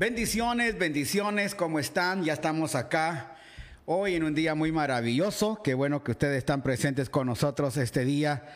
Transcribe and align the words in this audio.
Bendiciones, 0.00 0.78
bendiciones, 0.78 1.54
¿cómo 1.54 1.78
están? 1.78 2.24
Ya 2.24 2.32
estamos 2.32 2.74
acá 2.74 3.36
hoy 3.84 4.14
en 4.14 4.24
un 4.24 4.34
día 4.34 4.54
muy 4.54 4.72
maravilloso. 4.72 5.60
Qué 5.62 5.74
bueno 5.74 6.02
que 6.02 6.12
ustedes 6.12 6.38
están 6.38 6.62
presentes 6.62 7.10
con 7.10 7.26
nosotros 7.26 7.76
este 7.76 8.06
día. 8.06 8.48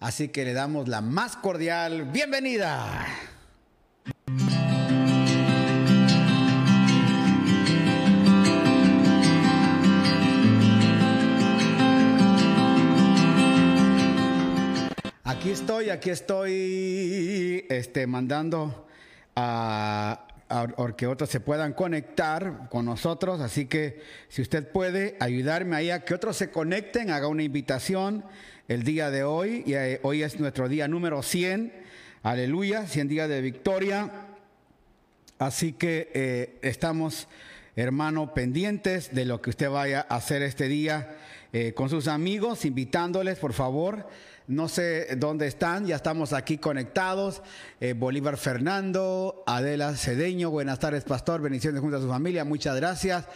Así 0.00 0.26
que 0.30 0.44
le 0.44 0.54
damos 0.54 0.88
la 0.88 1.00
más 1.00 1.36
cordial 1.36 2.06
bienvenida. 2.06 3.06
Aquí 15.22 15.52
estoy, 15.52 15.90
aquí 15.90 16.10
estoy 16.10 17.66
este, 17.68 18.08
mandando 18.08 18.88
a 19.36 20.27
o 20.48 20.96
que 20.96 21.06
otros 21.06 21.28
se 21.28 21.40
puedan 21.40 21.72
conectar 21.72 22.68
con 22.70 22.86
nosotros. 22.86 23.40
Así 23.40 23.66
que 23.66 24.00
si 24.28 24.42
usted 24.42 24.70
puede 24.70 25.16
ayudarme 25.20 25.76
ahí 25.76 25.90
a 25.90 26.04
que 26.04 26.14
otros 26.14 26.36
se 26.36 26.50
conecten, 26.50 27.10
haga 27.10 27.28
una 27.28 27.42
invitación 27.42 28.24
el 28.66 28.82
día 28.82 29.10
de 29.10 29.24
hoy. 29.24 29.62
Y 29.66 29.74
eh, 29.74 30.00
hoy 30.02 30.22
es 30.22 30.40
nuestro 30.40 30.68
día 30.68 30.88
número 30.88 31.22
100. 31.22 31.72
Aleluya, 32.22 32.86
100 32.86 33.08
días 33.08 33.28
de 33.28 33.40
victoria. 33.40 34.10
Así 35.38 35.72
que 35.72 36.10
eh, 36.14 36.58
estamos, 36.62 37.28
hermano, 37.76 38.34
pendientes 38.34 39.14
de 39.14 39.24
lo 39.24 39.40
que 39.40 39.50
usted 39.50 39.70
vaya 39.70 40.06
a 40.08 40.16
hacer 40.16 40.42
este 40.42 40.66
día 40.66 41.16
eh, 41.52 41.74
con 41.74 41.88
sus 41.88 42.08
amigos, 42.08 42.64
invitándoles, 42.64 43.38
por 43.38 43.52
favor 43.52 44.08
no 44.48 44.66
sé 44.70 45.14
dónde 45.16 45.46
están, 45.46 45.86
ya 45.86 45.96
estamos 45.96 46.32
aquí 46.32 46.56
conectados. 46.56 47.42
Eh, 47.80 47.92
Bolívar 47.92 48.38
Fernando, 48.38 49.44
Adela 49.46 49.94
Cedeño, 49.94 50.48
buenas 50.48 50.78
tardes, 50.78 51.04
pastor. 51.04 51.42
Bendiciones 51.42 51.82
junto 51.82 51.98
a 51.98 52.00
su 52.00 52.08
familia, 52.08 52.46
muchas 52.46 52.74
gracias. 52.76 53.26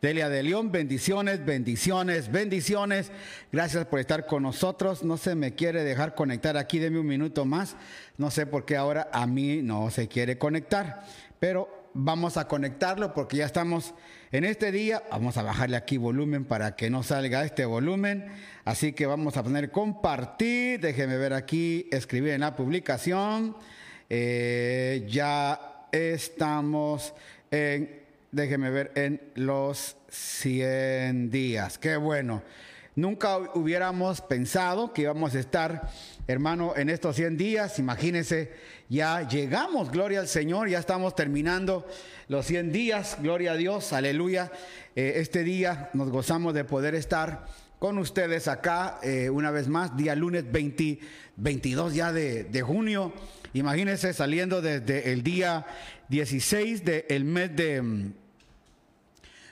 Delia 0.00 0.30
de 0.30 0.42
León, 0.42 0.72
bendiciones, 0.72 1.44
bendiciones, 1.44 2.32
bendiciones. 2.32 3.12
Gracias 3.52 3.84
por 3.84 4.00
estar 4.00 4.26
con 4.26 4.44
nosotros. 4.44 5.04
No 5.04 5.18
se 5.18 5.34
me 5.34 5.54
quiere 5.54 5.84
dejar 5.84 6.14
conectar 6.14 6.56
aquí, 6.56 6.78
deme 6.78 6.98
un 6.98 7.06
minuto 7.06 7.44
más. 7.44 7.76
No 8.16 8.30
sé 8.30 8.46
por 8.46 8.64
qué 8.64 8.78
ahora 8.78 9.10
a 9.12 9.26
mí 9.26 9.60
no 9.60 9.90
se 9.90 10.08
quiere 10.08 10.38
conectar, 10.38 11.04
pero 11.38 11.90
vamos 11.92 12.38
a 12.38 12.48
conectarlo 12.48 13.12
porque 13.12 13.36
ya 13.36 13.44
estamos 13.44 13.92
en 14.32 14.44
este 14.44 14.72
día. 14.72 15.02
Vamos 15.10 15.36
a 15.36 15.42
bajarle 15.42 15.76
aquí 15.76 15.98
volumen 15.98 16.44
para 16.44 16.74
que 16.74 16.90
no 16.90 17.02
salga 17.02 17.44
este 17.44 17.66
volumen. 17.66 18.26
Así 18.64 18.92
que 18.92 19.06
vamos 19.06 19.36
a 19.36 19.42
poner 19.42 19.70
compartir. 19.70 20.80
Déjeme 20.80 21.18
ver 21.18 21.34
aquí, 21.34 21.88
escribir 21.92 22.32
en 22.32 22.40
la 22.40 22.56
publicación. 22.56 23.54
Eh, 24.08 25.06
ya 25.08 25.86
estamos 25.92 27.12
en, 27.50 28.00
déjeme 28.30 28.70
ver, 28.70 28.92
en 28.94 29.20
los 29.34 29.96
100 30.08 31.30
días. 31.30 31.78
Qué 31.78 31.96
bueno. 31.96 32.42
Nunca 32.94 33.38
hubiéramos 33.54 34.20
pensado 34.20 34.92
que 34.92 35.02
íbamos 35.02 35.34
a 35.34 35.40
estar, 35.40 35.90
hermano, 36.26 36.74
en 36.76 36.88
estos 36.88 37.16
100 37.16 37.36
días. 37.36 37.78
Imagínense, 37.78 38.52
ya 38.88 39.26
llegamos, 39.26 39.90
gloria 39.90 40.20
al 40.20 40.28
Señor, 40.28 40.68
ya 40.68 40.78
estamos 40.78 41.14
terminando 41.14 41.86
los 42.28 42.46
100 42.46 42.72
días, 42.72 43.18
gloria 43.20 43.52
a 43.52 43.56
Dios, 43.56 43.92
aleluya. 43.92 44.50
Eh, 44.94 45.14
este 45.16 45.42
día 45.42 45.90
nos 45.94 46.10
gozamos 46.10 46.54
de 46.54 46.64
poder 46.64 46.94
estar 46.94 47.46
con 47.78 47.98
ustedes 47.98 48.46
acá 48.46 49.00
eh, 49.02 49.28
una 49.28 49.50
vez 49.50 49.66
más, 49.66 49.96
día 49.96 50.14
lunes 50.14 50.44
22 51.36 51.94
ya 51.94 52.12
de, 52.12 52.62
junio. 52.64 53.12
Imagínense 53.54 54.12
saliendo 54.12 54.62
desde 54.62 55.12
el 55.12 55.22
día 55.22 55.66
16 56.08 56.84
del 56.84 57.24
mes 57.24 57.56
de... 57.56 58.12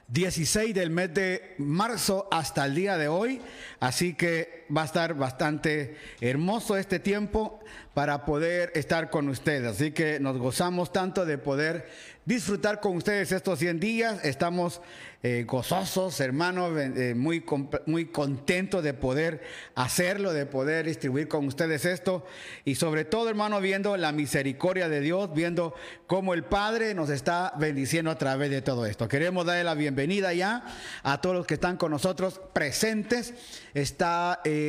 16 0.07 0.75
del 0.75 0.91
mes 0.91 1.15
de 1.15 1.55
marzo 1.59 2.27
hasta 2.33 2.67
el 2.67 2.75
día 2.75 2.99
de 2.99 3.07
hoy, 3.07 3.41
así 3.79 4.15
que 4.15 4.60
va 4.75 4.83
a 4.83 4.87
estar 4.87 5.15
bastante 5.15 5.97
hermoso 6.21 6.77
este 6.77 6.99
tiempo 6.99 7.61
para 7.95 8.25
poder 8.25 8.73
estar 8.75 9.11
con 9.11 9.29
ustedes. 9.29 9.67
Así 9.67 9.93
que 9.93 10.21
nos 10.21 10.39
gozamos 10.39 10.93
tanto 10.93 11.27
de 11.27 11.39
poder 11.39 11.89
disfrutar 12.25 12.81
con 12.81 12.97
ustedes 12.97 13.33
estos 13.33 13.59
100 13.59 13.81
días. 13.81 14.25
Estamos 14.25 14.81
eh, 15.23 15.45
gozosos, 15.47 16.19
hermanos, 16.21 16.73
eh, 16.79 17.15
muy, 17.15 17.45
muy 17.87 18.07
contentos 18.07 18.83
de 18.85 18.95
poder 18.95 19.43
hacerlo, 19.75 20.33
de 20.33 20.47
poder 20.47 20.87
distribuir 20.87 21.29
con 21.29 21.47
ustedes 21.47 21.85
esto. 21.85 22.25
Y 22.65 22.77
sobre 22.77 23.05
todo, 23.05 23.29
hermano, 23.29 23.61
viendo 23.61 23.97
la 23.97 24.13
misericordia 24.13 24.89
de 24.89 25.01
Dios, 25.01 25.35
viendo 25.35 25.75
cómo 26.07 26.33
el 26.33 26.45
Padre 26.45 26.95
nos 26.95 27.11
está 27.11 27.53
bendiciendo 27.59 28.11
a 28.11 28.17
través 28.17 28.51
de 28.51 28.63
todo 28.63 28.87
esto. 28.87 29.09
Queremos 29.09 29.45
darle 29.45 29.65
la 29.65 29.75
bienvenida 29.75 30.33
ya 30.33 30.65
a 31.03 31.21
todos 31.21 31.37
los 31.37 31.47
que 31.47 31.55
están 31.55 31.77
con 31.77 31.91
nosotros 31.91 32.41
presentes. 32.53 33.35
Está 33.75 34.41
eh, 34.45 34.60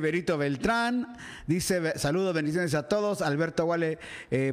Berito 0.00 0.38
Beltrán, 0.38 1.16
dice 1.46 1.98
saludos, 1.98 2.34
bendiciones 2.34 2.74
a 2.74 2.88
todos. 2.88 3.22
Alberto 3.22 3.66
Wale 3.66 3.98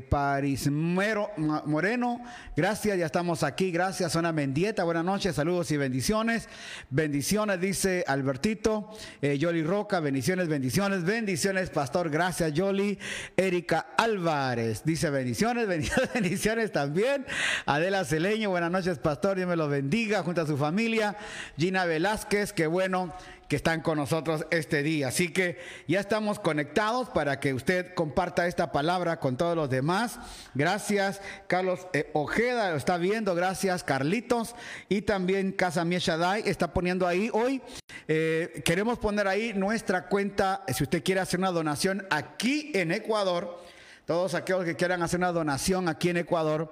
Parismero 0.09 1.31
Moreno, 1.38 2.22
gracias, 2.56 2.97
ya 2.97 3.06
estamos 3.06 3.44
aquí. 3.44 3.72
Gracias, 3.72 4.12
Zona 4.12 4.31
Mendieta, 4.31 4.84
buenas 4.84 5.06
noches 5.06 5.35
saludos 5.35 5.72
y 5.72 5.78
bendiciones. 5.78 6.50
Bendiciones, 6.90 7.62
dice 7.62 8.03
Albertito. 8.07 8.90
Eh, 9.22 9.38
Yoli 9.38 9.63
Roca, 9.63 10.00
bendiciones, 10.00 10.47
bendiciones, 10.47 11.03
bendiciones, 11.03 11.69
pastor. 11.69 12.09
Gracias, 12.09 12.53
Yoli. 12.53 13.00
Erika 13.38 13.88
Álvarez, 13.97 14.84
dice 14.84 15.09
bendiciones, 15.09 15.68
bendiciones, 15.69 16.13
bendiciones 16.13 16.72
también. 16.72 17.25
Adela 17.66 18.06
Celeño, 18.06 18.50
buenas 18.50 18.72
noches, 18.72 19.00
pastor. 19.00 19.38
Dios 19.38 19.47
me 19.47 19.56
lo 19.56 19.68
bendiga 19.68 20.24
junto 20.24 20.41
a 20.41 20.47
su 20.47 20.57
familia. 20.57 21.16
Gina 21.57 21.86
Velázquez, 21.86 22.53
qué 22.53 22.68
bueno 22.68 23.13
que 23.50 23.56
están 23.56 23.82
con 23.82 23.98
nosotros 23.98 24.46
este 24.52 24.84
día. 24.84 25.08
Así 25.08 25.34
que 25.34 25.58
ya 25.88 26.00
estamos 26.00 26.40
conectados 26.40 27.10
para 27.10 27.40
que 27.40 27.56
usted 27.56 27.96
comparta 27.96 28.46
esta 28.46 28.72
palabra 28.72 29.20
con 29.20 29.38
todos 29.38 29.56
los 29.56 29.70
demás. 29.72 30.20
Gracias, 30.54 31.20
Carlos 31.48 31.88
eh, 31.94 32.12
Ojeda, 32.14 32.70
lo 32.70 32.78
está 32.78 32.98
viendo. 32.98 33.34
Gracias, 33.34 33.84
Carlitos. 33.84 34.56
Y 34.88 35.02
también 35.02 35.52
Casa 35.52 35.84
Mieshadai 35.84 36.44
está 36.48 36.74
poniendo 36.74 37.08
ahí 37.08 37.32
hoy. 37.34 37.60
Eh, 38.08 38.62
queremos 38.64 39.00
poner 39.00 39.28
ahí 39.28 39.54
nuestra 39.54 40.08
cuenta, 40.08 40.64
si 40.72 40.84
usted 40.84 41.04
quiere 41.04 41.22
hacer 41.22 41.40
una 41.40 41.52
donación 41.52 42.06
aquí 42.12 42.72
en 42.76 42.92
Ecuador. 42.92 43.60
Todos 44.06 44.36
aquellos 44.36 44.64
que 44.64 44.76
quieran 44.76 45.02
hacer 45.02 45.20
una 45.20 45.31
donación 45.31 45.90
aquí 45.90 46.10
en 46.10 46.18
Ecuador. 46.18 46.72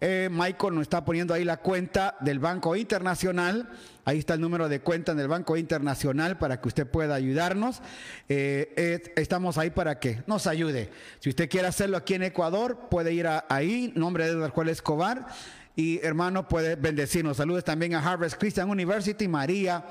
Eh, 0.00 0.28
Michael 0.30 0.74
nos 0.74 0.82
está 0.82 1.04
poniendo 1.04 1.32
ahí 1.32 1.44
la 1.44 1.56
cuenta 1.58 2.16
del 2.20 2.38
Banco 2.38 2.76
Internacional 2.76 3.68
Ahí 4.06 4.20
está 4.20 4.34
el 4.34 4.40
número 4.40 4.68
de 4.68 4.78
cuenta 4.78 5.10
en 5.10 5.18
el 5.18 5.26
Banco 5.26 5.56
Internacional 5.56 6.38
para 6.38 6.60
que 6.60 6.68
usted 6.68 6.86
pueda 6.86 7.16
ayudarnos. 7.16 7.82
Eh, 8.28 9.02
estamos 9.16 9.58
ahí 9.58 9.70
para 9.70 9.98
que 9.98 10.22
nos 10.28 10.46
ayude. 10.46 10.90
Si 11.18 11.28
usted 11.28 11.50
quiere 11.50 11.66
hacerlo 11.66 11.96
aquí 11.96 12.14
en 12.14 12.22
Ecuador, 12.22 12.86
puede 12.88 13.12
ir 13.12 13.26
ahí, 13.48 13.92
nombre 13.96 14.26
de 14.26 14.30
Edward 14.30 14.52
Juárez 14.52 14.74
Escobar. 14.74 15.26
Y 15.74 15.98
hermano, 16.06 16.46
puede 16.46 16.76
bendecirnos. 16.76 17.38
Saludos 17.38 17.64
también 17.64 17.96
a 17.96 17.98
Harvard 17.98 18.30
Christian 18.38 18.70
University. 18.70 19.26
María 19.26 19.84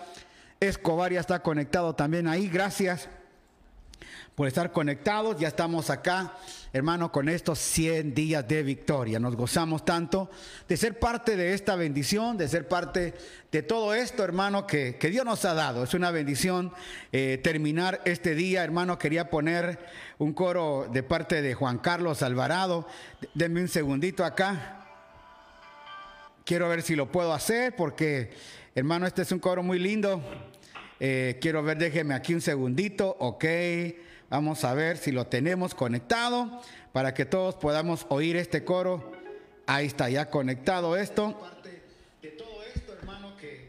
Escobar 0.62 1.12
ya 1.12 1.20
está 1.20 1.44
conectado 1.44 1.94
también 1.94 2.30
ahí. 2.30 2.48
Gracias 2.48 3.10
por 4.36 4.48
estar 4.48 4.72
conectados. 4.72 5.40
Ya 5.40 5.48
estamos 5.48 5.90
acá, 5.90 6.34
hermano, 6.74 7.12
con 7.12 7.30
estos 7.30 7.58
100 7.60 8.14
días 8.14 8.48
de 8.48 8.64
victoria. 8.64 9.18
Nos 9.18 9.36
gozamos 9.36 9.86
tanto 9.86 10.30
de 10.68 10.78
ser 10.78 11.00
parte 11.00 11.38
de 11.38 11.54
esta 11.54 11.76
bendición, 11.76 12.38
de 12.38 12.50
ser 12.50 12.68
parte 12.68 13.14
de 13.52 13.64
todo 13.64 13.96
esto, 13.96 14.24
hermano, 14.24 14.68
que, 14.68 14.98
Dios 15.02 15.26
nos 15.26 15.46
ha 15.46 15.54
dado. 15.54 15.86
Es 15.86 15.94
una 15.94 16.12
bendición 16.12 16.74
eh, 17.14 17.40
terminar 17.42 18.02
este 18.04 18.36
día, 18.36 18.64
hermano. 18.64 19.00
Quería 19.00 19.30
poner 19.30 19.80
un 20.18 20.34
coro 20.34 20.88
de 20.92 21.02
parte 21.02 21.42
de 21.42 21.54
Juan 21.54 21.80
Carlos 21.80 22.22
Alvarado. 22.22 22.86
Denme 23.34 23.62
un 23.62 23.70
segundito 23.70 24.26
acá. 24.26 24.82
Quiero 26.44 26.68
ver 26.70 26.82
si 26.82 26.96
lo 26.96 27.12
puedo 27.12 27.34
hacer 27.34 27.76
porque, 27.76 28.32
hermano, 28.76 29.08
este 29.08 29.22
es 29.22 29.32
un 29.32 29.40
coro 29.40 29.64
muy 29.64 29.80
lindo. 29.80 30.22
Eh, 31.00 31.38
quiero 31.42 31.64
ver, 31.64 31.78
déjeme 31.78 32.14
aquí 32.14 32.34
un 32.34 32.42
segundito. 32.42 33.16
Ok. 33.20 33.46
Vamos 34.30 34.64
a 34.64 34.74
ver 34.74 34.98
si 34.98 35.12
lo 35.12 35.28
tenemos 35.28 35.76
conectado 35.76 36.62
para 36.92 37.14
que 37.14 37.26
todos 37.26 37.56
podamos 37.56 38.06
oír 38.10 38.36
este 38.36 38.64
coro. 38.64 39.12
Ahí 39.68 39.86
está 39.86 40.10
ya 40.10 40.30
conectado 40.30 40.96
esto. 40.96 41.40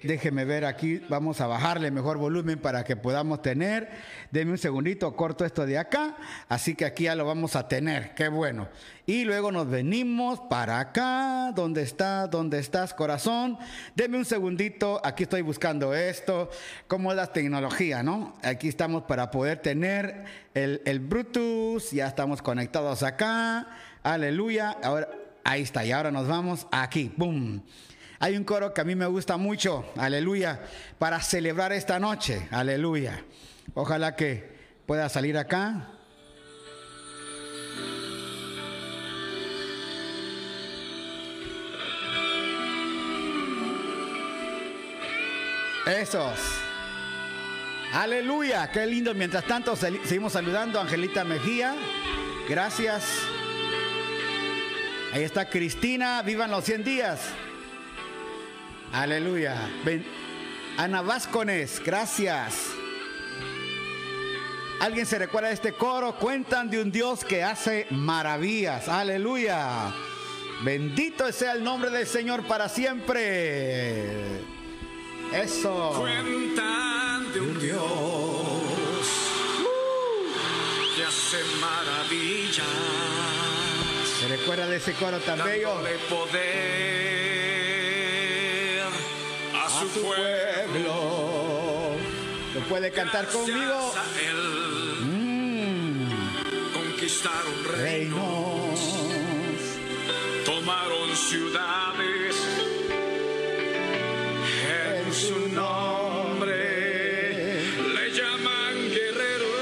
Déjeme 0.02 0.44
ver 0.44 0.64
aquí, 0.64 1.00
vamos 1.08 1.40
a 1.40 1.46
bajarle 1.46 1.90
mejor 1.90 2.18
volumen 2.18 2.58
para 2.58 2.84
que 2.84 2.96
podamos 2.96 3.42
tener. 3.42 3.90
Deme 4.30 4.52
un 4.52 4.58
segundito, 4.58 5.14
corto 5.16 5.44
esto 5.44 5.66
de 5.66 5.78
acá. 5.78 6.16
Así 6.48 6.74
que 6.74 6.84
aquí 6.84 7.04
ya 7.04 7.14
lo 7.14 7.24
vamos 7.24 7.56
a 7.56 7.68
tener, 7.68 8.14
qué 8.14 8.28
bueno. 8.28 8.68
Y 9.06 9.24
luego 9.24 9.52
nos 9.52 9.68
venimos 9.68 10.40
para 10.48 10.80
acá. 10.80 11.52
¿Dónde 11.54 11.82
está? 11.82 12.26
¿Dónde 12.26 12.58
estás, 12.58 12.94
corazón? 12.94 13.58
Deme 13.94 14.18
un 14.18 14.24
segundito, 14.24 15.00
aquí 15.04 15.24
estoy 15.24 15.42
buscando 15.42 15.94
esto. 15.94 16.50
¿Cómo 16.88 17.10
es 17.10 17.16
la 17.16 17.32
tecnología, 17.32 18.02
no? 18.02 18.34
Aquí 18.42 18.68
estamos 18.68 19.04
para 19.04 19.30
poder 19.30 19.58
tener 19.58 20.24
el, 20.54 20.82
el 20.84 21.00
Bluetooth. 21.00 21.92
Ya 21.92 22.06
estamos 22.06 22.42
conectados 22.42 23.02
acá. 23.02 23.68
Aleluya. 24.02 24.76
Ahora 24.82 25.08
Ahí 25.48 25.62
está, 25.62 25.84
y 25.86 25.92
ahora 25.92 26.10
nos 26.10 26.26
vamos 26.26 26.66
aquí, 26.72 27.04
¡pum! 27.04 27.60
Hay 28.18 28.36
un 28.36 28.44
coro 28.44 28.72
que 28.72 28.80
a 28.80 28.84
mí 28.84 28.94
me 28.94 29.06
gusta 29.06 29.36
mucho, 29.36 29.84
aleluya, 29.96 30.60
para 30.98 31.20
celebrar 31.20 31.72
esta 31.72 31.98
noche, 31.98 32.48
aleluya. 32.50 33.22
Ojalá 33.74 34.16
que 34.16 34.56
pueda 34.86 35.08
salir 35.08 35.36
acá. 35.36 35.90
Esos. 45.86 46.40
Aleluya, 47.92 48.70
qué 48.72 48.86
lindo. 48.86 49.14
Mientras 49.14 49.44
tanto, 49.44 49.76
seguimos 49.76 50.32
saludando 50.32 50.78
a 50.78 50.82
Angelita 50.82 51.22
Mejía. 51.22 51.76
Gracias. 52.48 53.04
Ahí 55.12 55.22
está 55.22 55.48
Cristina, 55.48 56.22
vivan 56.22 56.50
los 56.50 56.64
100 56.64 56.84
días. 56.84 57.20
Aleluya. 58.96 59.54
Ana 60.78 61.02
Vázquez, 61.02 61.82
gracias. 61.84 62.54
¿Alguien 64.80 65.04
se 65.04 65.18
recuerda 65.18 65.48
de 65.48 65.54
este 65.54 65.72
coro? 65.74 66.14
Cuentan 66.16 66.70
de 66.70 66.80
un 66.80 66.90
Dios 66.90 67.22
que 67.22 67.44
hace 67.44 67.86
maravillas. 67.90 68.88
Aleluya. 68.88 69.92
Bendito 70.64 71.30
sea 71.30 71.52
el 71.52 71.62
nombre 71.62 71.90
del 71.90 72.06
Señor 72.06 72.44
para 72.44 72.70
siempre. 72.70 74.06
Eso. 75.30 75.92
Cuentan 75.98 77.34
de 77.34 77.40
un 77.42 77.60
Dios 77.60 77.76
que 80.96 81.04
hace 81.04 81.36
maravillas. 81.60 82.66
¿Se 84.20 84.28
recuerda 84.28 84.66
de 84.66 84.76
ese 84.76 84.94
coro 84.94 85.18
tan 85.18 85.44
bello? 85.44 85.74
poder 86.08 87.25
a, 87.25 87.25
su, 89.92 90.00
pueblo. 90.02 90.94
¿Lo 92.54 92.60
puede 92.68 92.90
cantar 92.90 93.26
conmigo? 93.28 93.94
Mm. 95.02 96.08
Conquistaron 96.72 97.64
reinos, 97.64 98.80
tomaron 100.44 101.16
ciudades 101.16 102.36
su 105.16 105.48
nombre. 105.48 106.54
Le 107.94 108.10
llaman 108.12 108.74
guerrero. 108.90 109.52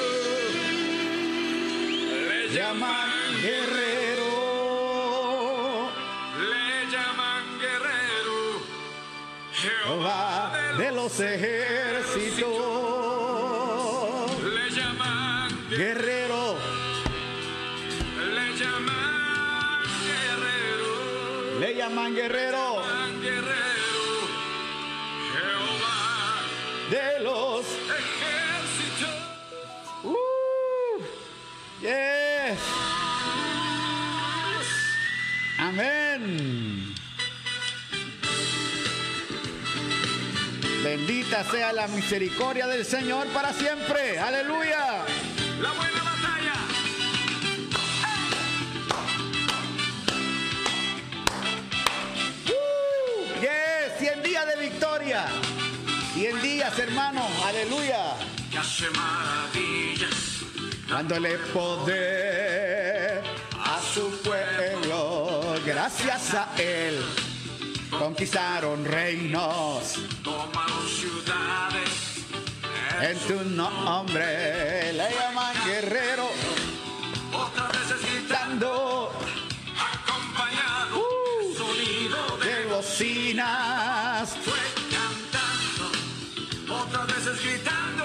Le 2.28 2.48
llaman 2.54 3.10
guerrero. 3.40 4.03
Jehová 9.64 10.52
de 10.76 10.92
los 10.92 11.18
ejércitos. 11.20 12.50
Le 14.42 14.70
llaman 14.70 15.68
guerrero. 15.70 16.56
Le 18.34 18.58
llaman 18.58 19.82
guerrero. 20.06 21.60
Le 21.60 21.74
llaman 21.74 22.14
guerrero. 22.14 22.73
Bendita 40.96 41.42
sea 41.50 41.72
la 41.72 41.88
misericordia 41.88 42.68
del 42.68 42.84
Señor 42.84 43.26
para 43.32 43.52
siempre. 43.52 44.16
Aleluya. 44.16 45.04
La 45.60 45.72
buena 45.72 46.02
batalla. 46.04 46.54
Uh, 52.46 53.40
yes, 53.40 53.98
100 53.98 54.22
días 54.22 54.46
de 54.46 54.68
victoria. 54.68 55.26
100 56.14 56.42
días, 56.42 56.78
hermano. 56.78 57.26
Aleluya. 57.44 58.14
Que 58.52 58.58
hace 58.58 58.88
maravillas. 58.90 60.44
Dándole 60.88 61.38
poder 61.52 63.20
a 63.58 63.80
su 63.92 64.16
pueblo. 64.22 65.56
Gracias 65.66 66.34
a 66.34 66.48
él. 66.56 67.02
Conquistaron 68.04 68.84
reinos. 68.84 69.94
Tomaron 70.22 70.86
ciudades. 70.86 72.20
En 73.00 73.18
tu 73.20 73.42
nombre 73.48 74.92
le 74.92 75.08
llaman 75.10 75.56
guerrero. 75.64 76.28
Otra 77.32 77.66
vez 77.68 77.88
gritando. 78.02 79.10
Acompañado. 79.94 80.98
Uh, 81.00 81.56
sonido 81.56 82.36
de 82.44 82.66
bocinas. 82.66 84.36
Fue 84.44 84.52
otras 86.68 87.06
veces 87.06 87.42
gritando 87.42 88.04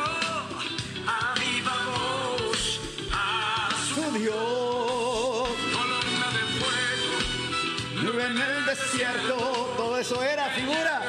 a 1.07 1.33
viva 1.41 1.75
voz 1.91 2.79
a 3.11 3.69
su 3.93 4.01
Dios. 4.17 5.49
Columna 5.75 6.27
de 6.37 6.43
fuego, 6.57 7.11
nube 8.01 8.25
en 8.27 8.37
el 8.37 8.65
desierto, 8.65 9.68
eso 9.99 10.23
era 10.23 10.49
figura. 10.51 11.01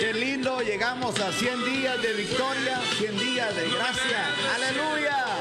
Qué 0.00 0.14
lindo, 0.14 0.60
llegamos 0.62 1.20
a 1.20 1.30
100 1.30 1.64
días 1.64 2.00
de 2.00 2.12
victoria, 2.14 2.80
100 2.98 3.18
días 3.18 3.54
de 3.54 3.68
gracia. 3.68 4.34
Aleluya. 4.54 5.31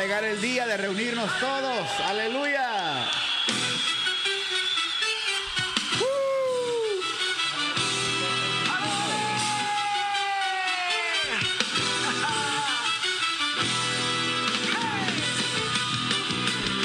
Llegar 0.00 0.24
el 0.24 0.40
día 0.40 0.66
de 0.66 0.76
reunirnos 0.76 1.30
todos. 1.40 1.88
Aleluya. 2.04 3.08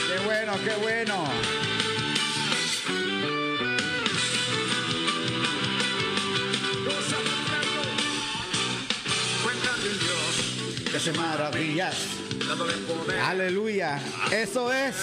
Qué 0.07 0.19
bueno, 0.25 0.53
qué 0.63 0.75
bueno. 0.75 1.25
Que 10.89 10.97
hace 10.97 11.13
maravillas. 11.13 12.20
Aleluya. 13.23 14.01
Eso 14.31 14.73
es. 14.73 14.95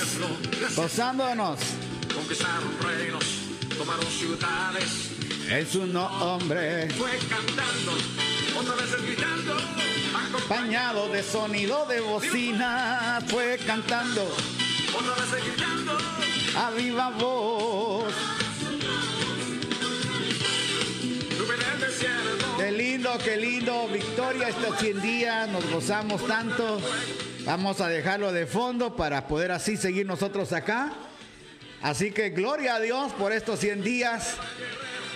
Gozándonos. 0.76 1.60
Conquistaron 2.14 2.70
reinos, 2.82 3.24
tomaron 3.76 4.06
ciudades. 4.06 5.12
En 5.48 5.66
su 5.66 5.86
nombre. 5.86 6.90
Fue 6.90 7.18
cantando, 7.28 7.92
otra 8.58 8.74
vez 8.74 9.02
gritando. 9.02 9.56
Acompañado 10.28 11.08
de 11.08 11.22
sonido 11.22 11.86
de 11.86 12.00
bocina. 12.00 13.20
Fue 13.28 13.58
cantando. 13.66 14.24
Otra 14.94 15.14
vez 15.14 15.44
gritando. 15.44 15.98
A 16.56 16.70
viva 16.72 17.10
voz. 17.10 18.12
Qué 22.58 22.72
lindo, 22.72 23.16
qué 23.24 23.36
lindo. 23.36 23.88
Victoria 23.88 24.48
estos 24.48 24.78
100 24.80 25.00
días. 25.00 25.48
Nos 25.48 25.64
gozamos 25.70 26.26
tanto. 26.26 26.80
Vamos 27.48 27.80
a 27.80 27.88
dejarlo 27.88 28.30
de 28.30 28.44
fondo 28.44 28.94
para 28.94 29.26
poder 29.26 29.52
así 29.52 29.78
seguir 29.78 30.04
nosotros 30.04 30.52
acá. 30.52 30.92
Así 31.80 32.10
que 32.10 32.28
gloria 32.28 32.74
a 32.74 32.78
Dios 32.78 33.10
por 33.14 33.32
estos 33.32 33.58
100 33.60 33.82
días. 33.82 34.34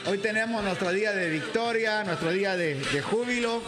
Hoy 0.07 0.17
tenemos 0.17 0.65
nuestro 0.65 0.91
día 0.93 1.13
de 1.13 1.29
victoria, 1.29 2.03
nuestro 2.05 2.31
día 2.31 2.57
de, 2.57 3.03
júbilo. 3.03 3.61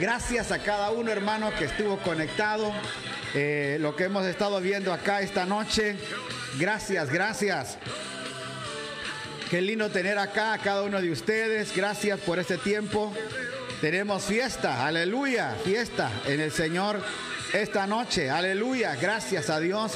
Gracias 0.00 0.50
a 0.50 0.58
cada 0.58 0.90
uno, 0.90 1.12
hermano, 1.12 1.52
que 1.56 1.66
estuvo 1.66 1.96
conectado. 1.98 2.72
Eh, 3.34 3.76
lo 3.78 3.94
que 3.94 4.02
hemos 4.02 4.26
estado 4.26 4.60
viendo 4.60 4.92
acá 4.92 5.20
esta 5.20 5.46
noche. 5.46 5.94
Gracias, 6.58 7.08
gracias. 7.08 7.78
Qué 9.48 9.60
lindo 9.60 9.90
tener 9.90 10.18
acá 10.18 10.54
a 10.54 10.58
cada 10.58 10.82
uno 10.82 11.00
de 11.00 11.12
ustedes. 11.12 11.72
Gracias 11.76 12.18
por 12.18 12.40
este 12.40 12.58
tiempo. 12.58 13.14
Tenemos 13.80 14.24
fiesta, 14.24 14.84
aleluya, 14.84 15.54
fiesta 15.64 16.10
en 16.26 16.40
el 16.40 16.50
Señor 16.50 17.00
esta 17.52 17.86
noche, 17.86 18.30
aleluya. 18.30 18.96
Gracias 18.96 19.50
a 19.50 19.60
Dios 19.60 19.92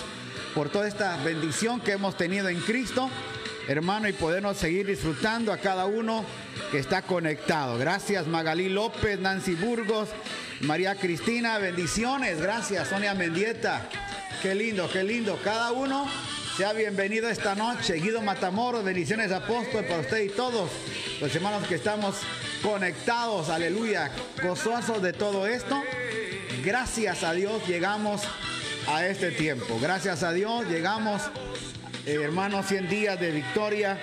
por 0.54 0.68
toda 0.68 0.86
esta 0.86 1.16
bendición 1.24 1.80
que 1.80 1.92
hemos 1.92 2.16
tenido 2.16 2.48
en 2.48 2.60
Cristo, 2.60 3.08
hermano, 3.66 4.08
y 4.08 4.12
podernos 4.12 4.58
seguir 4.58 4.86
disfrutando 4.86 5.52
a 5.52 5.58
cada 5.58 5.86
uno 5.86 6.24
que 6.70 6.78
está 6.78 7.02
conectado. 7.02 7.78
Gracias 7.78 8.26
Magalí 8.26 8.68
López, 8.68 9.18
Nancy 9.20 9.54
Burgos, 9.54 10.10
María 10.60 10.96
Cristina, 10.96 11.58
bendiciones. 11.58 12.40
Gracias 12.40 12.88
Sonia 12.88 13.14
Mendieta. 13.14 13.88
Qué 14.42 14.54
lindo, 14.54 14.88
qué 14.92 15.02
lindo. 15.02 15.38
Cada 15.42 15.72
uno 15.72 16.06
sea 16.58 16.74
bienvenido 16.74 17.28
esta 17.30 17.54
noche. 17.54 17.94
Guido 17.94 18.20
Matamoros, 18.20 18.84
bendiciones 18.84 19.32
apóstol 19.32 19.84
para 19.86 20.00
usted 20.00 20.24
y 20.24 20.28
todos 20.28 20.70
los 21.20 21.34
hermanos 21.34 21.66
que 21.66 21.76
estamos 21.76 22.16
conectados. 22.62 23.48
Aleluya. 23.48 24.10
Gozosos 24.42 25.00
de 25.00 25.14
todo 25.14 25.46
esto. 25.46 25.82
Gracias 26.64 27.22
a 27.22 27.32
Dios 27.32 27.66
llegamos 27.66 28.22
a 28.88 29.06
este 29.06 29.30
tiempo. 29.30 29.78
Gracias 29.80 30.22
a 30.22 30.32
Dios 30.32 30.66
llegamos, 30.68 31.22
eh, 32.06 32.18
hermanos, 32.22 32.66
100 32.66 32.88
días 32.88 33.20
de 33.20 33.30
victoria. 33.30 33.98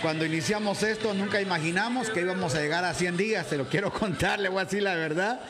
Cuando 0.00 0.24
iniciamos 0.24 0.82
esto 0.82 1.12
nunca 1.14 1.40
imaginamos 1.40 2.08
que 2.10 2.20
íbamos 2.20 2.54
a 2.54 2.60
llegar 2.60 2.84
a 2.84 2.94
100 2.94 3.16
días. 3.16 3.46
Se 3.46 3.56
lo 3.56 3.68
quiero 3.68 3.92
contar, 3.98 4.38
le 4.38 4.48
voy 4.48 4.60
a 4.60 4.64
decir 4.64 4.82
la 4.82 4.94
verdad. 4.94 5.40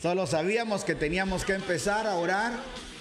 Solo 0.00 0.26
sabíamos 0.26 0.84
que 0.84 0.94
teníamos 0.94 1.44
que 1.44 1.54
empezar 1.54 2.06
a 2.06 2.14
orar 2.14 2.52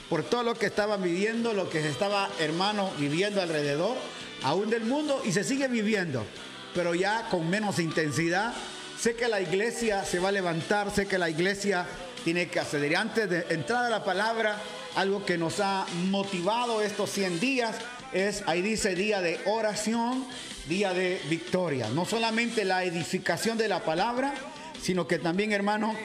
por 0.09 0.23
todo 0.23 0.43
lo 0.43 0.55
que 0.55 0.65
estaban 0.65 1.01
viviendo, 1.03 1.53
lo 1.53 1.69
que 1.69 1.81
se 1.81 1.89
estaba, 1.89 2.29
hermano, 2.39 2.91
viviendo 2.97 3.41
alrededor, 3.41 3.95
aún 4.43 4.69
del 4.69 4.83
mundo, 4.83 5.21
y 5.23 5.31
se 5.31 5.43
sigue 5.43 5.67
viviendo, 5.67 6.25
pero 6.73 6.95
ya 6.95 7.29
con 7.29 7.49
menos 7.49 7.77
intensidad. 7.79 8.53
Sé 8.99 9.15
que 9.15 9.29
la 9.29 9.39
iglesia 9.39 10.03
se 10.03 10.19
va 10.19 10.27
a 10.27 10.31
levantar, 10.33 10.91
sé 10.93 11.07
que 11.07 11.17
la 11.17 11.29
iglesia 11.29 11.85
tiene 12.25 12.49
que 12.49 12.59
acceder. 12.59 12.97
Antes 12.97 13.29
de 13.29 13.45
entrar 13.49 13.85
a 13.85 13.89
la 13.89 14.03
palabra, 14.03 14.57
algo 14.95 15.25
que 15.25 15.37
nos 15.37 15.61
ha 15.61 15.85
motivado 16.09 16.81
estos 16.81 17.09
100 17.11 17.39
días 17.39 17.75
es, 18.11 18.43
ahí 18.45 18.61
dice, 18.61 18.95
día 18.95 19.21
de 19.21 19.39
oración, 19.45 20.25
día 20.67 20.93
de 20.93 21.21
victoria. 21.29 21.87
No 21.89 22.03
solamente 22.03 22.65
la 22.65 22.83
edificación 22.83 23.57
de 23.57 23.69
la 23.69 23.85
palabra, 23.85 24.33
sino 24.81 25.07
que 25.07 25.17
también, 25.17 25.53
hermano, 25.53 25.95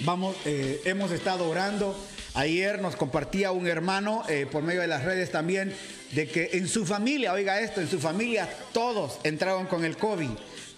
vamos, 0.00 0.36
eh, 0.44 0.82
hemos 0.84 1.10
estado 1.12 1.48
orando 1.48 1.96
Ayer 2.36 2.82
nos 2.82 2.96
compartía 2.96 3.50
un 3.50 3.66
hermano 3.66 4.22
eh, 4.28 4.44
por 4.44 4.62
medio 4.62 4.82
de 4.82 4.86
las 4.86 5.04
redes 5.04 5.32
también 5.32 5.74
de 6.12 6.28
que 6.28 6.50
en 6.52 6.68
su 6.68 6.84
familia, 6.84 7.32
oiga 7.32 7.60
esto, 7.60 7.80
en 7.80 7.88
su 7.88 7.98
familia 7.98 8.46
todos 8.74 9.18
entraron 9.22 9.64
con 9.64 9.86
el 9.86 9.96
COVID, 9.96 10.28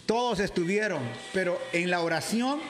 todos 0.08 0.40
estuvieron, 0.40 1.02
pero 1.34 1.60
en 1.74 1.90
la 1.90 2.00
oración 2.00 2.60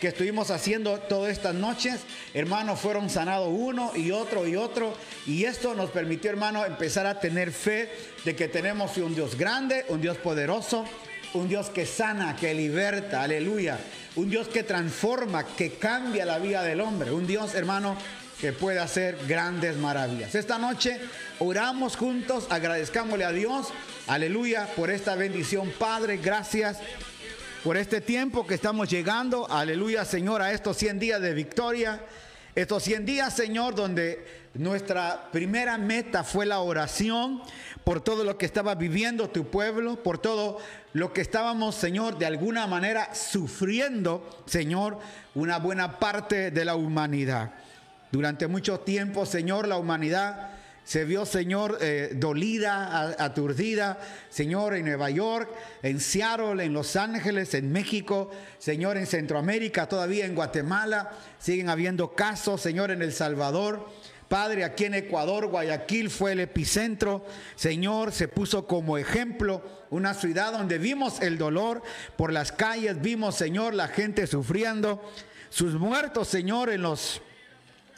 que 0.00 0.08
estuvimos 0.08 0.50
haciendo 0.50 0.98
todas 0.98 1.30
estas 1.30 1.54
noches, 1.54 2.00
hermanos, 2.32 2.80
fueron 2.80 3.10
sanados 3.10 3.50
uno 3.52 3.92
y 3.94 4.12
otro 4.12 4.48
y 4.48 4.56
otro, 4.56 4.96
y 5.26 5.44
esto 5.44 5.74
nos 5.74 5.90
permitió, 5.90 6.30
hermano, 6.30 6.64
empezar 6.64 7.06
a 7.06 7.20
tener 7.20 7.52
fe 7.52 7.90
de 8.24 8.34
que 8.34 8.48
tenemos 8.48 8.96
un 8.96 9.14
Dios 9.14 9.36
grande, 9.36 9.84
un 9.90 10.00
Dios 10.00 10.16
poderoso, 10.16 10.86
un 11.34 11.50
Dios 11.50 11.68
que 11.68 11.84
sana, 11.84 12.34
que 12.34 12.54
liberta, 12.54 13.22
aleluya, 13.22 13.78
un 14.14 14.30
Dios 14.30 14.48
que 14.48 14.62
transforma, 14.62 15.44
que 15.44 15.72
cambia 15.72 16.24
la 16.24 16.38
vida 16.38 16.62
del 16.62 16.80
hombre, 16.80 17.10
un 17.12 17.26
Dios, 17.26 17.54
hermano, 17.54 17.94
que 18.40 18.52
puede 18.52 18.78
hacer 18.78 19.18
grandes 19.26 19.76
maravillas. 19.76 20.34
Esta 20.34 20.58
noche 20.58 21.00
oramos 21.38 21.96
juntos, 21.96 22.46
agradezcámosle 22.50 23.24
a 23.24 23.32
Dios, 23.32 23.68
aleluya, 24.06 24.68
por 24.76 24.90
esta 24.90 25.14
bendición, 25.14 25.72
Padre, 25.78 26.18
gracias 26.18 26.78
por 27.64 27.76
este 27.76 28.00
tiempo 28.00 28.46
que 28.46 28.54
estamos 28.54 28.88
llegando, 28.88 29.50
aleluya, 29.50 30.04
Señor, 30.04 30.42
a 30.42 30.52
estos 30.52 30.76
100 30.76 30.98
días 30.98 31.20
de 31.20 31.34
victoria, 31.34 32.00
estos 32.54 32.82
100 32.82 33.06
días, 33.06 33.34
Señor, 33.34 33.74
donde 33.74 34.46
nuestra 34.54 35.30
primera 35.32 35.76
meta 35.78 36.22
fue 36.22 36.46
la 36.46 36.60
oración 36.60 37.42
por 37.84 38.00
todo 38.00 38.24
lo 38.24 38.38
que 38.38 38.46
estaba 38.46 38.74
viviendo 38.74 39.30
tu 39.30 39.50
pueblo, 39.50 40.02
por 40.02 40.18
todo 40.18 40.58
lo 40.92 41.12
que 41.12 41.20
estábamos, 41.20 41.74
Señor, 41.74 42.18
de 42.18 42.26
alguna 42.26 42.66
manera 42.66 43.14
sufriendo, 43.14 44.42
Señor, 44.46 44.98
una 45.34 45.58
buena 45.58 45.98
parte 45.98 46.50
de 46.50 46.64
la 46.64 46.74
humanidad. 46.76 47.52
Durante 48.12 48.46
mucho 48.46 48.80
tiempo, 48.80 49.26
Señor, 49.26 49.68
la 49.68 49.78
humanidad 49.78 50.50
se 50.86 51.04
vio, 51.04 51.26
Señor, 51.26 51.78
eh, 51.80 52.12
dolida, 52.14 53.16
aturdida, 53.18 53.98
Señor, 54.30 54.76
en 54.76 54.84
Nueva 54.84 55.10
York, 55.10 55.50
en 55.82 55.98
Seattle, 55.98 56.64
en 56.64 56.72
Los 56.72 56.94
Ángeles, 56.94 57.54
en 57.54 57.72
México, 57.72 58.30
Señor, 58.58 58.96
en 58.96 59.06
Centroamérica, 59.06 59.88
todavía 59.88 60.26
en 60.26 60.36
Guatemala, 60.36 61.10
siguen 61.40 61.70
habiendo 61.70 62.14
casos, 62.14 62.60
Señor, 62.60 62.92
en 62.92 63.02
El 63.02 63.12
Salvador. 63.12 63.88
Padre, 64.28 64.62
aquí 64.62 64.84
en 64.84 64.94
Ecuador, 64.94 65.48
Guayaquil 65.48 66.08
fue 66.08 66.32
el 66.32 66.40
epicentro. 66.40 67.26
Señor, 67.56 68.12
se 68.12 68.28
puso 68.28 68.68
como 68.68 68.96
ejemplo 68.96 69.62
una 69.90 70.14
ciudad 70.14 70.52
donde 70.52 70.78
vimos 70.78 71.20
el 71.20 71.36
dolor 71.36 71.82
por 72.16 72.32
las 72.32 72.52
calles, 72.52 73.00
vimos, 73.02 73.34
Señor, 73.34 73.74
la 73.74 73.88
gente 73.88 74.28
sufriendo, 74.28 75.02
sus 75.48 75.74
muertos, 75.74 76.28
Señor, 76.28 76.70
en 76.70 76.82
los 76.82 77.22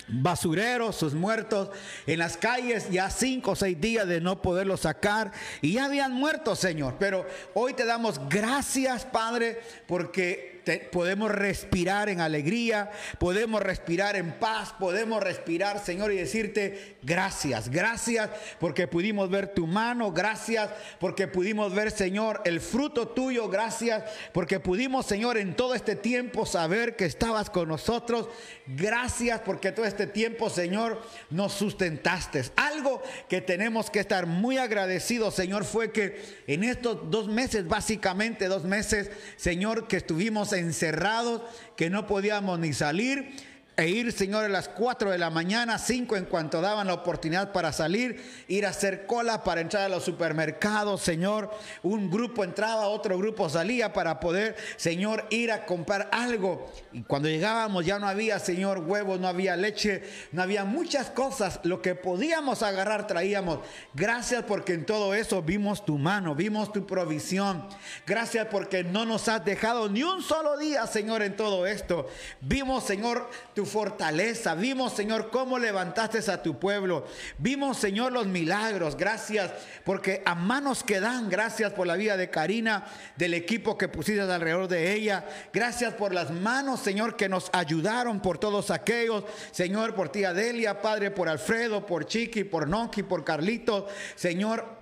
basureros, 0.09 0.97
sus 0.97 1.15
muertos 1.15 1.71
en 2.07 2.19
las 2.19 2.37
calles, 2.37 2.91
ya 2.91 3.11
cinco 3.11 3.53
o 3.53 3.57
seis 3.57 3.81
días 3.81 4.07
de 4.07 4.21
no 4.21 4.43
poderlos 4.43 4.81
sacar 4.81 5.33
y 5.61 5.75
ya 5.75 5.87
habían 5.87 6.13
muerto, 6.13 6.57
Señor. 6.57 6.97
Pero 6.99 7.27
hoy 7.55 7.75
te 7.75 7.85
damos 7.85 8.21
gracias, 8.29 9.05
Padre, 9.05 9.61
porque 9.87 10.58
podemos 10.77 11.31
respirar 11.31 12.09
en 12.09 12.21
alegría, 12.21 12.91
podemos 13.19 13.63
respirar 13.63 14.17
en 14.17 14.33
paz, 14.33 14.75
podemos 14.79 15.23
respirar, 15.23 15.79
Señor, 15.85 16.13
y 16.13 16.17
decirte 16.17 16.97
gracias, 17.03 17.69
gracias 17.69 18.31
porque 18.61 18.87
pudimos 18.87 19.31
ver 19.31 19.49
tu 19.49 19.67
mano, 19.67 20.13
gracias 20.13 20.71
porque 21.01 21.29
pudimos 21.29 21.75
ver, 21.75 21.91
Señor, 21.91 22.43
el 22.45 22.61
fruto 22.61 23.09
tuyo, 23.09 23.49
gracias 23.49 24.05
porque 24.33 24.61
pudimos, 24.61 25.07
Señor, 25.07 25.39
en 25.39 25.55
todo 25.55 25.75
este 25.75 25.97
tiempo 25.97 26.47
saber 26.47 26.97
que 26.97 27.05
estabas 27.05 27.51
con 27.51 27.69
nosotros, 27.69 28.29
gracias 28.67 29.41
porque 29.41 29.73
todo 29.73 29.87
este 29.87 30.07
tiempo, 30.07 30.51
Señor, 30.51 31.01
nos 31.31 31.53
sustentaste. 31.53 32.43
Algo 32.57 33.03
que 33.29 33.41
tenemos 33.41 33.91
que 33.91 34.01
estar 34.01 34.27
muy 34.27 34.59
agradecidos, 34.59 35.35
Señor, 35.35 35.65
fue 35.65 35.93
que 35.93 36.23
en 36.47 36.65
estos 36.65 37.11
dos 37.11 37.29
meses, 37.29 37.67
básicamente 37.67 38.47
dos 38.47 38.65
meses, 38.65 39.11
Señor, 39.37 39.89
que 39.89 39.97
estuvimos 39.97 40.53
encerrados, 40.59 41.43
que 41.77 41.91
no 41.91 42.07
podíamos 42.07 42.59
ni 42.59 42.73
salir 42.73 43.35
e 43.79 43.89
ir, 43.89 44.11
Señor, 44.13 44.45
a 44.45 44.49
las 44.49 44.69
4 44.69 45.13
de 45.13 45.19
la 45.19 45.31
mañana, 45.31 45.79
5 45.79 46.17
en 46.17 46.25
cuanto 46.25 46.61
daban 46.61 46.89
la 46.89 46.95
oportunidad 46.95 47.53
para 47.53 47.73
salir, 47.73 48.21
ir 48.49 48.67
a 48.67 48.71
hacer 48.71 49.07
cola 49.07 49.45
para 49.45 49.61
entrar 49.61 49.85
a 49.85 49.89
los 49.89 50.03
supermercados, 50.03 51.01
Señor. 51.01 51.49
Un 51.85 52.11
grupo 52.11 52.43
entraba, 52.43 52.89
otro 52.89 53.17
grupo 53.17 53.49
salía 53.49 53.93
para 53.93 54.19
poder, 54.19 54.57
Señor, 54.77 55.27
ir 55.31 55.53
a 55.53 55.65
comprar 55.65 56.09
algo. 56.11 56.69
Y 56.93 57.05
cuando 57.05 57.29
llegábamos 57.29 57.87
ya 57.87 58.01
no 58.01 58.09
había, 58.09 58.41
Señor, 58.41 58.81
huevos, 58.81 59.21
no 59.21 59.29
había 59.29 59.55
leche, 59.57 60.03
no 60.33 60.43
había 60.43 60.65
muchas 60.65 61.11
cosas. 61.11 61.61
Lo 61.63 61.81
que 61.81 61.95
podíamos 61.95 62.65
agarrar 62.65 63.07
traíamos. 63.07 63.61
Gracias 63.95 64.43
porque 64.43 64.73
en 64.73 64.87
todo 64.87 65.15
eso 65.15 65.41
vimos 65.41 65.85
tu 65.85 65.99
mano, 65.99 66.35
vimos 66.35 66.73
tu 66.73 66.85
provisión. 66.85 67.69
Gracias 68.05 68.49
porque 68.51 68.83
no 68.83 69.05
nos 69.05 69.29
has 69.29 69.45
dejado 69.45 69.89
ni 69.89 70.03
un 70.03 70.21
solo 70.21 70.59
día, 70.59 70.85
Señor, 70.89 71.23
en 71.23 71.37
todo 71.37 71.65
esto. 71.65 72.09
Vimos, 72.41 72.83
Señor, 72.83 73.31
tu 73.55 73.68
fortaleza. 73.69 74.55
Vimos, 74.55 74.95
Señor, 74.95 75.31
cómo 75.31 75.59
levantaste 75.59 76.19
a 76.31 76.43
tu 76.43 76.59
pueblo. 76.59 77.07
Vimos, 77.39 77.77
Señor, 77.77 78.13
los 78.13 78.27
milagros. 78.27 78.97
Gracias 78.97 79.53
porque 79.85 80.23
a 80.25 80.35
manos 80.35 80.83
que 80.83 81.01
dan. 81.01 81.29
Gracias 81.29 81.73
por 81.73 81.87
la 81.87 81.95
vida 81.95 82.17
de 82.17 82.31
Karina, 82.31 82.87
del 83.17 83.35
equipo 83.35 83.79
que 83.79 83.89
pusiste 83.89 84.21
alrededor 84.23 84.69
de 84.69 84.93
ella. 84.93 85.25
Gracias 85.53 85.95
por 85.95 86.13
las 86.13 86.31
manos, 86.31 86.81
Señor, 86.81 87.17
que 87.17 87.29
nos 87.29 87.51
ayudaron 87.53 88.21
por 88.21 88.39
todos 88.39 88.71
aquellos. 88.71 89.25
Señor, 89.53 89.95
por 89.95 90.09
tía 90.09 90.33
Delia, 90.33 90.81
Padre, 90.81 91.11
por 91.11 91.29
Alfredo, 91.29 91.87
por 91.87 92.07
Chiqui, 92.07 92.45
por 92.45 92.67
Noki, 92.69 93.03
por 93.03 93.25
Carlito. 93.25 93.87
Señor, 94.17 94.78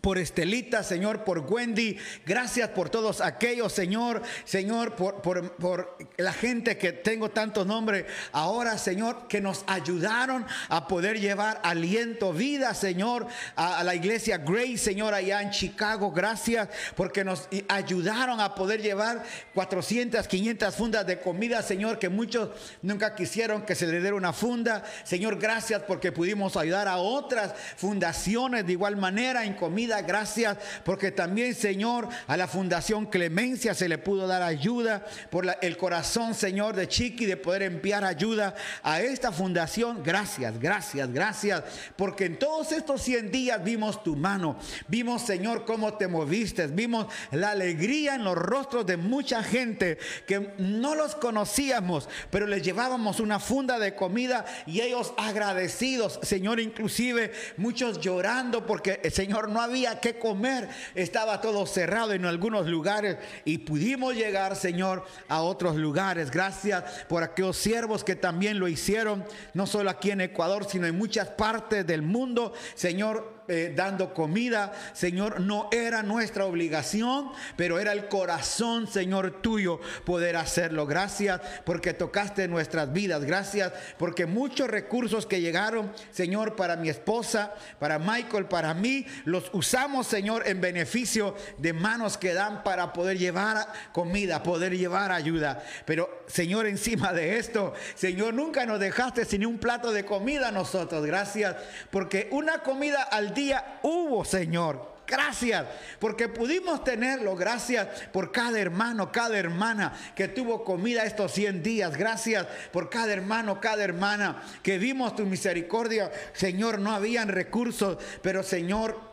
por 0.00 0.18
Estelita, 0.18 0.82
Señor, 0.82 1.24
por 1.24 1.40
Wendy. 1.40 1.98
Gracias 2.24 2.70
por 2.70 2.88
todos 2.90 3.20
aquellos, 3.20 3.72
Señor. 3.72 4.22
Señor, 4.44 4.96
por, 4.96 5.20
por, 5.20 5.96
la 6.16 6.32
gente 6.32 6.78
que 6.78 6.92
tengo 6.92 7.30
tantos 7.30 7.66
nombres 7.66 8.06
ahora, 8.32 8.78
Señor, 8.78 9.28
que 9.28 9.40
nos 9.40 9.64
ayudaron 9.66 10.46
a 10.68 10.88
poder 10.88 11.20
llevar 11.20 11.60
aliento, 11.62 12.32
vida, 12.32 12.74
Señor, 12.74 13.26
a, 13.56 13.82
la 13.84 13.94
iglesia 13.94 14.38
Grace, 14.38 14.78
Señor, 14.78 15.14
allá 15.14 15.42
en 15.42 15.50
Chicago. 15.50 16.12
Gracias 16.12 16.68
porque 16.96 17.24
nos 17.24 17.48
ayudaron 17.68 18.40
a 18.40 18.54
poder 18.54 18.80
llevar 18.80 19.22
400, 19.54 20.26
500 20.26 20.74
fundas 20.74 21.06
de 21.06 21.20
comida, 21.20 21.62
Señor, 21.62 21.98
que 21.98 22.08
muchos 22.08 22.50
nunca 22.82 23.14
quisieron 23.14 23.62
que 23.62 23.74
se 23.74 23.86
le 23.86 24.00
diera 24.00 24.16
una 24.16 24.32
funda. 24.32 24.84
Señor, 25.04 25.38
gracias 25.38 25.82
porque 25.86 26.12
pudimos 26.12 26.56
ayudar 26.56 26.88
a 26.88 26.96
otras 26.96 27.54
fundaciones 27.76 28.66
de 28.66 28.72
igual 28.72 28.96
manera 28.96 29.44
en 29.44 29.54
comida 29.54 29.89
Gracias 30.00 30.56
porque 30.84 31.10
también, 31.10 31.54
Señor, 31.54 32.08
a 32.26 32.36
la 32.36 32.46
Fundación 32.46 33.06
Clemencia 33.06 33.74
se 33.74 33.88
le 33.88 33.98
pudo 33.98 34.26
dar 34.26 34.42
ayuda 34.42 35.04
por 35.30 35.46
el 35.60 35.76
corazón, 35.76 36.34
Señor, 36.34 36.76
de 36.76 36.88
Chiqui 36.88 37.26
de 37.26 37.36
poder 37.36 37.62
enviar 37.62 38.04
ayuda 38.04 38.54
a 38.82 39.00
esta 39.00 39.32
fundación. 39.32 40.02
Gracias, 40.02 40.58
gracias, 40.60 41.12
gracias. 41.12 41.62
Porque 41.96 42.26
en 42.26 42.38
todos 42.38 42.72
estos 42.72 43.02
100 43.02 43.30
días 43.30 43.62
vimos 43.62 44.02
tu 44.02 44.16
mano. 44.16 44.56
Vimos, 44.88 45.22
Señor, 45.22 45.64
cómo 45.64 45.94
te 45.94 46.06
moviste. 46.08 46.66
Vimos 46.68 47.06
la 47.32 47.50
alegría 47.50 48.14
en 48.14 48.24
los 48.24 48.36
rostros 48.36 48.86
de 48.86 48.96
mucha 48.96 49.42
gente 49.42 49.98
que 50.26 50.54
no 50.58 50.94
los 50.94 51.14
conocíamos, 51.14 52.08
pero 52.30 52.46
les 52.46 52.62
llevábamos 52.62 53.20
una 53.20 53.40
funda 53.40 53.78
de 53.78 53.94
comida 53.94 54.44
y 54.66 54.80
ellos 54.80 55.12
agradecidos, 55.16 56.20
Señor, 56.22 56.60
inclusive 56.60 57.32
muchos 57.56 58.00
llorando 58.00 58.66
porque, 58.66 59.00
eh, 59.02 59.10
Señor, 59.10 59.48
no 59.48 59.60
había 59.60 59.79
que 60.00 60.18
comer. 60.18 60.68
Estaba 60.94 61.40
todo 61.40 61.66
cerrado 61.66 62.12
en 62.12 62.24
algunos 62.24 62.66
lugares 62.66 63.16
y 63.44 63.58
pudimos 63.58 64.14
llegar, 64.14 64.56
Señor, 64.56 65.04
a 65.28 65.42
otros 65.42 65.76
lugares. 65.76 66.30
Gracias 66.30 66.84
por 67.08 67.22
aquellos 67.22 67.56
siervos 67.56 68.04
que 68.04 68.16
también 68.16 68.58
lo 68.58 68.68
hicieron, 68.68 69.24
no 69.54 69.66
solo 69.66 69.90
aquí 69.90 70.10
en 70.10 70.20
Ecuador, 70.20 70.66
sino 70.68 70.86
en 70.86 70.96
muchas 70.96 71.28
partes 71.28 71.86
del 71.86 72.02
mundo. 72.02 72.52
Señor, 72.74 73.39
eh, 73.50 73.72
dando 73.74 74.14
comida. 74.14 74.72
Señor, 74.92 75.40
no 75.40 75.68
era 75.72 76.02
nuestra 76.02 76.46
obligación, 76.46 77.30
pero 77.56 77.78
era 77.78 77.92
el 77.92 78.08
corazón, 78.08 78.86
Señor, 78.86 79.42
tuyo 79.42 79.80
poder 80.04 80.36
hacerlo. 80.36 80.86
Gracias 80.86 81.40
porque 81.64 81.92
tocaste 81.92 82.48
nuestras 82.48 82.92
vidas. 82.92 83.24
Gracias 83.24 83.72
porque 83.98 84.26
muchos 84.26 84.68
recursos 84.68 85.26
que 85.26 85.40
llegaron, 85.40 85.92
Señor, 86.12 86.56
para 86.56 86.76
mi 86.76 86.88
esposa, 86.88 87.54
para 87.78 87.98
Michael, 87.98 88.46
para 88.46 88.74
mí, 88.74 89.06
los 89.24 89.50
usamos, 89.52 90.06
Señor, 90.06 90.46
en 90.46 90.60
beneficio 90.60 91.34
de 91.58 91.72
manos 91.72 92.16
que 92.16 92.34
dan 92.34 92.62
para 92.62 92.92
poder 92.92 93.18
llevar 93.18 93.66
comida, 93.92 94.42
poder 94.42 94.76
llevar 94.76 95.12
ayuda. 95.12 95.62
Pero, 95.84 96.22
Señor, 96.26 96.66
encima 96.66 97.12
de 97.12 97.38
esto, 97.38 97.74
Señor, 97.94 98.34
nunca 98.34 98.66
nos 98.66 98.78
dejaste 98.80 99.24
sin 99.24 99.44
un 99.44 99.58
plato 99.58 99.92
de 99.92 100.04
comida 100.04 100.48
a 100.48 100.52
nosotros. 100.52 101.04
Gracias 101.04 101.56
porque 101.90 102.28
una 102.30 102.58
comida 102.58 103.02
al 103.02 103.34
día 103.34 103.39
hubo, 103.82 104.24
Señor. 104.24 104.90
Gracias 105.10 105.66
porque 105.98 106.28
pudimos 106.28 106.84
tenerlo. 106.84 107.34
Gracias 107.34 107.88
por 108.12 108.30
cada 108.30 108.60
hermano, 108.60 109.10
cada 109.10 109.36
hermana 109.36 109.92
que 110.14 110.28
tuvo 110.28 110.64
comida 110.64 111.04
estos 111.04 111.32
100 111.32 111.62
días. 111.64 111.96
Gracias 111.96 112.46
por 112.72 112.88
cada 112.88 113.12
hermano, 113.12 113.60
cada 113.60 113.82
hermana 113.82 114.40
que 114.62 114.78
vimos 114.78 115.16
tu 115.16 115.26
misericordia. 115.26 116.12
Señor, 116.32 116.78
no 116.78 116.92
habían 116.92 117.28
recursos, 117.28 117.98
pero 118.22 118.44
Señor, 118.44 119.09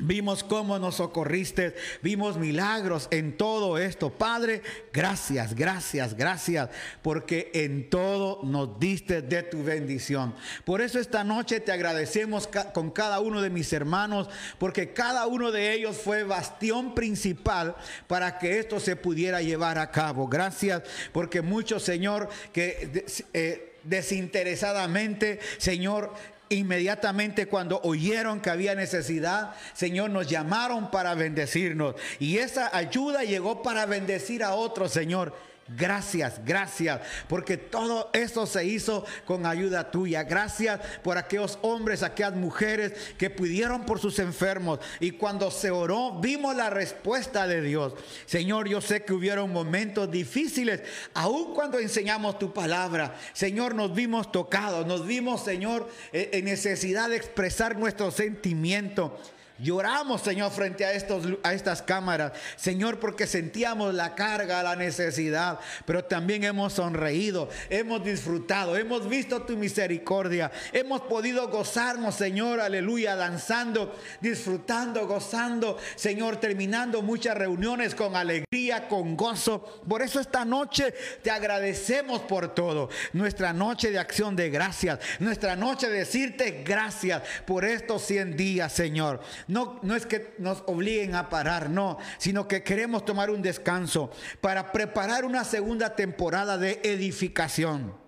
Vimos 0.00 0.42
cómo 0.42 0.78
nos 0.78 0.96
socorriste, 0.96 1.74
vimos 2.02 2.36
milagros 2.36 3.08
en 3.10 3.36
todo 3.36 3.78
esto. 3.78 4.10
Padre, 4.10 4.62
gracias, 4.92 5.54
gracias, 5.54 6.16
gracias, 6.16 6.70
porque 7.02 7.50
en 7.54 7.90
todo 7.90 8.40
nos 8.42 8.78
diste 8.78 9.22
de 9.22 9.42
tu 9.42 9.62
bendición. 9.62 10.34
Por 10.64 10.80
eso 10.80 10.98
esta 10.98 11.24
noche 11.24 11.60
te 11.60 11.72
agradecemos 11.72 12.48
con 12.72 12.90
cada 12.90 13.20
uno 13.20 13.42
de 13.42 13.50
mis 13.50 13.72
hermanos, 13.72 14.28
porque 14.58 14.92
cada 14.92 15.26
uno 15.26 15.52
de 15.52 15.72
ellos 15.72 15.96
fue 15.96 16.24
bastión 16.24 16.94
principal 16.94 17.76
para 18.06 18.38
que 18.38 18.58
esto 18.58 18.80
se 18.80 18.96
pudiera 18.96 19.42
llevar 19.42 19.78
a 19.78 19.90
cabo. 19.90 20.28
Gracias, 20.28 20.82
porque 21.12 21.42
muchos, 21.42 21.82
Señor, 21.82 22.28
que 22.52 23.04
eh, 23.32 23.76
desinteresadamente, 23.84 25.40
Señor, 25.58 26.12
Inmediatamente 26.52 27.46
cuando 27.46 27.80
oyeron 27.84 28.40
que 28.40 28.50
había 28.50 28.74
necesidad, 28.74 29.54
Señor, 29.72 30.10
nos 30.10 30.26
llamaron 30.26 30.90
para 30.90 31.14
bendecirnos. 31.14 31.94
Y 32.18 32.38
esa 32.38 32.76
ayuda 32.76 33.22
llegó 33.22 33.62
para 33.62 33.86
bendecir 33.86 34.42
a 34.42 34.54
otros, 34.54 34.90
Señor. 34.90 35.32
Gracias, 35.76 36.40
gracias, 36.44 37.00
porque 37.28 37.56
todo 37.56 38.10
eso 38.12 38.44
se 38.44 38.64
hizo 38.64 39.04
con 39.24 39.46
ayuda 39.46 39.92
tuya. 39.92 40.24
Gracias 40.24 40.80
por 41.04 41.16
aquellos 41.16 41.60
hombres, 41.62 42.02
aquellas 42.02 42.34
mujeres 42.34 42.92
que 43.16 43.30
pudieron 43.30 43.86
por 43.86 44.00
sus 44.00 44.18
enfermos. 44.18 44.80
Y 44.98 45.12
cuando 45.12 45.48
se 45.52 45.70
oró, 45.70 46.18
vimos 46.20 46.56
la 46.56 46.70
respuesta 46.70 47.46
de 47.46 47.62
Dios. 47.62 47.94
Señor, 48.26 48.68
yo 48.68 48.80
sé 48.80 49.04
que 49.04 49.12
hubieron 49.12 49.52
momentos 49.52 50.10
difíciles, 50.10 50.82
aun 51.14 51.54
cuando 51.54 51.78
enseñamos 51.78 52.40
tu 52.40 52.52
palabra. 52.52 53.14
Señor, 53.32 53.76
nos 53.76 53.94
vimos 53.94 54.32
tocados, 54.32 54.86
nos 54.86 55.06
vimos, 55.06 55.44
Señor, 55.44 55.88
eh, 56.12 56.30
en 56.32 56.46
necesidad 56.46 57.10
de 57.10 57.16
expresar 57.16 57.78
nuestro 57.78 58.10
sentimiento. 58.10 59.20
Lloramos, 59.62 60.22
Señor, 60.22 60.50
frente 60.52 60.86
a, 60.86 60.92
estos, 60.92 61.26
a 61.42 61.52
estas 61.52 61.82
cámaras, 61.82 62.32
Señor, 62.56 62.98
porque 62.98 63.26
sentíamos 63.26 63.92
la 63.92 64.14
carga, 64.14 64.62
la 64.62 64.74
necesidad, 64.74 65.60
pero 65.84 66.02
también 66.04 66.44
hemos 66.44 66.72
sonreído, 66.72 67.48
hemos 67.68 68.02
disfrutado, 68.02 68.76
hemos 68.76 69.06
visto 69.06 69.42
tu 69.42 69.58
misericordia, 69.58 70.50
hemos 70.72 71.02
podido 71.02 71.48
gozarnos, 71.48 72.14
Señor, 72.14 72.60
aleluya, 72.60 73.16
danzando, 73.16 73.94
disfrutando, 74.22 75.06
gozando, 75.06 75.76
Señor, 75.94 76.38
terminando 76.38 77.02
muchas 77.02 77.36
reuniones 77.36 77.94
con 77.94 78.16
alegría, 78.16 78.88
con 78.88 79.14
gozo. 79.14 79.82
Por 79.86 80.00
eso 80.00 80.20
esta 80.20 80.46
noche 80.46 80.94
te 81.22 81.30
agradecemos 81.30 82.22
por 82.22 82.54
todo, 82.54 82.88
nuestra 83.12 83.52
noche 83.52 83.90
de 83.90 83.98
acción 83.98 84.36
de 84.36 84.48
gracias, 84.48 85.00
nuestra 85.18 85.54
noche 85.54 85.88
de 85.88 85.98
decirte 85.98 86.62
gracias 86.64 87.22
por 87.46 87.66
estos 87.66 88.02
100 88.06 88.36
días, 88.38 88.72
Señor. 88.72 89.20
No, 89.50 89.78
no 89.82 89.94
es 89.96 90.06
que 90.06 90.34
nos 90.38 90.62
obliguen 90.66 91.14
a 91.14 91.28
parar, 91.28 91.68
no, 91.68 91.98
sino 92.18 92.48
que 92.48 92.62
queremos 92.62 93.04
tomar 93.04 93.30
un 93.30 93.42
descanso 93.42 94.10
para 94.40 94.72
preparar 94.72 95.24
una 95.24 95.44
segunda 95.44 95.96
temporada 95.96 96.56
de 96.56 96.80
edificación. 96.84 97.99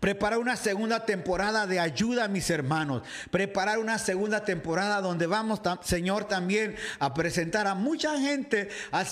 Preparar 0.00 0.38
una 0.38 0.56
segunda 0.56 1.04
temporada 1.04 1.66
de 1.66 1.80
ayuda 1.80 2.28
mis 2.28 2.50
hermanos. 2.50 3.02
Preparar 3.30 3.78
una 3.78 3.98
segunda 3.98 4.44
temporada 4.44 5.00
donde 5.00 5.26
vamos, 5.26 5.60
Señor, 5.82 6.24
también 6.24 6.76
a 6.98 7.14
presentar 7.14 7.66
a 7.66 7.74
mucha 7.74 8.18
gente 8.20 8.68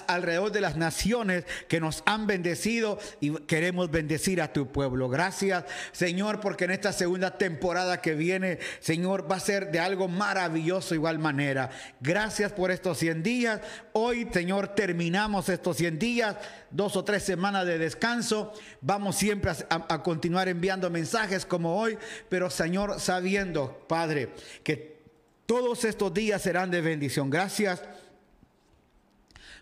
alrededor 0.07 0.53
de 0.53 0.61
las 0.61 0.77
naciones 0.77 1.45
que 1.69 1.81
nos 1.81 2.03
han 2.07 2.27
bendecido 2.27 2.99
y 3.21 3.33
queremos 3.42 3.90
bendecir 3.90 4.40
a 4.40 4.53
tu 4.53 4.71
pueblo. 4.73 5.09
Gracias, 5.09 5.64
Señor, 5.92 6.40
porque 6.40 6.64
en 6.64 6.73
esta 6.73 6.92
segunda 6.92 7.38
temporada 7.38 8.01
que 8.01 8.14
viene, 8.14 8.59
Señor, 8.81 9.31
va 9.31 9.37
a 9.37 9.40
ser 9.40 9.71
de 9.71 9.81
algo 9.81 10.09
maravilloso 10.09 10.95
igual 10.95 11.19
manera. 11.19 11.71
Gracias 12.01 12.53
por 12.53 12.71
estos 12.71 12.99
100 12.99 13.23
días. 13.23 13.61
Hoy, 13.92 14.29
Señor, 14.33 14.69
terminamos 14.69 15.49
estos 15.49 15.77
100 15.77 15.99
días, 15.99 16.37
dos 16.71 16.97
o 16.97 17.05
tres 17.05 17.23
semanas 17.23 17.66
de 17.66 17.79
descanso. 17.79 18.53
Vamos 18.81 19.16
siempre 19.16 19.51
a, 19.51 19.87
a 19.88 20.03
enviando 20.48 20.90
mensajes 20.90 21.44
como 21.46 21.78
hoy, 21.78 21.98
pero 22.28 22.50
Señor, 22.50 23.00
sabiendo, 23.00 23.85
Padre, 23.88 24.30
que 24.62 24.96
todos 25.46 25.85
estos 25.85 26.12
días 26.12 26.42
serán 26.42 26.70
de 26.70 26.80
bendición. 26.80 27.30
Gracias 27.30 27.82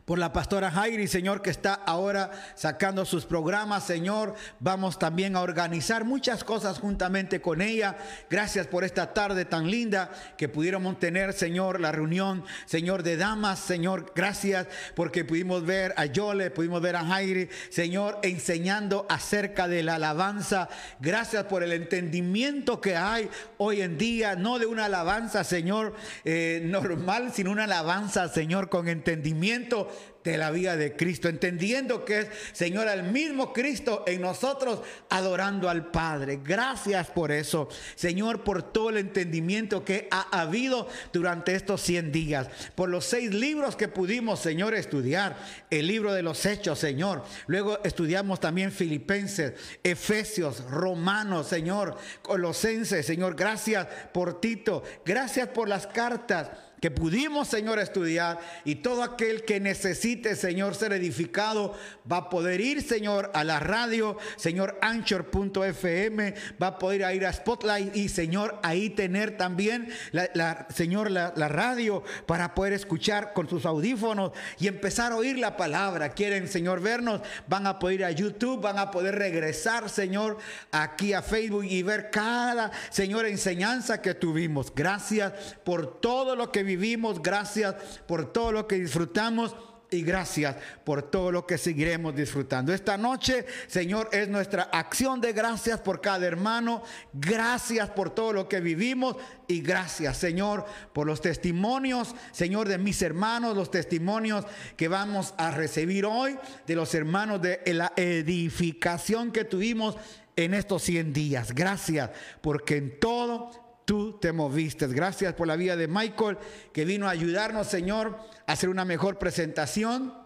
por 0.05 0.19
la 0.19 0.33
pastora 0.35 0.71
Jairi, 0.71 1.09
Señor, 1.09 1.41
que 1.41 1.49
está 1.49 1.73
ahora 1.73 2.31
sacando 2.57 3.07
sus 3.07 3.25
programas, 3.25 3.85
Señor. 3.85 4.35
Vamos 4.61 4.99
también 4.99 5.35
a 5.35 5.41
organizar 5.41 6.05
muchas 6.05 6.45
cosas 6.45 6.79
juntamente 6.79 7.41
con 7.41 7.63
ella. 7.63 7.97
Gracias 8.29 8.67
por 8.67 8.85
esta 8.85 9.15
tarde 9.15 9.47
tan 9.47 9.71
linda 9.71 10.11
que 10.37 10.49
pudiéramos 10.49 10.99
tener, 10.99 11.33
Señor, 11.33 11.81
la 11.81 11.91
reunión, 11.91 12.45
Señor, 12.67 13.03
de 13.03 13.17
damas, 13.17 13.61
Señor. 13.61 14.13
Gracias 14.15 14.67
porque 14.95 15.25
pudimos 15.25 15.65
ver 15.65 15.95
a 15.97 16.05
Yole, 16.05 16.51
pudimos 16.51 16.83
ver 16.83 16.97
a 16.97 17.05
Jairi, 17.07 17.49
Señor, 17.71 18.19
enseñando 18.23 19.07
acerca 19.09 19.69
de 19.69 19.83
la 19.83 19.95
alabanza. 19.95 20.69
Gracias 21.01 21.45
por 21.45 21.63
el 21.63 21.73
entendimiento 21.73 22.79
que 22.79 22.95
hay 22.95 23.31
hoy 23.57 23.81
en 23.81 23.97
día, 23.97 24.37
no 24.37 24.59
de 24.59 24.67
una 24.67 24.85
alabanza, 24.85 25.45
Señor, 25.45 25.95
eh, 26.27 26.61
normal, 26.63 27.33
sino 27.33 27.51
una 27.51 27.65
alabanza, 27.65 28.29
Señor, 28.29 28.69
con 28.69 28.89
entendimiento 28.89 29.94
de 30.25 30.39
la 30.39 30.51
vida 30.51 30.77
de 30.77 30.97
Cristo, 30.97 31.29
entendiendo 31.29 32.05
que 32.05 32.21
es, 32.21 32.29
Señor, 32.53 32.89
el 32.89 33.03
mismo 33.05 33.53
Cristo 33.53 34.05
en 34.07 34.23
nosotros, 34.23 34.81
adorando 35.11 35.69
al 35.69 35.91
Padre. 35.91 36.41
Gracias 36.43 37.09
por 37.09 37.31
eso, 37.31 37.69
Señor, 37.95 38.43
por 38.43 38.63
todo 38.63 38.89
el 38.89 38.97
entendimiento 38.97 39.85
que 39.85 40.09
ha 40.11 40.41
habido 40.41 40.89
durante 41.13 41.55
estos 41.55 41.83
100 41.83 42.11
días, 42.11 42.49
por 42.75 42.89
los 42.89 43.05
seis 43.05 43.33
libros 43.35 43.77
que 43.77 43.89
pudimos, 43.89 44.41
Señor, 44.41 44.75
estudiar, 44.75 45.37
el 45.71 45.87
libro 45.87 46.15
de 46.15 46.23
los 46.23 46.47
Hechos, 46.47 46.79
Señor. 46.79 47.23
Luego 47.47 47.79
estudiamos 47.85 48.41
también 48.41 48.73
Filipenses, 48.73 49.53
Efesios, 49.83 50.65
Romanos, 50.71 51.49
Señor, 51.49 51.99
Colosenses, 52.23 53.05
Señor. 53.05 53.37
Gracias 53.37 53.87
por 54.13 54.41
Tito, 54.41 54.83
gracias 55.05 55.49
por 55.49 55.69
las 55.69 55.87
cartas 55.87 56.51
que 56.85 56.91
pudimos, 56.91 57.49
Señor, 57.49 57.79
estudiar. 57.79 58.39
Y 58.67 58.75
todo 58.75 59.03
aquel 59.03 59.47
que 59.47 59.59
necesite, 59.59 60.37
Señor, 60.37 60.75
ser 60.75 60.93
edificado, 60.93 61.75
va 62.13 62.19
a 62.19 62.29
poder 62.29 62.61
ir, 62.61 62.83
Señor, 62.83 63.31
a 63.33 63.43
la 63.43 63.59
radio, 63.59 64.19
Señor, 64.37 64.79
anchor.fm, 64.83 66.35
va 66.63 66.67
a 66.67 66.79
poder 66.79 67.17
ir 67.17 67.25
a 67.25 67.33
Spotlight 67.33 67.97
y, 67.97 68.11
Señor, 68.11 68.61
ahí 68.63 68.91
tener 68.91 69.39
también, 69.39 69.89
la, 70.13 70.67
Señor, 70.69 71.11
la, 71.11 71.33
la 71.35 71.49
radio 71.49 72.05
para 72.27 72.55
poder 72.55 72.75
escuchar 72.75 73.33
con 73.33 73.49
sus 73.49 73.65
audífonos 73.65 74.33
y 74.59 74.67
empezar 74.67 75.13
a 75.13 75.17
oír 75.17 75.39
la 75.39 75.57
palabra. 75.57 76.11
Quieren, 76.11 76.49
Señor, 76.49 76.83
vernos, 76.83 77.23
van 77.49 77.67
a 77.67 77.79
poder 77.79 78.01
ir 78.01 78.05
a 78.05 78.11
YouTube, 78.11 78.61
van 78.61 78.79
a 78.79 78.91
poder 78.91 79.15
regresar, 79.15 79.89
Señor, 79.89 80.37
aquí 80.71 81.15
a 81.15 81.23
Facebook 81.23 81.65
y 81.65 81.83
ver 81.83 82.11
cada, 82.11 82.71
Señor, 82.91 83.25
enseñanza 83.25 84.03
que 84.03 84.13
tuvimos. 84.13 84.71
Gracias 84.75 85.33
por 85.65 85.99
todo 86.03 86.37
lo 86.37 86.53
que 86.53 86.63
vivimos, 86.63 86.74
gracias 87.23 87.75
por 88.07 88.33
todo 88.33 88.53
lo 88.53 88.67
que 88.67 88.77
disfrutamos. 88.77 89.55
Y 89.91 90.03
gracias 90.03 90.57
por 90.83 91.03
todo 91.03 91.31
lo 91.31 91.47
que 91.47 91.57
seguiremos 91.57 92.17
disfrutando. 92.17 92.73
Esta 92.73 92.99
noche, 92.99 93.47
Señor, 93.69 94.09
es 94.11 94.29
nuestra 94.29 94.65
acción 94.65 95.21
de 95.21 95.33
gracias 95.33 95.81
por 95.81 96.01
cada 96.01 96.27
hermano. 96.27 96.83
Gracias 97.13 97.91
por 97.91 98.11
todo 98.11 98.33
lo 98.33 98.49
que 98.49 98.61
vivimos. 98.61 99.17
Y 99.47 99.61
gracias, 99.61 100.17
Señor, 100.17 100.65
por 100.93 101.07
los 101.07 101.21
testimonios, 101.21 102.17
Señor, 102.33 102.69
de 102.69 102.79
mis 102.79 103.03
hermanos, 103.03 103.57
los 103.57 103.71
testimonios 103.71 104.45
que 104.77 104.89
vamos 104.89 105.33
a 105.37 105.53
recibir 105.53 106.07
hoy 106.07 106.37
de 106.67 106.75
los 106.75 106.93
hermanos 106.95 107.41
de 107.41 107.61
la 107.67 107.93
edificación 107.95 109.31
que 109.31 109.45
tuvimos 109.45 109.97
en 110.35 110.55
estos 110.55 110.83
100 110.83 111.13
días. 111.13 111.55
Gracias, 111.55 112.11
porque 112.41 112.79
en 112.79 112.99
todo 112.99 113.64
tú 113.85 114.19
te 114.19 114.33
moviste. 114.33 114.87
Gracias 114.89 115.35
por 115.35 115.47
la 115.47 115.57
vida 115.57 115.77
de 115.77 115.89
Michael, 115.89 116.39
que 116.73 116.85
vino 116.85 117.07
a 117.07 117.11
ayudarnos, 117.11 117.67
Señor, 117.67 118.19
a 118.47 118.53
hacer 118.53 118.69
una 118.69 118.85
mejor 118.85 119.19
presentación 119.19 120.25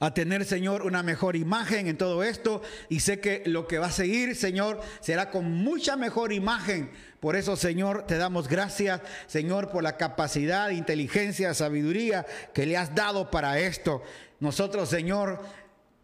a 0.00 0.14
tener, 0.14 0.44
Señor, 0.44 0.82
una 0.82 1.02
mejor 1.02 1.36
imagen 1.36 1.86
en 1.88 1.98
todo 1.98 2.22
esto. 2.22 2.62
Y 2.88 3.00
sé 3.00 3.20
que 3.20 3.42
lo 3.46 3.66
que 3.66 3.78
va 3.78 3.86
a 3.86 3.92
seguir, 3.92 4.36
Señor, 4.36 4.80
será 5.00 5.30
con 5.30 5.50
mucha 5.50 5.96
mejor 5.96 6.32
imagen. 6.32 6.90
Por 7.20 7.36
eso, 7.36 7.56
Señor, 7.56 8.06
te 8.06 8.18
damos 8.18 8.48
gracias, 8.48 9.00
Señor, 9.26 9.70
por 9.70 9.82
la 9.82 9.96
capacidad, 9.96 10.70
inteligencia, 10.70 11.54
sabiduría 11.54 12.26
que 12.52 12.66
le 12.66 12.76
has 12.76 12.94
dado 12.94 13.30
para 13.30 13.58
esto. 13.58 14.02
Nosotros, 14.38 14.88
Señor, 14.88 15.40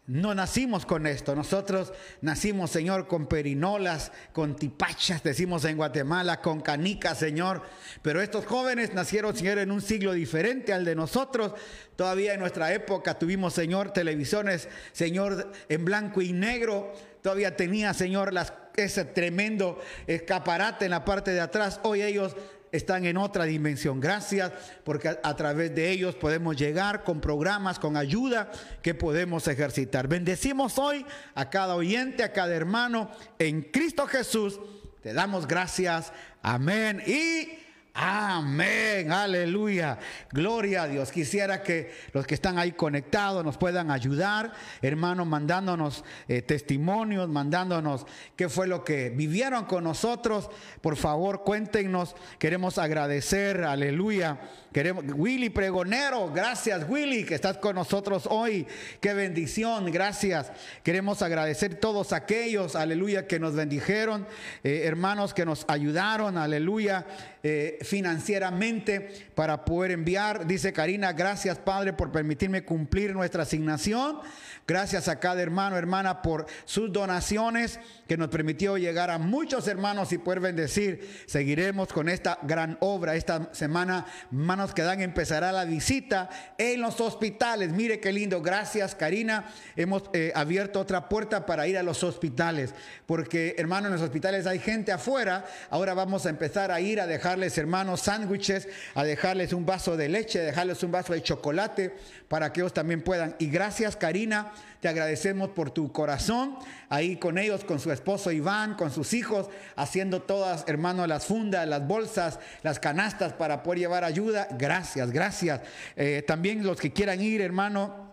no 0.05 0.35
nacimos 0.35 0.85
con 0.85 1.07
esto, 1.07 1.33
nosotros 1.33 1.93
nacimos, 2.19 2.71
Señor, 2.71 3.07
con 3.07 3.25
perinolas, 3.25 4.11
con 4.33 4.57
tipachas, 4.57 5.23
decimos 5.23 5.63
en 5.63 5.77
Guatemala, 5.77 6.41
con 6.41 6.59
canicas, 6.59 7.19
Señor. 7.19 7.61
Pero 8.01 8.21
estos 8.21 8.45
jóvenes 8.45 8.93
nacieron, 8.93 9.33
Señor, 9.33 9.59
en 9.59 9.71
un 9.71 9.81
siglo 9.81 10.11
diferente 10.11 10.73
al 10.73 10.83
de 10.83 10.95
nosotros. 10.95 11.53
Todavía 11.95 12.33
en 12.33 12.41
nuestra 12.41 12.73
época 12.73 13.17
tuvimos, 13.17 13.53
Señor, 13.53 13.91
televisiones, 13.91 14.67
Señor, 14.91 15.53
en 15.69 15.85
blanco 15.85 16.21
y 16.21 16.33
negro. 16.33 16.91
Todavía 17.21 17.55
tenía, 17.55 17.93
Señor, 17.93 18.33
las, 18.33 18.51
ese 18.75 19.05
tremendo 19.05 19.79
escaparate 20.05 20.83
en 20.83 20.91
la 20.91 21.05
parte 21.05 21.31
de 21.31 21.39
atrás. 21.39 21.79
Hoy 21.83 22.01
ellos 22.01 22.35
están 22.73 23.05
en 23.05 23.17
otra 23.17 23.45
dimensión. 23.45 24.01
Gracias 24.01 24.51
porque 24.83 25.07
a, 25.07 25.35
través 25.35 25.73
de 25.73 25.91
ellos 25.91 26.15
podemos 26.15 26.57
llegar 26.57 27.03
con 27.03 27.21
programas, 27.21 27.79
con 27.79 27.95
ayuda 27.95 28.51
que 28.81 28.95
podemos 28.95 29.47
ejercitar. 29.47 30.07
Bendecimos 30.07 30.77
hoy 30.77 31.05
a 31.35 31.49
cada 31.49 31.75
oyente, 31.75 32.23
a 32.23 32.33
cada 32.33 32.53
hermano 32.53 33.09
en 33.39 33.61
Cristo 33.61 34.07
Jesús. 34.07 34.59
Te 35.01 35.13
damos 35.13 35.47
gracias. 35.47 36.11
Amén. 36.41 37.01
Y 37.05 37.62
Amén, 37.95 39.11
aleluya, 39.11 39.99
gloria 40.31 40.81
a 40.81 40.87
Dios. 40.87 41.11
Quisiera 41.11 41.61
que 41.61 41.93
los 42.11 42.25
que 42.25 42.33
están 42.33 42.57
ahí 42.57 42.71
conectados 42.71 43.45
nos 43.45 43.57
puedan 43.59 43.91
ayudar, 43.91 44.51
hermano, 44.81 45.25
mandándonos 45.25 46.03
eh, 46.27 46.41
testimonios, 46.41 47.29
mandándonos 47.29 48.07
qué 48.35 48.49
fue 48.49 48.65
lo 48.65 48.83
que 48.83 49.11
vivieron 49.11 49.65
con 49.65 49.83
nosotros. 49.83 50.49
Por 50.81 50.95
favor, 50.95 51.43
cuéntenos. 51.43 52.15
Queremos 52.39 52.79
agradecer, 52.79 53.63
aleluya. 53.63 54.39
Queremos, 54.73 55.05
Willy 55.15 55.51
Pregonero, 55.51 56.31
gracias 56.33 56.85
Willy 56.89 57.25
que 57.25 57.35
estás 57.35 57.59
con 57.59 57.75
nosotros 57.75 58.27
hoy. 58.27 58.65
Qué 58.99 59.13
bendición, 59.13 59.91
gracias. 59.91 60.51
Queremos 60.81 61.21
agradecer 61.21 61.75
todos 61.75 62.11
aquellos, 62.11 62.75
aleluya, 62.75 63.27
que 63.27 63.39
nos 63.39 63.53
bendijeron, 63.53 64.25
eh, 64.63 64.81
hermanos 64.85 65.35
que 65.35 65.45
nos 65.45 65.63
ayudaron, 65.67 66.39
aleluya, 66.39 67.05
eh, 67.43 67.77
financieramente 67.83 69.29
para 69.35 69.63
poder 69.63 69.91
enviar. 69.91 70.47
Dice 70.47 70.73
Karina, 70.73 71.13
gracias 71.13 71.59
Padre 71.59 71.93
por 71.93 72.11
permitirme 72.11 72.65
cumplir 72.65 73.13
nuestra 73.13 73.43
asignación. 73.43 74.21
Gracias 74.65 75.07
a 75.07 75.19
cada 75.19 75.41
hermano, 75.41 75.77
hermana, 75.77 76.21
por 76.21 76.47
sus 76.65 76.91
donaciones 76.91 77.79
que 78.13 78.17
nos 78.17 78.29
permitió 78.29 78.77
llegar 78.77 79.09
a 79.09 79.17
muchos 79.17 79.67
hermanos 79.67 80.13
y 80.13 80.19
poder 80.19 80.39
bendecir. 80.39 81.23
Seguiremos 81.25 81.91
con 81.91 82.09
esta 82.09 82.37
gran 82.43 82.77
obra. 82.79 83.15
Esta 83.15 83.49
semana, 83.53 84.05
manos 84.29 84.71
que 84.75 84.83
dan, 84.83 85.01
empezará 85.01 85.51
la 85.51 85.65
visita 85.65 86.29
en 86.59 86.79
los 86.79 87.01
hospitales. 87.01 87.71
Mire 87.71 87.99
qué 87.99 88.13
lindo. 88.13 88.39
Gracias, 88.43 88.93
Karina. 88.93 89.45
Hemos 89.75 90.11
eh, 90.13 90.31
abierto 90.35 90.79
otra 90.79 91.09
puerta 91.09 91.47
para 91.47 91.65
ir 91.65 91.75
a 91.75 91.81
los 91.81 92.03
hospitales. 92.03 92.75
Porque, 93.07 93.55
hermanos, 93.57 93.87
en 93.87 93.93
los 93.93 94.03
hospitales 94.03 94.45
hay 94.45 94.59
gente 94.59 94.91
afuera. 94.91 95.43
Ahora 95.71 95.95
vamos 95.95 96.27
a 96.27 96.29
empezar 96.29 96.69
a 96.69 96.79
ir 96.81 97.01
a 97.01 97.07
dejarles, 97.07 97.57
hermanos, 97.57 98.01
sándwiches, 98.01 98.69
a 98.93 99.03
dejarles 99.03 99.53
un 99.53 99.65
vaso 99.65 99.97
de 99.97 100.07
leche, 100.07 100.39
a 100.39 100.43
dejarles 100.43 100.83
un 100.83 100.91
vaso 100.91 101.13
de 101.13 101.23
chocolate 101.23 101.95
para 102.27 102.53
que 102.53 102.61
ellos 102.61 102.73
también 102.73 103.01
puedan. 103.01 103.35
Y 103.39 103.47
gracias, 103.47 103.95
Karina. 103.95 104.51
Te 104.83 104.89
agradecemos 104.89 105.51
por 105.51 105.71
tu 105.71 105.93
corazón, 105.93 106.57
ahí 106.89 107.15
con 107.15 107.37
ellos, 107.37 107.63
con 107.63 107.79
su 107.79 107.89
esposo 108.03 108.31
Iván, 108.31 108.75
con 108.75 108.91
sus 108.91 109.13
hijos, 109.13 109.49
haciendo 109.77 110.21
todas, 110.21 110.65
hermano, 110.67 111.07
las 111.07 111.25
fundas, 111.25 111.65
las 111.65 111.87
bolsas, 111.87 112.37
las 112.61 112.77
canastas 112.79 113.31
para 113.31 113.63
poder 113.63 113.79
llevar 113.79 114.03
ayuda. 114.03 114.49
Gracias, 114.59 115.09
gracias. 115.11 115.61
Eh, 115.95 116.21
también 116.27 116.65
los 116.65 116.77
que 116.77 116.91
quieran 116.91 117.21
ir, 117.21 117.39
hermano, 117.39 118.11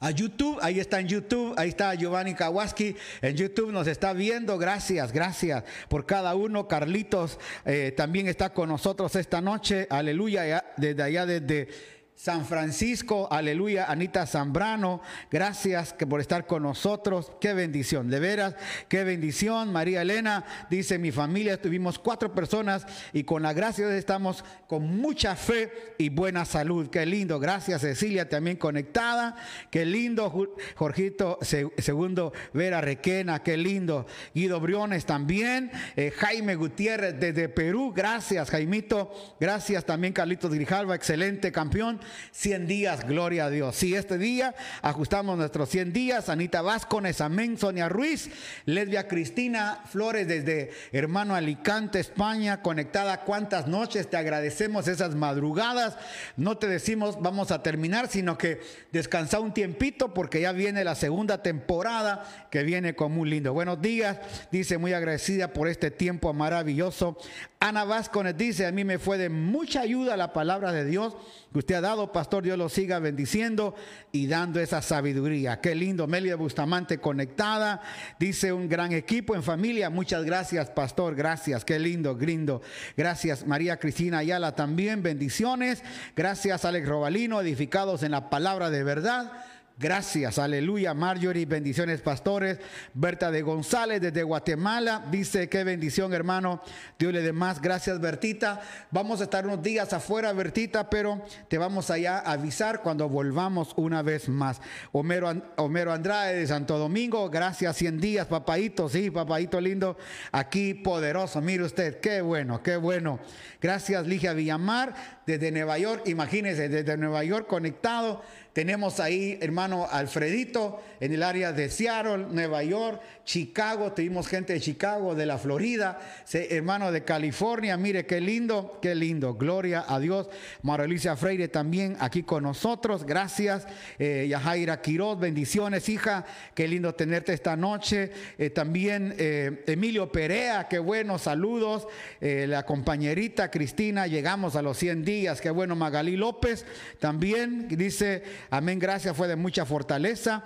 a 0.00 0.10
YouTube, 0.10 0.58
ahí 0.62 0.80
está 0.80 1.00
en 1.00 1.08
YouTube, 1.08 1.54
ahí 1.56 1.68
está 1.68 1.94
Giovanni 1.94 2.34
Kawaski, 2.34 2.96
en 3.22 3.36
YouTube 3.36 3.72
nos 3.72 3.86
está 3.86 4.12
viendo, 4.12 4.58
gracias, 4.58 5.12
gracias 5.12 5.64
por 5.88 6.04
cada 6.04 6.34
uno, 6.34 6.66
Carlitos 6.66 7.38
eh, 7.64 7.92
también 7.96 8.26
está 8.26 8.50
con 8.50 8.68
nosotros 8.68 9.14
esta 9.16 9.40
noche, 9.40 9.86
aleluya, 9.90 10.64
desde 10.76 11.02
allá 11.02 11.26
desde 11.26 11.68
San 12.16 12.46
Francisco, 12.46 13.26
aleluya, 13.30 13.86
Anita 13.90 14.24
Zambrano, 14.24 15.02
gracias 15.32 15.92
que 15.92 16.06
por 16.06 16.20
estar 16.20 16.46
con 16.46 16.62
nosotros, 16.62 17.32
qué 17.40 17.54
bendición, 17.54 18.08
de 18.08 18.20
veras, 18.20 18.54
qué 18.88 19.02
bendición. 19.02 19.72
María 19.72 20.02
Elena 20.02 20.44
dice, 20.70 20.96
mi 20.98 21.10
familia, 21.10 21.60
tuvimos 21.60 21.98
cuatro 21.98 22.32
personas 22.32 22.86
y 23.12 23.24
con 23.24 23.42
la 23.42 23.52
gracia 23.52 23.88
de 23.88 23.98
estamos 23.98 24.44
con 24.68 24.96
mucha 24.96 25.34
fe 25.34 25.94
y 25.98 26.08
buena 26.08 26.44
salud, 26.44 26.88
qué 26.88 27.04
lindo, 27.04 27.40
gracias 27.40 27.80
Cecilia 27.80 28.28
también 28.28 28.58
conectada, 28.58 29.34
qué 29.72 29.84
lindo, 29.84 30.32
Jorgito 30.76 31.40
segundo, 31.42 32.32
Vera 32.52 32.80
Requena, 32.80 33.42
qué 33.42 33.56
lindo, 33.56 34.06
Guido 34.32 34.60
Briones 34.60 35.04
también, 35.04 35.72
eh, 35.96 36.12
Jaime 36.16 36.54
Gutiérrez 36.54 37.18
desde 37.18 37.48
Perú, 37.48 37.92
gracias 37.94 38.50
Jaimito, 38.50 39.12
gracias 39.40 39.84
también 39.84 40.12
Carlitos 40.12 40.54
Grijalva, 40.54 40.94
excelente 40.94 41.50
campeón. 41.50 42.00
100 42.32 42.66
días, 42.66 43.06
gloria 43.06 43.46
a 43.46 43.50
Dios. 43.50 43.76
Sí, 43.76 43.94
este 43.94 44.18
día 44.18 44.54
ajustamos 44.82 45.36
nuestros 45.36 45.68
100 45.68 45.92
días. 45.92 46.28
Anita 46.28 46.62
Vázquez, 46.62 47.20
amén. 47.20 47.58
Sonia 47.58 47.88
Ruiz, 47.88 48.30
Lesbia 48.64 49.08
Cristina 49.08 49.82
Flores 49.86 50.28
desde 50.28 50.70
hermano 50.92 51.34
Alicante, 51.34 52.00
España, 52.00 52.62
conectada. 52.62 53.22
¿Cuántas 53.22 53.66
noches 53.66 54.08
te 54.08 54.16
agradecemos 54.16 54.88
esas 54.88 55.14
madrugadas? 55.14 55.96
No 56.36 56.58
te 56.58 56.66
decimos 56.66 57.16
vamos 57.20 57.50
a 57.50 57.62
terminar, 57.62 58.08
sino 58.08 58.38
que 58.38 58.60
descansa 58.92 59.40
un 59.40 59.52
tiempito 59.52 60.14
porque 60.14 60.40
ya 60.40 60.52
viene 60.52 60.84
la 60.84 60.94
segunda 60.94 61.42
temporada 61.42 62.48
que 62.50 62.62
viene 62.62 62.94
con 62.94 63.12
muy 63.12 63.28
lindo. 63.28 63.52
Buenos 63.52 63.80
días, 63.80 64.18
dice 64.50 64.78
muy 64.78 64.92
agradecida 64.92 65.52
por 65.52 65.68
este 65.68 65.90
tiempo 65.90 66.32
maravilloso. 66.32 67.18
Ana 67.64 67.84
Vázquez 67.84 68.36
dice, 68.36 68.66
a 68.66 68.72
mí 68.72 68.84
me 68.84 68.98
fue 68.98 69.16
de 69.16 69.30
mucha 69.30 69.80
ayuda 69.80 70.18
la 70.18 70.34
palabra 70.34 70.70
de 70.70 70.84
Dios 70.84 71.16
que 71.50 71.60
usted 71.60 71.76
ha 71.76 71.80
dado, 71.80 72.12
pastor, 72.12 72.42
Dios 72.42 72.58
lo 72.58 72.68
siga 72.68 72.98
bendiciendo 72.98 73.74
y 74.12 74.26
dando 74.26 74.60
esa 74.60 74.82
sabiduría. 74.82 75.62
Qué 75.62 75.74
lindo, 75.74 76.06
Melia 76.06 76.36
Bustamante 76.36 76.98
conectada, 76.98 77.80
dice 78.18 78.52
un 78.52 78.68
gran 78.68 78.92
equipo 78.92 79.34
en 79.34 79.42
familia. 79.42 79.88
Muchas 79.88 80.24
gracias, 80.24 80.68
pastor, 80.68 81.14
gracias, 81.14 81.64
qué 81.64 81.78
lindo, 81.78 82.14
lindo. 82.20 82.60
Gracias, 82.98 83.46
María 83.46 83.78
Cristina 83.78 84.18
Ayala 84.18 84.54
también, 84.54 85.02
bendiciones. 85.02 85.82
Gracias, 86.14 86.66
Alex 86.66 86.86
Robalino, 86.86 87.40
edificados 87.40 88.02
en 88.02 88.10
la 88.10 88.28
palabra 88.28 88.68
de 88.68 88.84
verdad. 88.84 89.32
Gracias, 89.76 90.38
aleluya. 90.38 90.94
Marjorie, 90.94 91.46
bendiciones, 91.46 92.00
pastores. 92.00 92.60
Berta 92.94 93.32
de 93.32 93.42
González 93.42 94.00
desde 94.00 94.22
Guatemala 94.22 95.04
dice: 95.10 95.48
Qué 95.48 95.64
bendición, 95.64 96.14
hermano. 96.14 96.62
Dios 96.96 97.12
le 97.12 97.22
dé 97.22 97.32
más. 97.32 97.60
Gracias, 97.60 98.00
Bertita. 98.00 98.60
Vamos 98.92 99.20
a 99.20 99.24
estar 99.24 99.44
unos 99.44 99.64
días 99.64 99.92
afuera, 99.92 100.32
Bertita, 100.32 100.88
pero 100.88 101.24
te 101.48 101.58
vamos 101.58 101.90
allá 101.90 102.20
a 102.20 102.34
avisar 102.34 102.82
cuando 102.82 103.08
volvamos 103.08 103.72
una 103.74 104.02
vez 104.02 104.28
más. 104.28 104.60
Homero, 104.92 105.32
Homero 105.56 105.92
Andrade 105.92 106.38
de 106.38 106.46
Santo 106.46 106.78
Domingo, 106.78 107.28
gracias, 107.28 107.76
100 107.76 108.00
días, 108.00 108.26
papadito. 108.28 108.88
Sí, 108.88 109.10
papadito 109.10 109.60
lindo. 109.60 109.96
Aquí 110.30 110.74
poderoso. 110.74 111.40
Mire 111.40 111.64
usted, 111.64 111.98
qué 111.98 112.20
bueno, 112.20 112.62
qué 112.62 112.76
bueno. 112.76 113.18
Gracias, 113.60 114.06
Ligia 114.06 114.34
Villamar 114.34 115.22
desde 115.26 115.50
Nueva 115.50 115.78
York. 115.78 116.02
Imagínense, 116.06 116.68
desde 116.68 116.96
Nueva 116.96 117.24
York 117.24 117.48
conectado. 117.48 118.22
Tenemos 118.54 119.00
ahí, 119.00 119.36
hermano 119.42 119.88
Alfredito, 119.90 120.80
en 121.00 121.12
el 121.12 121.24
área 121.24 121.52
de 121.52 121.68
Seattle, 121.68 122.26
Nueva 122.30 122.62
York, 122.62 123.02
Chicago. 123.24 123.92
Tuvimos 123.92 124.28
gente 124.28 124.52
de 124.52 124.60
Chicago, 124.60 125.16
de 125.16 125.26
la 125.26 125.38
Florida, 125.38 125.98
hermano 126.32 126.92
de 126.92 127.02
California. 127.02 127.76
Mire 127.76 128.06
qué 128.06 128.20
lindo, 128.20 128.78
qué 128.80 128.94
lindo. 128.94 129.34
Gloria 129.34 129.84
a 129.88 129.98
Dios. 129.98 130.28
María 130.62 130.84
Alicia 130.84 131.16
Freire 131.16 131.48
también 131.48 131.96
aquí 131.98 132.22
con 132.22 132.44
nosotros. 132.44 133.04
Gracias. 133.04 133.66
Eh, 133.98 134.26
Yajaira 134.28 134.80
Quiroz, 134.80 135.18
bendiciones, 135.18 135.88
hija. 135.88 136.24
Qué 136.54 136.68
lindo 136.68 136.94
tenerte 136.94 137.32
esta 137.32 137.56
noche. 137.56 138.12
Eh, 138.38 138.50
también 138.50 139.16
eh, 139.18 139.64
Emilio 139.66 140.12
Perea, 140.12 140.68
qué 140.68 140.78
bueno, 140.78 141.18
saludos. 141.18 141.88
Eh, 142.20 142.46
la 142.48 142.64
compañerita 142.64 143.50
Cristina, 143.50 144.06
llegamos 144.06 144.54
a 144.54 144.62
los 144.62 144.78
100 144.78 145.04
días. 145.04 145.40
Qué 145.40 145.50
bueno, 145.50 145.74
Magalí 145.74 146.16
López 146.16 146.64
también 147.00 147.66
dice, 147.68 148.22
amén, 148.50 148.78
gracias, 148.78 149.16
fue 149.16 149.28
de 149.28 149.36
mucha 149.36 149.64
fortaleza 149.64 150.42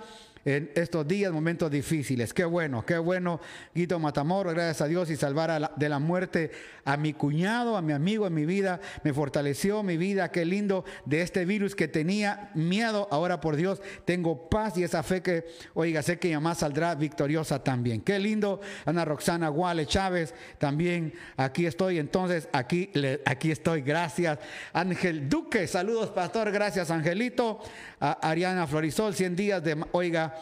en 0.55 0.71
estos 0.73 1.07
días, 1.07 1.31
momentos 1.31 1.69
difíciles. 1.69 2.33
Qué 2.33 2.43
bueno, 2.43 2.83
qué 2.83 2.97
bueno, 2.97 3.39
Guido 3.75 3.99
Matamoros, 3.99 4.53
gracias 4.53 4.81
a 4.81 4.87
Dios 4.87 5.09
y 5.11 5.15
salvar 5.15 5.51
a 5.51 5.71
de 5.75 5.89
la 5.89 5.99
muerte 5.99 6.51
a 6.85 6.97
mi 6.97 7.13
cuñado, 7.13 7.77
a 7.77 7.81
mi 7.81 7.93
amigo 7.93 8.25
en 8.25 8.33
mi 8.33 8.45
vida, 8.45 8.79
me 9.03 9.13
fortaleció 9.13 9.83
mi 9.83 9.97
vida, 9.97 10.31
qué 10.31 10.45
lindo 10.45 10.85
de 11.05 11.21
este 11.21 11.45
virus 11.45 11.75
que 11.75 11.87
tenía 11.87 12.49
miedo, 12.55 13.07
ahora 13.11 13.39
por 13.41 13.55
Dios 13.55 13.79
tengo 14.05 14.49
paz 14.49 14.75
y 14.77 14.83
esa 14.83 15.03
fe 15.03 15.21
que, 15.21 15.45
oiga, 15.75 16.01
sé 16.01 16.17
que 16.17 16.29
mi 16.29 16.33
mamá 16.33 16.55
saldrá 16.55 16.95
victoriosa 16.95 17.63
también. 17.63 18.01
Qué 18.01 18.17
lindo, 18.17 18.59
Ana 18.85 19.05
Roxana 19.05 19.49
Guale 19.49 19.85
Chávez, 19.85 20.33
también 20.57 21.13
aquí 21.37 21.67
estoy, 21.67 21.99
entonces 21.99 22.49
aquí, 22.53 22.89
aquí 23.25 23.51
estoy, 23.51 23.81
gracias. 23.81 24.39
Ángel 24.73 25.29
Duque, 25.29 25.67
saludos 25.67 26.09
pastor, 26.09 26.51
gracias 26.51 26.89
Angelito. 26.89 27.59
Ariana 27.99 28.65
Florisol, 28.65 29.13
100 29.13 29.35
días 29.35 29.63
de, 29.63 29.77
oiga, 29.91 30.38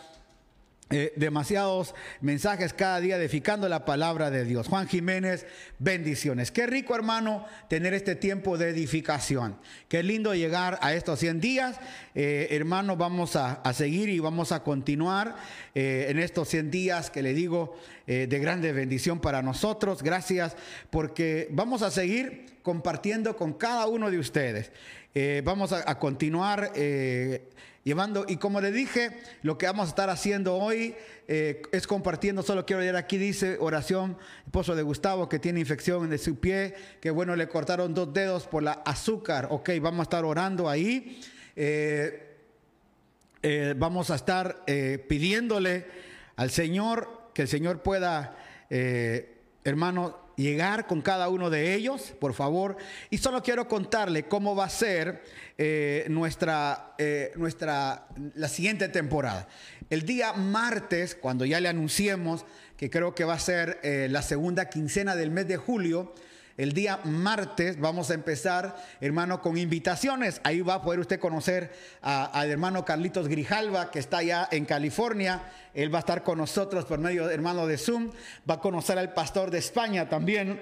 eh, 0.89 1.11
demasiados 1.17 1.93
mensajes 2.21 2.71
cada 2.71 3.01
día 3.01 3.17
edificando 3.17 3.67
la 3.67 3.83
palabra 3.83 4.31
de 4.31 4.45
Dios. 4.45 4.69
Juan 4.69 4.87
Jiménez, 4.87 5.45
bendiciones. 5.79 6.49
Qué 6.49 6.65
rico 6.65 6.95
hermano 6.95 7.45
tener 7.67 7.93
este 7.93 8.15
tiempo 8.15 8.57
de 8.57 8.69
edificación. 8.69 9.57
Qué 9.89 10.01
lindo 10.01 10.33
llegar 10.33 10.79
a 10.81 10.93
estos 10.93 11.19
100 11.19 11.41
días. 11.41 11.77
Eh, 12.15 12.47
hermano, 12.51 12.95
vamos 12.95 13.35
a, 13.35 13.55
a 13.55 13.73
seguir 13.73 14.07
y 14.07 14.19
vamos 14.19 14.53
a 14.53 14.63
continuar 14.63 15.35
eh, 15.75 16.05
en 16.07 16.19
estos 16.19 16.47
100 16.47 16.71
días 16.71 17.09
que 17.09 17.21
le 17.21 17.33
digo 17.33 17.77
de 18.07 18.39
grande 18.39 18.71
bendición 18.71 19.19
para 19.19 19.41
nosotros. 19.41 20.01
Gracias 20.01 20.55
porque 20.89 21.49
vamos 21.51 21.81
a 21.81 21.91
seguir 21.91 22.45
compartiendo 22.61 23.35
con 23.35 23.51
cada 23.51 23.85
uno 23.87 24.09
de 24.09 24.17
ustedes. 24.17 24.71
Vamos 25.43 25.73
a, 25.73 25.99
continuar 25.99 26.71
llevando, 27.87 28.25
y 28.27 28.35
como 28.35 28.59
le 28.59 28.73
dije, 28.73 29.17
lo 29.43 29.57
que 29.57 29.65
vamos 29.65 29.85
a 29.85 29.89
estar 29.89 30.09
haciendo 30.09 30.57
hoy 30.57 30.93
eh, 31.29 31.61
es 31.71 31.87
compartiendo, 31.87 32.43
solo 32.43 32.65
quiero 32.65 32.81
leer 32.81 32.97
aquí, 32.97 33.17
dice 33.17 33.55
oración, 33.61 34.17
esposo 34.45 34.75
de 34.75 34.83
Gustavo 34.83 35.29
que 35.29 35.39
tiene 35.39 35.61
infección 35.61 36.11
en 36.11 36.19
su 36.19 36.37
pie, 36.37 36.75
que 36.99 37.11
bueno, 37.11 37.33
le 37.37 37.47
cortaron 37.47 37.93
dos 37.93 38.13
dedos 38.13 38.45
por 38.45 38.61
la 38.61 38.73
azúcar, 38.73 39.47
ok, 39.51 39.69
vamos 39.81 40.01
a 40.01 40.03
estar 40.03 40.25
orando 40.25 40.69
ahí. 40.69 41.21
Eh, 41.55 42.23
eh, 43.41 43.73
vamos 43.77 44.11
a 44.11 44.15
estar 44.15 44.65
pidiéndole 45.07 45.85
al 46.35 46.49
Señor 46.49 47.29
que 47.33 47.43
el 47.43 47.47
Señor 47.47 47.83
pueda, 47.83 48.35
hermano, 49.63 50.27
llegar 50.37 50.87
con 50.87 51.01
cada 51.01 51.29
uno 51.29 51.49
de 51.49 51.73
ellos, 51.73 52.13
por 52.19 52.33
favor. 52.33 52.77
Y 53.09 53.17
solo 53.17 53.43
quiero 53.43 53.67
contarle 53.67 54.27
cómo 54.27 54.55
va 54.55 54.65
a 54.65 54.69
ser 54.69 55.23
eh, 55.59 56.05
nuestra, 56.09 56.93
eh, 56.99 57.31
nuestra, 57.35 58.07
la 58.35 58.47
siguiente 58.47 58.89
temporada. 58.89 59.47
El 59.89 60.03
día 60.03 60.33
martes, 60.33 61.15
cuando 61.15 61.45
ya 61.45 61.59
le 61.59 61.67
anunciemos, 61.67 62.45
que 62.77 62.91
creo 62.91 63.15
que 63.15 63.23
va 63.23 63.33
a 63.33 63.39
ser 63.39 63.79
eh, 63.81 64.07
la 64.09 64.21
segunda 64.21 64.69
quincena 64.69 65.15
del 65.15 65.31
mes 65.31 65.47
de 65.47 65.57
julio, 65.57 66.13
el 66.57 66.73
día 66.73 66.99
martes 67.03 67.79
vamos 67.79 68.11
a 68.11 68.15
empezar, 68.15 68.75
hermano, 69.01 69.41
con 69.41 69.57
invitaciones. 69.57 70.41
Ahí 70.43 70.61
va 70.61 70.75
a 70.75 70.81
poder 70.81 70.99
usted 70.99 71.19
conocer 71.19 71.71
al 72.01 72.49
hermano 72.49 72.83
Carlitos 72.83 73.27
Grijalva, 73.27 73.91
que 73.91 73.99
está 73.99 74.17
allá 74.17 74.47
en 74.51 74.65
California. 74.65 75.43
Él 75.75 75.93
va 75.93 75.99
a 75.99 76.01
estar 76.01 76.23
con 76.23 76.39
nosotros 76.39 76.85
por 76.85 76.97
medio, 76.97 77.29
hermano, 77.29 77.67
de 77.67 77.77
Zoom. 77.77 78.11
Va 78.49 78.55
a 78.55 78.59
conocer 78.59 78.97
al 78.97 79.13
pastor 79.13 79.51
de 79.51 79.59
España 79.59 80.09
también. 80.09 80.59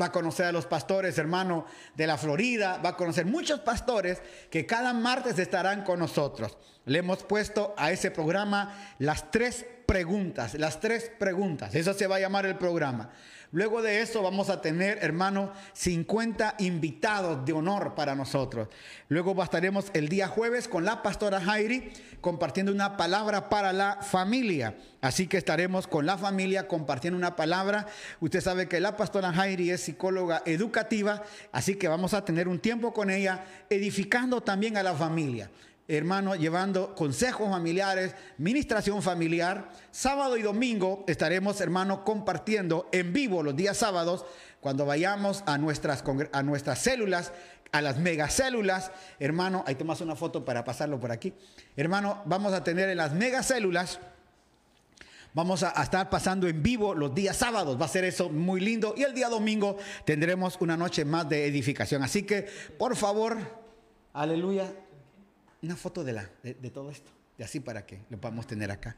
Va 0.00 0.06
a 0.06 0.12
conocer 0.12 0.46
a 0.46 0.52
los 0.52 0.66
pastores, 0.66 1.18
hermano, 1.18 1.66
de 1.94 2.06
la 2.06 2.18
Florida. 2.18 2.80
Va 2.84 2.90
a 2.90 2.96
conocer 2.96 3.26
muchos 3.26 3.60
pastores 3.60 4.20
que 4.50 4.66
cada 4.66 4.92
martes 4.92 5.38
estarán 5.38 5.84
con 5.84 5.98
nosotros. 5.98 6.56
Le 6.84 6.98
hemos 6.98 7.22
puesto 7.22 7.74
a 7.76 7.90
ese 7.90 8.10
programa 8.10 8.94
las 8.98 9.30
tres 9.30 9.64
preguntas, 9.86 10.54
las 10.54 10.80
tres 10.80 11.10
preguntas. 11.18 11.74
Eso 11.74 11.94
se 11.94 12.06
va 12.06 12.16
a 12.16 12.20
llamar 12.20 12.46
el 12.46 12.56
programa. 12.56 13.10
Luego 13.52 13.80
de 13.80 14.00
eso 14.00 14.22
vamos 14.22 14.50
a 14.50 14.60
tener, 14.60 14.98
hermano, 15.02 15.52
50 15.72 16.56
invitados 16.58 17.44
de 17.44 17.52
honor 17.52 17.94
para 17.94 18.14
nosotros. 18.14 18.68
Luego 19.08 19.40
estaremos 19.42 19.86
el 19.94 20.08
día 20.08 20.28
jueves 20.28 20.68
con 20.68 20.84
la 20.84 21.02
pastora 21.02 21.40
Jairi 21.40 21.92
compartiendo 22.20 22.72
una 22.72 22.96
palabra 22.96 23.48
para 23.48 23.72
la 23.72 23.98
familia. 24.02 24.76
Así 25.00 25.28
que 25.28 25.36
estaremos 25.36 25.86
con 25.86 26.06
la 26.06 26.18
familia 26.18 26.66
compartiendo 26.66 27.16
una 27.16 27.36
palabra. 27.36 27.86
Usted 28.20 28.40
sabe 28.40 28.68
que 28.68 28.80
la 28.80 28.96
pastora 28.96 29.32
Jairi 29.32 29.70
es 29.70 29.82
psicóloga 29.82 30.42
educativa, 30.44 31.22
así 31.52 31.76
que 31.76 31.86
vamos 31.86 32.14
a 32.14 32.24
tener 32.24 32.48
un 32.48 32.58
tiempo 32.58 32.92
con 32.92 33.10
ella 33.10 33.44
edificando 33.70 34.42
también 34.42 34.76
a 34.76 34.82
la 34.82 34.94
familia 34.94 35.50
hermano, 35.88 36.34
llevando 36.34 36.94
consejos 36.94 37.48
familiares, 37.48 38.14
ministración 38.38 39.02
familiar. 39.02 39.70
Sábado 39.90 40.36
y 40.36 40.42
domingo 40.42 41.04
estaremos, 41.06 41.60
hermano, 41.60 42.04
compartiendo 42.04 42.88
en 42.92 43.12
vivo 43.12 43.42
los 43.42 43.54
días 43.56 43.76
sábados 43.76 44.24
cuando 44.60 44.84
vayamos 44.84 45.44
a 45.46 45.58
nuestras, 45.58 46.02
a 46.32 46.42
nuestras 46.42 46.80
células, 46.80 47.32
a 47.72 47.82
las 47.82 47.98
megacélulas. 47.98 48.90
Hermano, 49.20 49.62
ahí 49.66 49.76
tomas 49.76 50.00
una 50.00 50.16
foto 50.16 50.44
para 50.44 50.64
pasarlo 50.64 50.98
por 50.98 51.12
aquí. 51.12 51.32
Hermano, 51.76 52.22
vamos 52.26 52.52
a 52.52 52.64
tener 52.64 52.88
en 52.88 52.96
las 52.96 53.12
megacélulas. 53.12 54.00
Vamos 55.34 55.62
a 55.62 55.82
estar 55.82 56.08
pasando 56.08 56.48
en 56.48 56.62
vivo 56.62 56.94
los 56.94 57.14
días 57.14 57.36
sábados, 57.36 57.78
va 57.78 57.84
a 57.84 57.88
ser 57.88 58.04
eso 58.04 58.30
muy 58.30 58.58
lindo. 58.58 58.94
Y 58.96 59.02
el 59.02 59.12
día 59.12 59.28
domingo 59.28 59.76
tendremos 60.06 60.56
una 60.60 60.78
noche 60.78 61.04
más 61.04 61.28
de 61.28 61.44
edificación. 61.44 62.02
Así 62.02 62.22
que, 62.22 62.48
por 62.78 62.96
favor, 62.96 63.36
aleluya, 64.14 64.72
una 65.62 65.76
foto 65.76 66.04
de, 66.04 66.12
la, 66.12 66.28
de, 66.42 66.70
todo 66.70 66.90
esto, 66.90 67.10
de 67.38 67.44
así 67.44 67.60
para 67.60 67.84
que 67.84 68.00
lo 68.10 68.18
podamos 68.18 68.46
tener 68.46 68.70
acá. 68.70 68.96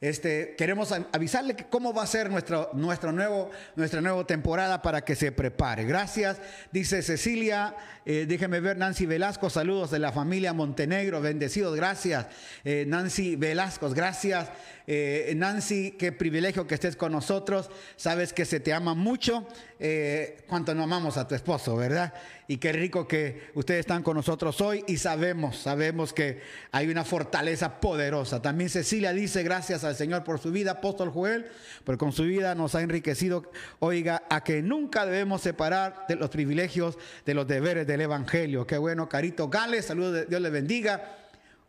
Este, 0.00 0.54
queremos 0.56 0.92
avisarle 1.12 1.54
cómo 1.68 1.92
va 1.92 2.04
a 2.04 2.06
ser 2.06 2.30
nuestro, 2.30 2.70
nuestro 2.72 3.12
nuevo, 3.12 3.50
nuestra 3.76 4.00
nueva 4.00 4.26
temporada 4.26 4.80
para 4.80 5.04
que 5.04 5.14
se 5.14 5.30
prepare. 5.30 5.84
Gracias, 5.84 6.38
dice 6.72 7.02
Cecilia. 7.02 7.76
eh, 8.06 8.24
déjeme 8.26 8.60
ver, 8.60 8.78
Nancy 8.78 9.04
Velasco. 9.04 9.50
Saludos 9.50 9.90
de 9.90 9.98
la 9.98 10.10
familia 10.10 10.54
Montenegro. 10.54 11.20
Bendecidos, 11.20 11.76
gracias. 11.76 12.28
Eh, 12.64 12.86
Nancy 12.88 13.36
Velasco, 13.36 13.90
gracias. 13.90 14.48
Eh, 14.92 15.34
Nancy, 15.36 15.92
qué 15.92 16.10
privilegio 16.10 16.66
que 16.66 16.74
estés 16.74 16.96
con 16.96 17.12
nosotros. 17.12 17.70
Sabes 17.94 18.32
que 18.32 18.44
se 18.44 18.58
te 18.58 18.72
ama 18.72 18.94
mucho. 18.94 19.46
Eh, 19.78 20.42
cuánto 20.48 20.74
no 20.74 20.82
amamos 20.82 21.16
a 21.16 21.28
tu 21.28 21.36
esposo, 21.36 21.76
¿verdad? 21.76 22.12
Y 22.48 22.56
qué 22.56 22.72
rico 22.72 23.06
que 23.06 23.52
ustedes 23.54 23.80
están 23.80 24.02
con 24.02 24.16
nosotros 24.16 24.60
hoy 24.60 24.82
y 24.88 24.96
sabemos, 24.96 25.58
sabemos 25.58 26.12
que 26.12 26.40
hay 26.72 26.88
una 26.88 27.04
fortaleza 27.04 27.80
poderosa. 27.80 28.42
También 28.42 28.68
Cecilia 28.68 29.12
dice 29.12 29.44
gracias 29.44 29.84
al 29.84 29.94
Señor 29.94 30.24
por 30.24 30.40
su 30.40 30.50
vida, 30.50 30.72
apóstol 30.72 31.10
Joel, 31.10 31.46
porque 31.84 32.00
con 32.00 32.10
su 32.10 32.24
vida 32.24 32.56
nos 32.56 32.74
ha 32.74 32.82
enriquecido, 32.82 33.48
oiga, 33.78 34.24
a 34.28 34.42
que 34.42 34.60
nunca 34.60 35.06
debemos 35.06 35.40
separar 35.40 36.04
de 36.08 36.16
los 36.16 36.30
privilegios, 36.30 36.98
de 37.24 37.34
los 37.34 37.46
deberes 37.46 37.86
del 37.86 38.00
Evangelio. 38.00 38.66
Qué 38.66 38.76
bueno, 38.76 39.08
Carito 39.08 39.48
Gales, 39.48 39.84
saludos, 39.84 40.26
Dios 40.28 40.40
le 40.40 40.50
bendiga. 40.50 41.19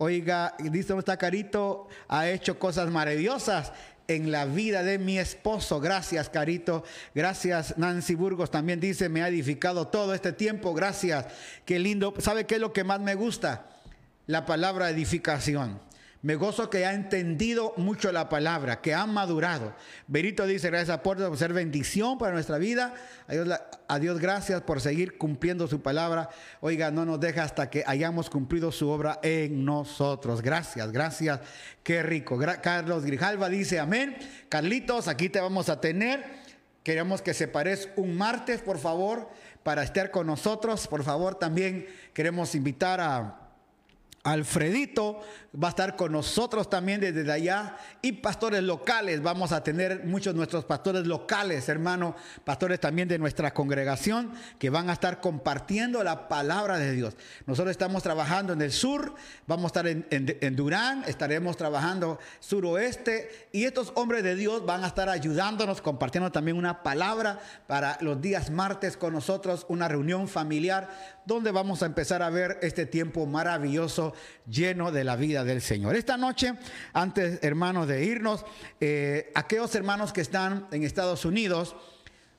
Oiga, 0.03 0.55
dice 0.57 0.97
está 0.97 1.15
Carito, 1.15 1.87
ha 2.07 2.27
hecho 2.27 2.57
cosas 2.57 2.89
maravillosas 2.89 3.71
en 4.07 4.31
la 4.31 4.45
vida 4.45 4.81
de 4.81 4.97
mi 4.97 5.19
esposo. 5.19 5.79
Gracias, 5.79 6.27
Carito. 6.27 6.83
Gracias, 7.13 7.77
Nancy 7.77 8.15
Burgos. 8.15 8.49
También 8.49 8.79
dice, 8.79 9.09
me 9.09 9.21
ha 9.21 9.27
edificado 9.27 9.89
todo 9.89 10.15
este 10.15 10.33
tiempo. 10.33 10.73
Gracias. 10.73 11.27
Qué 11.65 11.77
lindo. 11.77 12.15
¿Sabe 12.17 12.45
qué 12.45 12.55
es 12.55 12.61
lo 12.61 12.73
que 12.73 12.83
más 12.83 12.99
me 12.99 13.13
gusta? 13.13 13.67
la 14.31 14.45
palabra 14.45 14.89
edificación. 14.89 15.81
Me 16.23 16.35
gozo 16.35 16.69
que 16.69 16.85
ha 16.85 16.93
entendido 16.93 17.73
mucho 17.77 18.11
la 18.11 18.29
palabra, 18.29 18.79
que 18.79 18.93
ha 18.93 19.07
madurado. 19.07 19.73
Berito 20.05 20.45
dice, 20.45 20.69
gracias 20.69 20.99
por 20.99 21.35
ser 21.35 21.51
bendición 21.51 22.19
para 22.19 22.31
nuestra 22.31 22.59
vida. 22.59 22.93
A 23.27 23.33
Dios, 23.33 23.59
a 23.87 23.99
Dios, 23.99 24.19
gracias 24.19 24.61
por 24.61 24.81
seguir 24.81 25.17
cumpliendo 25.17 25.67
su 25.67 25.81
palabra. 25.81 26.29
Oiga, 26.59 26.91
no 26.91 27.05
nos 27.05 27.19
deja 27.19 27.43
hasta 27.43 27.71
que 27.71 27.83
hayamos 27.87 28.29
cumplido 28.29 28.71
su 28.71 28.87
obra 28.89 29.19
en 29.23 29.65
nosotros. 29.65 30.43
Gracias, 30.43 30.91
gracias. 30.91 31.39
Qué 31.81 32.03
rico. 32.03 32.37
Carlos 32.61 33.03
Grijalva 33.03 33.49
dice, 33.49 33.79
amén. 33.79 34.15
Carlitos, 34.47 35.07
aquí 35.07 35.27
te 35.27 35.41
vamos 35.41 35.69
a 35.69 35.81
tener. 35.81 36.23
Queremos 36.83 37.23
que 37.23 37.33
se 37.33 37.47
parezca 37.47 37.93
un 37.95 38.15
martes, 38.15 38.61
por 38.61 38.77
favor, 38.77 39.27
para 39.63 39.81
estar 39.81 40.11
con 40.11 40.27
nosotros. 40.27 40.87
Por 40.87 41.03
favor, 41.03 41.33
también 41.33 41.87
queremos 42.13 42.53
invitar 42.53 43.01
a 43.01 43.50
Alfredito 44.23 45.21
va 45.51 45.69
a 45.69 45.71
estar 45.71 45.95
con 45.95 46.11
nosotros 46.11 46.69
también 46.69 47.01
desde 47.01 47.29
allá 47.31 47.75
y 48.03 48.11
pastores 48.13 48.61
locales. 48.61 49.21
Vamos 49.21 49.51
a 49.51 49.63
tener 49.63 50.05
muchos 50.05 50.33
de 50.33 50.37
nuestros 50.37 50.63
pastores 50.63 51.07
locales, 51.07 51.67
hermano, 51.69 52.15
pastores 52.43 52.79
también 52.79 53.07
de 53.07 53.17
nuestra 53.17 53.51
congregación 53.51 54.31
que 54.59 54.69
van 54.69 54.91
a 54.91 54.93
estar 54.93 55.21
compartiendo 55.21 56.03
la 56.03 56.27
palabra 56.27 56.77
de 56.77 56.91
Dios. 56.91 57.15
Nosotros 57.47 57.71
estamos 57.71 58.03
trabajando 58.03 58.53
en 58.53 58.61
el 58.61 58.71
sur, 58.71 59.15
vamos 59.47 59.65
a 59.65 59.67
estar 59.67 59.87
en, 59.87 60.05
en 60.11 60.55
Durán, 60.55 61.03
estaremos 61.07 61.57
trabajando 61.57 62.19
suroeste 62.39 63.49
y 63.51 63.63
estos 63.63 63.91
hombres 63.95 64.23
de 64.23 64.35
Dios 64.35 64.65
van 64.67 64.83
a 64.83 64.87
estar 64.87 65.09
ayudándonos, 65.09 65.81
compartiendo 65.81 66.31
también 66.31 66.57
una 66.57 66.83
palabra 66.83 67.39
para 67.65 67.97
los 68.01 68.21
días 68.21 68.51
martes 68.51 68.97
con 68.97 69.13
nosotros, 69.13 69.65
una 69.67 69.87
reunión 69.87 70.27
familiar 70.27 70.89
donde 71.25 71.51
vamos 71.51 71.83
a 71.83 71.85
empezar 71.85 72.21
a 72.21 72.29
ver 72.29 72.59
este 72.61 72.85
tiempo 72.85 73.25
maravilloso 73.25 74.10
lleno 74.47 74.91
de 74.91 75.03
la 75.03 75.15
vida 75.15 75.43
del 75.43 75.61
Señor. 75.61 75.95
Esta 75.95 76.17
noche, 76.17 76.53
antes 76.93 77.39
hermanos 77.41 77.87
de 77.87 78.03
irnos, 78.05 78.45
eh, 78.79 79.31
aquellos 79.35 79.73
hermanos 79.75 80.13
que 80.13 80.21
están 80.21 80.67
en 80.71 80.83
Estados 80.83 81.25
Unidos, 81.25 81.75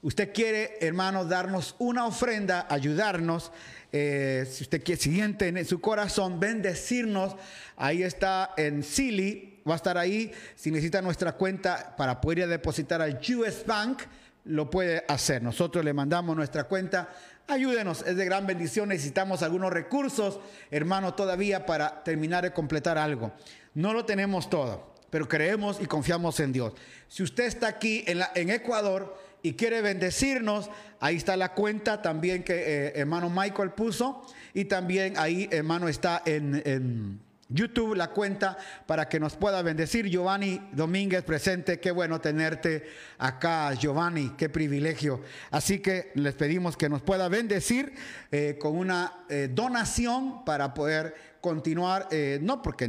usted 0.03 0.33
quiere, 0.33 0.79
hermanos, 0.81 1.29
darnos 1.29 1.75
una 1.79 2.07
ofrenda, 2.07 2.67
ayudarnos. 2.69 3.53
Eh, 3.93 4.47
si 4.51 4.65
usted 4.65 4.83
quiere, 4.83 5.01
siente 5.01 5.49
en 5.49 5.65
su 5.65 5.81
corazón, 5.81 6.41
bendecirnos, 6.41 7.37
ahí 7.77 8.03
está 8.03 8.55
en 8.57 8.83
Silly, 8.83 9.61
va 9.69 9.75
a 9.75 9.77
estar 9.77 9.99
ahí. 9.99 10.33
Si 10.55 10.71
necesita 10.71 11.03
nuestra 11.03 11.33
cuenta 11.33 11.95
para 11.97 12.21
poder 12.21 12.39
ir 12.39 12.45
a 12.45 12.49
depositar 12.49 13.01
al 13.03 13.21
US 13.37 13.65
Bank, 13.67 14.03
lo 14.45 14.69
puede 14.71 15.05
hacer. 15.09 15.43
Nosotros 15.43 15.85
le 15.85 15.93
mandamos 15.93 16.37
nuestra 16.37 16.65
cuenta 16.65 17.09
Ayúdenos, 17.49 18.05
es 18.07 18.17
de 18.17 18.25
gran 18.25 18.47
bendición. 18.47 18.89
Necesitamos 18.89 19.43
algunos 19.43 19.73
recursos, 19.73 20.41
hermano, 20.71 21.15
todavía 21.15 21.67
para 21.67 22.03
terminar 22.05 22.45
de 22.45 22.53
completar 22.53 22.99
algo. 22.99 23.33
No 23.75 23.93
lo 23.93 24.05
tenemos 24.05 24.49
todo, 24.49 24.95
pero 25.11 25.29
creemos 25.29 25.81
y 25.81 25.87
confiamos 25.87 26.41
en 26.41 26.53
Dios. 26.53 26.73
Si 27.09 27.23
usted 27.23 27.45
está 27.45 27.69
aquí 27.69 28.05
en, 28.07 28.51
Ecuador 28.51 29.19
y 29.43 29.55
quiere 29.55 29.83
bendecirnos, 29.83 30.71
ahí 31.01 31.17
está 31.17 31.37
la 31.37 31.53
cuenta 31.55 32.01
también 32.01 32.45
que 32.45 32.55
eh, 32.55 32.93
hermano 32.97 33.29
Michael 33.29 33.73
puso 33.73 34.23
y 34.55 34.67
también 34.67 35.15
ahí 35.17 35.49
hermano 35.51 35.89
está 35.89 36.23
en 36.25 37.21
YouTube 37.53 37.95
la 37.95 38.09
cuenta 38.09 38.57
para 38.87 39.09
que 39.09 39.21
nos 39.21 39.37
pueda 39.37 39.63
bendecir. 39.63 40.09
Giovanni 40.09 40.61
Domínguez 40.73 41.23
presente, 41.23 41.81
qué 41.81 41.91
bueno 41.91 42.21
tenerte 42.21 42.85
acá, 43.19 43.73
Giovanni, 43.75 44.35
qué 44.37 44.49
privilegio. 44.49 45.21
Así 45.51 45.81
que 45.81 46.13
les 46.15 46.35
pedimos 46.35 46.77
que 46.77 46.89
nos 46.89 47.03
pueda 47.03 47.29
bendecir 47.29 47.93
eh, 48.31 48.57
con 48.61 48.77
una 48.77 49.25
eh, 49.29 49.49
donación 49.53 50.45
para 50.45 50.75
poder 50.75 51.33
continuar, 51.43 52.07
eh, 52.13 52.39
no 52.41 52.63
porque 52.63 52.89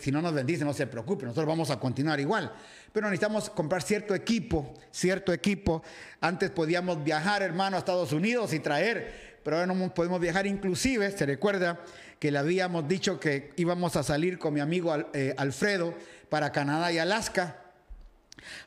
si 0.00 0.12
no 0.12 0.20
nos 0.20 0.34
bendice, 0.34 0.64
no 0.64 0.74
se 0.74 0.86
preocupe, 0.86 1.24
nosotros 1.24 1.46
vamos 1.46 1.70
a 1.70 1.80
continuar 1.80 2.20
igual. 2.20 2.52
Pero 2.92 3.08
necesitamos 3.08 3.50
comprar 3.50 3.82
cierto 3.82 4.14
equipo, 4.14 4.74
cierto 4.90 5.32
equipo. 5.32 5.82
Antes 6.20 6.50
podíamos 6.50 7.02
viajar, 7.02 7.42
hermano, 7.42 7.76
a 7.76 7.78
Estados 7.78 8.12
Unidos 8.12 8.52
y 8.52 8.60
traer, 8.60 9.38
pero 9.42 9.56
ahora 9.56 9.72
no 9.72 9.94
podemos 9.94 10.20
viajar 10.20 10.46
inclusive, 10.46 11.10
se 11.10 11.24
recuerda 11.24 11.80
que 12.18 12.30
le 12.30 12.38
habíamos 12.38 12.88
dicho 12.88 13.20
que 13.20 13.52
íbamos 13.56 13.96
a 13.96 14.02
salir 14.02 14.38
con 14.38 14.54
mi 14.54 14.60
amigo 14.60 14.94
eh, 15.12 15.34
Alfredo 15.36 15.94
para 16.28 16.52
Canadá 16.52 16.92
y 16.92 16.98
Alaska. 16.98 17.56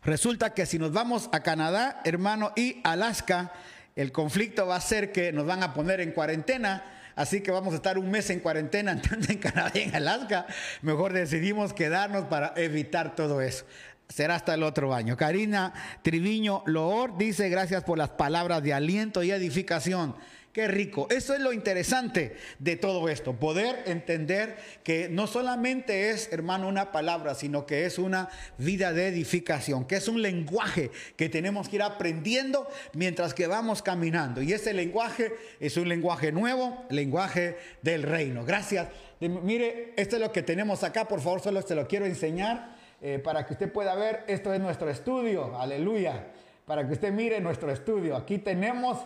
Resulta 0.03 0.53
que 0.53 0.65
si 0.65 0.79
nos 0.79 0.91
vamos 0.91 1.29
a 1.31 1.41
Canadá, 1.41 2.01
hermano, 2.03 2.51
y 2.55 2.79
Alaska, 2.83 3.51
el 3.95 4.11
conflicto 4.11 4.67
va 4.67 4.75
a 4.75 4.81
ser 4.81 5.11
que 5.11 5.31
nos 5.31 5.45
van 5.45 5.63
a 5.63 5.73
poner 5.73 5.99
en 6.01 6.11
cuarentena. 6.11 6.95
Así 7.15 7.41
que 7.41 7.51
vamos 7.51 7.73
a 7.73 7.77
estar 7.77 7.97
un 7.97 8.09
mes 8.09 8.29
en 8.29 8.39
cuarentena 8.39 9.01
tanto 9.01 9.31
en 9.31 9.39
Canadá 9.39 9.71
y 9.73 9.79
en 9.79 9.95
Alaska. 9.95 10.45
Mejor 10.81 11.13
decidimos 11.13 11.73
quedarnos 11.73 12.25
para 12.25 12.53
evitar 12.55 13.15
todo 13.15 13.41
eso. 13.41 13.65
Será 14.07 14.35
hasta 14.35 14.53
el 14.53 14.63
otro 14.63 14.93
año. 14.93 15.17
Karina 15.17 15.73
Triviño 16.01 16.63
Loor 16.65 17.17
dice 17.17 17.49
gracias 17.49 17.83
por 17.83 17.97
las 17.97 18.09
palabras 18.09 18.63
de 18.63 18.73
aliento 18.73 19.21
y 19.21 19.31
edificación. 19.31 20.15
Qué 20.51 20.67
rico. 20.67 21.07
Eso 21.11 21.35
es 21.35 21.41
lo 21.41 21.53
interesante 21.53 22.35
de 22.57 22.75
todo 22.75 23.07
esto. 23.07 23.33
Poder 23.33 23.83
entender 23.85 24.57
que 24.83 25.07
no 25.07 25.27
solamente 25.27 26.09
es, 26.09 26.33
hermano, 26.33 26.67
una 26.67 26.91
palabra, 26.91 27.35
sino 27.35 27.67
que 27.67 27.85
es 27.85 27.99
una 27.99 28.29
vida 28.57 28.91
de 28.91 29.07
edificación, 29.07 29.85
que 29.85 29.97
es 29.97 30.07
un 30.07 30.23
lenguaje 30.23 30.89
que 31.15 31.29
tenemos 31.29 31.69
que 31.69 31.75
ir 31.75 31.83
aprendiendo 31.83 32.67
mientras 32.93 33.35
que 33.35 33.45
vamos 33.45 33.83
caminando. 33.83 34.41
Y 34.41 34.51
ese 34.51 34.73
lenguaje 34.73 35.33
es 35.59 35.77
un 35.77 35.87
lenguaje 35.87 36.31
nuevo, 36.31 36.83
lenguaje 36.89 37.57
del 37.83 38.01
reino. 38.01 38.43
Gracias. 38.43 38.87
Mire, 39.19 39.93
esto 39.97 40.15
es 40.15 40.21
lo 40.21 40.31
que 40.31 40.41
tenemos 40.41 40.83
acá. 40.83 41.05
Por 41.07 41.21
favor, 41.21 41.41
solo 41.41 41.61
se 41.61 41.75
lo 41.75 41.87
quiero 41.87 42.07
enseñar 42.07 42.75
eh, 43.01 43.19
para 43.19 43.45
que 43.45 43.53
usted 43.53 43.71
pueda 43.71 43.93
ver. 43.93 44.23
Esto 44.25 44.51
es 44.51 44.59
nuestro 44.59 44.89
estudio. 44.89 45.59
Aleluya. 45.59 46.25
Para 46.65 46.87
que 46.87 46.93
usted 46.93 47.11
mire 47.11 47.39
nuestro 47.39 47.71
estudio. 47.71 48.15
Aquí 48.15 48.39
tenemos 48.39 48.97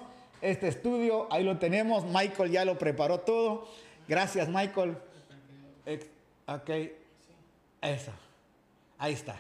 este 0.43 0.67
estudio. 0.67 1.27
Ahí 1.32 1.43
lo 1.43 1.58
tenemos. 1.58 2.03
Michael 2.06 2.51
ya 2.51 2.65
lo 2.65 2.77
preparó 2.77 3.19
todo. 3.19 3.67
Gracias, 4.08 4.47
Michael. 4.49 4.97
Ok. 6.45 6.69
Eso. 7.82 8.12
Ahí 8.97 9.13
está. 9.13 9.38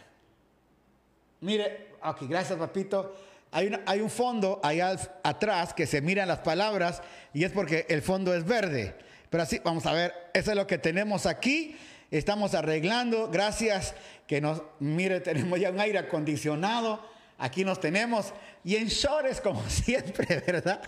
Mire, 1.41 1.89
ok, 2.03 2.23
gracias, 2.23 2.57
papito. 2.57 3.15
Hay, 3.51 4.01
un 4.01 4.09
fondo 4.09 4.59
allá 4.63 4.97
atrás 5.21 5.75
que 5.75 5.85
se 5.85 6.01
miran 6.01 6.27
las 6.27 6.39
palabras 6.39 7.03
y 7.33 7.43
es 7.43 7.51
porque 7.51 7.85
el 7.89 8.01
fondo 8.01 8.33
es 8.33 8.45
verde. 8.45 8.95
Pero 9.29 9.43
así, 9.43 9.59
vamos 9.63 9.85
a 9.85 9.93
ver, 9.93 10.13
eso 10.33 10.51
es 10.51 10.57
lo 10.57 10.65
que 10.65 10.77
tenemos 10.77 11.25
aquí. 11.25 11.77
Estamos 12.09 12.55
arreglando. 12.55 13.29
Gracias 13.29 13.93
que 14.25 14.41
nos, 14.41 14.63
mire, 14.79 15.19
tenemos 15.21 15.59
ya 15.59 15.69
un 15.69 15.79
aire 15.79 15.99
acondicionado 15.99 17.13
Aquí 17.43 17.65
nos 17.65 17.79
tenemos. 17.79 18.33
Y 18.65 18.77
en 18.77 18.87
shorts, 18.87 19.41
como 19.41 19.61
siempre, 19.67 20.41
¿verdad? 20.45 20.81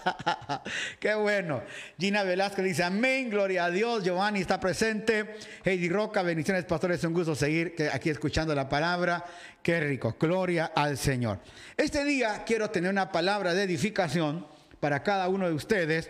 Qué 1.00 1.14
bueno. 1.14 1.62
Gina 2.00 2.24
Velasco 2.24 2.62
dice, 2.62 2.84
amén, 2.84 3.30
gloria 3.30 3.66
a 3.66 3.72
Dios. 3.72 4.04
Giovanni 4.04 4.42
está 4.42 4.60
presente. 4.60 5.36
Heidi 5.64 5.90
Roca, 5.90 6.22
bendiciones, 6.22 6.64
pastores. 6.66 7.00
Es 7.00 7.04
un 7.04 7.14
gusto 7.14 7.36
seguir 7.36 7.76
aquí 7.92 8.10
escuchando 8.10 8.56
la 8.56 8.70
palabra. 8.70 9.26
Qué 9.62 9.80
rico. 9.82 10.16
Gloria 10.18 10.72
al 10.74 10.98
Señor. 10.98 11.40
Este 11.76 12.06
día 12.06 12.44
quiero 12.46 12.70
tener 12.70 12.92
una 12.92 13.12
palabra 13.12 13.54
de 13.54 13.64
edificación 13.64 14.48
para 14.80 15.04
cada 15.04 15.28
uno 15.28 15.48
de 15.48 15.54
ustedes. 15.54 16.10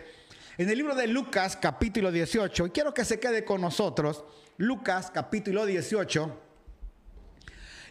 En 0.57 0.69
el 0.69 0.77
libro 0.77 0.95
de 0.95 1.07
Lucas, 1.07 1.57
capítulo 1.57 2.11
18, 2.11 2.67
y 2.67 2.69
quiero 2.69 2.93
que 2.93 3.03
se 3.03 3.19
quede 3.19 3.43
con 3.43 3.59
nosotros. 3.59 4.23
Lucas, 4.57 5.11
capítulo 5.11 5.65
18. 5.65 6.44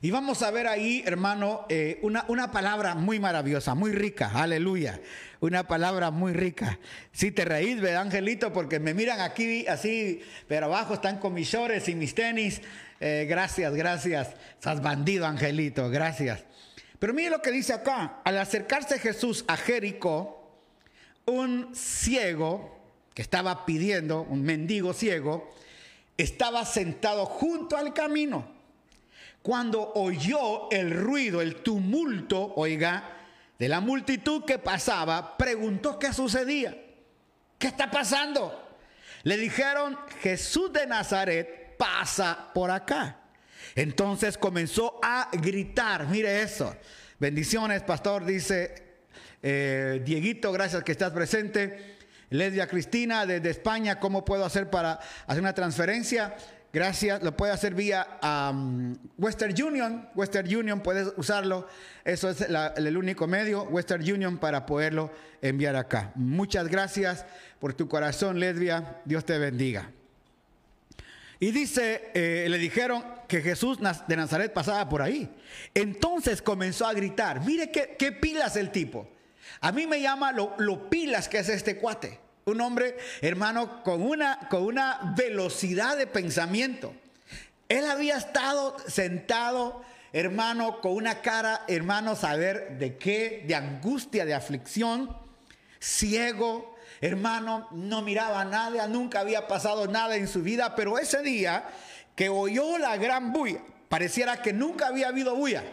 Y 0.05 0.11
vamos 0.11 0.43
a 0.43 0.51
ver 0.51 0.67
ahí, 0.67 1.03
hermano, 1.07 1.65
eh, 1.71 1.99
una, 2.03 2.27
una, 2.29 2.51
palabra 2.51 2.95
muy 2.95 3.19
maravillosa, 3.19 3.75
muy 3.75 3.91
rica, 3.91 4.31
aleluya. 4.35 5.01
Una 5.41 5.67
palabra 5.67 6.11
muy 6.11 6.35
rica. 6.35 6.79
Si 7.11 7.31
te 7.31 7.47
reís, 7.47 7.81
¿verdad, 7.81 8.03
Angelito? 8.03 8.53
Porque 8.53 8.79
me 8.79 8.93
miran 8.93 9.23
aquí 9.23 9.67
así, 9.67 10.21
pero 10.47 10.67
abajo 10.67 10.93
están 10.93 11.19
con 11.19 11.33
mis 11.33 11.49
shorts 11.49 11.89
y 11.89 11.95
mis 11.95 12.15
tenis. 12.15 12.61
Eh, 13.01 13.25
gracias, 13.27 13.75
gracias. 13.75 14.35
Estás 14.51 14.83
bandido, 14.83 15.25
Angelito, 15.25 15.89
gracias. 15.89 16.45
Pero 16.99 17.15
mire 17.15 17.31
lo 17.31 17.41
que 17.41 17.51
dice 17.51 17.73
acá. 17.73 18.21
Al 18.25 18.37
acercarse 18.37 18.99
Jesús 18.99 19.47
a 19.49 19.57
Jericó, 19.57 20.55
un 21.25 21.75
ciego 21.75 22.79
que 23.15 23.23
estaba 23.23 23.65
pidiendo, 23.65 24.21
un 24.21 24.43
mendigo 24.43 24.93
ciego, 24.93 25.51
estaba 26.19 26.67
sentado 26.67 27.25
junto 27.25 27.79
al 27.79 27.95
camino 27.95 28.54
cuando 29.45 29.93
oyó 29.97 30.71
el 30.71 30.91
ruido, 30.91 31.43
el 31.43 31.57
tumulto, 31.57 32.55
oiga, 32.57 33.11
de 33.59 33.69
la 33.69 33.81
multitud 33.81 34.43
que 34.47 34.59
pasaba, 34.59 35.37
preguntó 35.37 35.99
qué 35.99 36.15
sucedía. 36.15 36.75
¿Qué 37.59 37.67
está 37.67 37.91
pasando? 37.91 38.75
Le 39.23 39.37
dijeron, 39.37 39.99
Jesús 40.23 40.73
de 40.73 40.87
Nazaret 40.87 41.77
pasa 41.77 42.53
por 42.55 42.71
acá. 42.71 43.19
Entonces 43.75 44.39
comenzó 44.39 44.99
a 45.03 45.29
gritar, 45.31 46.07
mire 46.07 46.41
eso. 46.41 46.75
Bendiciones, 47.19 47.83
pastor, 47.83 48.25
dice 48.25 48.97
eh, 49.43 50.01
Dieguito, 50.07 50.53
gracias 50.53 50.83
que 50.85 50.93
estás 50.93 51.13
presente. 51.13 51.99
Lesbia 52.31 52.67
Cristina 52.67 53.27
desde 53.27 53.51
España, 53.51 54.01
¿cómo 54.01 54.25
puedo 54.25 54.47
hacer 54.47 54.71
para 54.71 55.01
hacer 55.27 55.43
una 55.43 55.53
transferencia? 55.53 56.35
Gracias, 56.75 57.23
lo 57.23 57.37
puede 57.37 57.53
hacer 57.53 57.73
vía 57.73 58.19
Western 59.17 59.63
Union. 59.63 60.09
Western 60.17 60.57
Union 60.57 60.81
puedes 60.81 61.13
usarlo. 61.17 61.69
Eso 62.05 62.29
es 62.29 62.41
el 62.41 62.97
único 62.97 63.29
medio, 63.29 63.63
Western 63.63 64.03
Union, 64.03 64.39
para 64.39 64.67
poderlo 64.67 65.13
enviar 65.41 65.77
acá. 65.77 66.11
Muchas 66.17 66.67
gracias 66.67 67.27
por 67.61 67.75
tu 67.75 67.87
corazón, 67.87 68.41
Lesbia. 68.41 68.99
Dios 69.05 69.25
te 69.25 69.39
bendiga. 69.39 69.89
Y 71.39 71.53
dice, 71.53 72.11
eh, 72.13 72.49
le 72.49 72.59
dijeron 72.59 73.05
que 73.29 73.41
Jesús 73.41 73.79
de 74.09 74.17
Nazaret 74.17 74.53
pasaba 74.53 74.89
por 74.89 75.01
ahí. 75.01 75.33
Entonces 75.75 76.43
comenzó 76.43 76.89
a 76.89 76.93
gritar, 76.93 77.41
mire 77.45 77.71
qué, 77.71 77.95
qué 77.97 78.11
pilas 78.11 78.57
el 78.57 78.73
tipo. 78.73 79.09
A 79.61 79.71
mí 79.71 79.87
me 79.87 80.01
llama 80.01 80.33
lo, 80.33 80.57
lo 80.59 80.91
pilas 80.91 81.29
que 81.29 81.39
es 81.39 81.49
este 81.49 81.77
cuate. 81.77 82.24
Un 82.47 82.61
hombre, 82.61 82.97
hermano, 83.23 83.83
con 83.83 84.03
una, 84.03 84.49
con 84.51 84.63
una 84.65 85.15
velocidad 85.17 85.97
de 85.97 86.07
pensamiento. 86.07 86.95
Él 87.69 87.87
había 87.87 88.17
estado 88.17 88.77
sentado, 88.87 89.83
hermano, 90.13 90.81
con 90.81 90.93
una 90.93 91.23
cara, 91.23 91.63
hermano, 91.69 92.17
saber 92.17 92.79
de 92.79 92.99
qué, 92.99 93.45
de 93.47 93.55
angustia, 93.55 94.27
de 94.27 94.35
aflicción, 94.35 95.17
ciego, 95.81 96.77
hermano, 97.01 97.69
no 97.73 98.03
miraba 98.03 98.45
nada, 98.45 98.87
nunca 98.89 99.21
había 99.21 99.49
pasado 99.49 99.87
nada 99.87 100.17
en 100.17 100.29
su 100.29 100.43
vida, 100.43 100.77
pero 100.77 100.99
ese 100.99 101.23
día 101.23 101.65
que 102.15 102.29
oyó 102.29 102.79
la 102.79 102.97
gran 102.99 103.33
bulla, 103.33 103.61
pareciera 103.89 104.43
que 104.43 104.53
nunca 104.53 104.89
había 104.89 105.09
habido 105.09 105.35
bulla. 105.35 105.65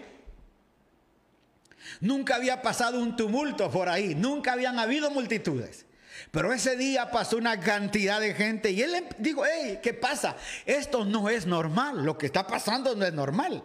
Nunca 2.00 2.36
había 2.36 2.62
pasado 2.62 3.00
un 3.00 3.16
tumulto 3.16 3.70
por 3.70 3.90
ahí, 3.90 4.16
nunca 4.16 4.54
habían 4.54 4.80
habido 4.80 5.12
multitudes. 5.12 5.86
Pero 6.32 6.54
ese 6.54 6.78
día 6.78 7.12
pasó 7.12 7.36
una 7.36 7.60
cantidad 7.60 8.22
de 8.22 8.34
gente 8.34 8.72
y 8.72 8.82
él 8.82 8.96
em- 8.96 9.10
dijo, 9.18 9.44
hey, 9.46 9.80
¿qué 9.84 9.94
pasa? 9.94 10.38
Esto 10.66 11.04
no 11.04 11.30
es 11.30 11.46
normal, 11.46 12.06
lo 12.06 12.18
que 12.18 12.26
está 12.26 12.48
pasando 12.48 12.96
no 12.96 13.06
es 13.06 13.14
normal. 13.14 13.62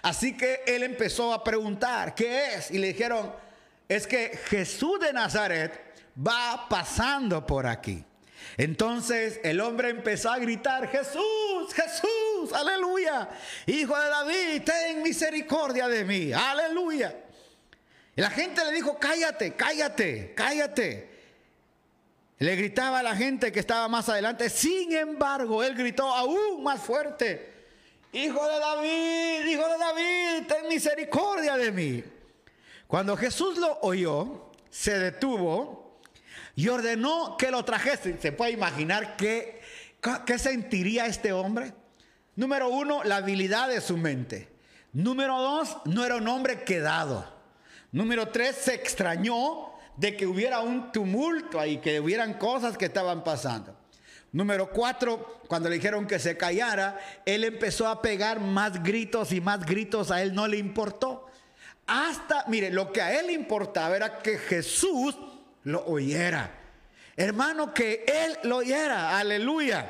Así 0.00 0.34
que 0.34 0.62
él 0.66 0.82
empezó 0.82 1.34
a 1.34 1.44
preguntar, 1.44 2.14
¿qué 2.14 2.54
es? 2.54 2.70
Y 2.70 2.78
le 2.78 2.88
dijeron, 2.88 3.30
es 3.86 4.06
que 4.06 4.38
Jesús 4.46 4.98
de 4.98 5.12
Nazaret 5.12 5.78
va 6.26 6.66
pasando 6.70 7.46
por 7.46 7.66
aquí. 7.66 8.02
Entonces 8.56 9.40
el 9.42 9.60
hombre 9.60 9.90
empezó 9.90 10.30
a 10.30 10.38
gritar, 10.38 10.88
Jesús, 10.88 11.74
Jesús, 11.74 12.52
aleluya, 12.54 13.28
hijo 13.66 13.98
de 13.98 14.08
David, 14.08 14.62
ten 14.64 15.02
misericordia 15.02 15.86
de 15.88 16.04
mí, 16.04 16.32
aleluya. 16.32 17.14
Y 18.16 18.20
la 18.22 18.30
gente 18.30 18.64
le 18.64 18.72
dijo, 18.72 18.96
cállate, 18.98 19.54
cállate, 19.54 20.32
cállate. 20.34 21.13
Le 22.38 22.56
gritaba 22.56 22.98
a 22.98 23.02
la 23.02 23.14
gente 23.14 23.52
que 23.52 23.60
estaba 23.60 23.88
más 23.88 24.08
adelante. 24.08 24.50
Sin 24.50 24.92
embargo, 24.92 25.62
él 25.62 25.74
gritó 25.74 26.08
aún 26.08 26.62
más 26.62 26.80
fuerte. 26.80 27.52
Hijo 28.12 28.46
de 28.46 28.58
David, 28.58 29.46
hijo 29.46 29.68
de 29.68 29.78
David, 29.78 30.46
ten 30.46 30.68
misericordia 30.68 31.56
de 31.56 31.72
mí. 31.72 32.04
Cuando 32.86 33.16
Jesús 33.16 33.58
lo 33.58 33.78
oyó, 33.80 34.52
se 34.70 34.98
detuvo 34.98 36.00
y 36.54 36.68
ordenó 36.68 37.36
que 37.36 37.50
lo 37.50 37.64
trajese. 37.64 38.20
¿Se 38.20 38.32
puede 38.32 38.52
imaginar 38.52 39.16
qué, 39.16 39.60
qué 40.26 40.38
sentiría 40.38 41.06
este 41.06 41.32
hombre? 41.32 41.72
Número 42.36 42.68
uno, 42.68 43.02
la 43.04 43.16
habilidad 43.16 43.68
de 43.68 43.80
su 43.80 43.96
mente. 43.96 44.48
Número 44.92 45.40
dos, 45.40 45.76
no 45.86 46.04
era 46.04 46.16
un 46.16 46.28
hombre 46.28 46.62
quedado. 46.62 47.32
Número 47.90 48.28
tres, 48.28 48.56
se 48.56 48.74
extrañó 48.74 49.73
de 49.96 50.16
que 50.16 50.26
hubiera 50.26 50.60
un 50.60 50.92
tumulto 50.92 51.60
ahí, 51.60 51.78
que 51.78 52.00
hubieran 52.00 52.34
cosas 52.34 52.76
que 52.76 52.86
estaban 52.86 53.22
pasando. 53.22 53.76
Número 54.32 54.68
cuatro, 54.70 55.42
cuando 55.46 55.68
le 55.68 55.76
dijeron 55.76 56.06
que 56.06 56.18
se 56.18 56.36
callara, 56.36 56.98
él 57.24 57.44
empezó 57.44 57.86
a 57.86 58.02
pegar 58.02 58.40
más 58.40 58.82
gritos 58.82 59.30
y 59.32 59.40
más 59.40 59.64
gritos, 59.64 60.10
a 60.10 60.22
él 60.22 60.34
no 60.34 60.48
le 60.48 60.56
importó. 60.56 61.26
Hasta, 61.86 62.44
mire, 62.48 62.70
lo 62.70 62.92
que 62.92 63.00
a 63.00 63.20
él 63.20 63.30
importaba 63.30 63.94
era 63.94 64.18
que 64.18 64.38
Jesús 64.38 65.16
lo 65.62 65.84
oyera. 65.86 66.50
Hermano, 67.16 67.72
que 67.72 68.04
él 68.08 68.36
lo 68.48 68.56
oyera, 68.56 69.18
aleluya. 69.18 69.86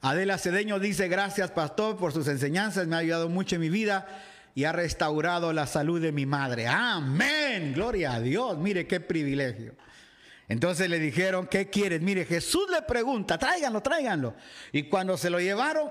Adela 0.00 0.38
Cedeño 0.38 0.78
dice, 0.78 1.08
gracias 1.08 1.50
pastor 1.50 1.98
por 1.98 2.12
sus 2.12 2.26
enseñanzas, 2.28 2.86
me 2.86 2.96
ha 2.96 3.00
ayudado 3.00 3.28
mucho 3.28 3.56
en 3.56 3.60
mi 3.60 3.68
vida 3.68 4.06
y 4.54 4.64
ha 4.64 4.72
restaurado 4.72 5.52
la 5.52 5.66
salud 5.66 6.00
de 6.00 6.12
mi 6.12 6.26
madre. 6.26 6.66
Amén, 6.66 7.72
gloria 7.74 8.14
a 8.14 8.20
Dios, 8.20 8.58
mire 8.58 8.86
qué 8.86 9.00
privilegio. 9.00 9.74
Entonces 10.48 10.90
le 10.90 10.98
dijeron, 10.98 11.46
¿qué 11.46 11.70
quieres? 11.70 12.02
Mire, 12.02 12.24
Jesús 12.24 12.66
le 12.70 12.82
pregunta, 12.82 13.38
tráiganlo, 13.38 13.80
tráiganlo. 13.80 14.34
Y 14.72 14.82
cuando 14.84 15.16
se 15.16 15.30
lo 15.30 15.40
llevaron, 15.40 15.90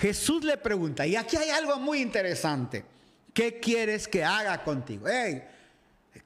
Jesús 0.00 0.44
le 0.44 0.56
pregunta, 0.56 1.06
y 1.06 1.16
aquí 1.16 1.36
hay 1.36 1.50
algo 1.50 1.78
muy 1.78 2.00
interesante, 2.00 2.84
¿qué 3.32 3.58
quieres 3.58 4.06
que 4.06 4.22
haga 4.24 4.62
contigo? 4.62 5.06
Hey, 5.08 5.42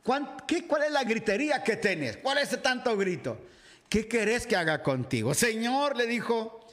¿cuán- 0.02 0.36
qué, 0.46 0.66
¿Cuál 0.66 0.84
es 0.84 0.90
la 0.92 1.04
gritería 1.04 1.62
que 1.62 1.76
tenés? 1.76 2.18
¿Cuál 2.18 2.38
es 2.38 2.48
ese 2.48 2.58
tanto 2.58 2.96
grito? 2.96 3.40
¿Qué 3.88 4.06
querés 4.06 4.46
que 4.46 4.56
haga 4.56 4.82
contigo? 4.82 5.32
Señor 5.32 5.96
le 5.96 6.06
dijo, 6.06 6.66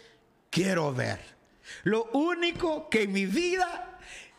quiero 0.50 0.94
ver. 0.94 1.20
Lo 1.84 2.06
único 2.12 2.90
que 2.90 3.04
en 3.04 3.14
mi 3.14 3.26
vida 3.26 3.95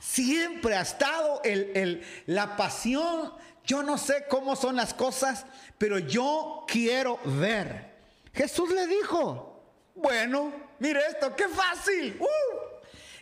siempre 0.07 0.77
ha 0.77 0.83
estado 0.83 1.41
el, 1.45 1.71
el- 1.77 2.03
la 2.27 2.57
pasión. 2.57 3.33
Yo 3.65 3.83
no 3.83 3.99
sé 3.99 4.27
cómo 4.29 4.55
son 4.55 4.77
las 4.77 4.95
cosas, 4.95 5.45
pero 5.79 5.99
yo 5.99 6.65
quiero 6.69 7.19
ver. 7.25 7.97
Jesús 8.33 8.71
le 8.71 8.87
dijo, 8.87 9.63
bueno, 9.97 10.53
mire 10.79 11.01
esto, 11.09 11.35
qué 11.35 11.49
fácil. 11.49 12.17
¡Uh! 12.21 12.27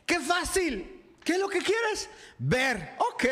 qué 0.04 0.20
fácil. 0.20 0.90
¿Qué 1.24 1.32
es 1.32 1.38
lo 1.38 1.48
que 1.48 1.60
quieres? 1.60 2.10
Ver. 2.38 2.90
Ok, 2.98 3.24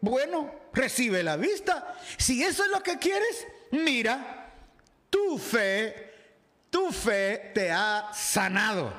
bueno, 0.00 0.54
recibe 0.72 1.24
la 1.24 1.36
vista. 1.36 1.96
Si 2.16 2.44
eso 2.44 2.62
es 2.62 2.70
lo 2.70 2.80
que 2.84 2.98
quieres, 2.98 3.46
mira, 3.72 4.52
tu 5.10 5.36
fe, 5.38 6.12
tu 6.70 6.92
fe 6.92 7.50
te 7.52 7.72
ha 7.72 8.10
sanado. 8.14 8.92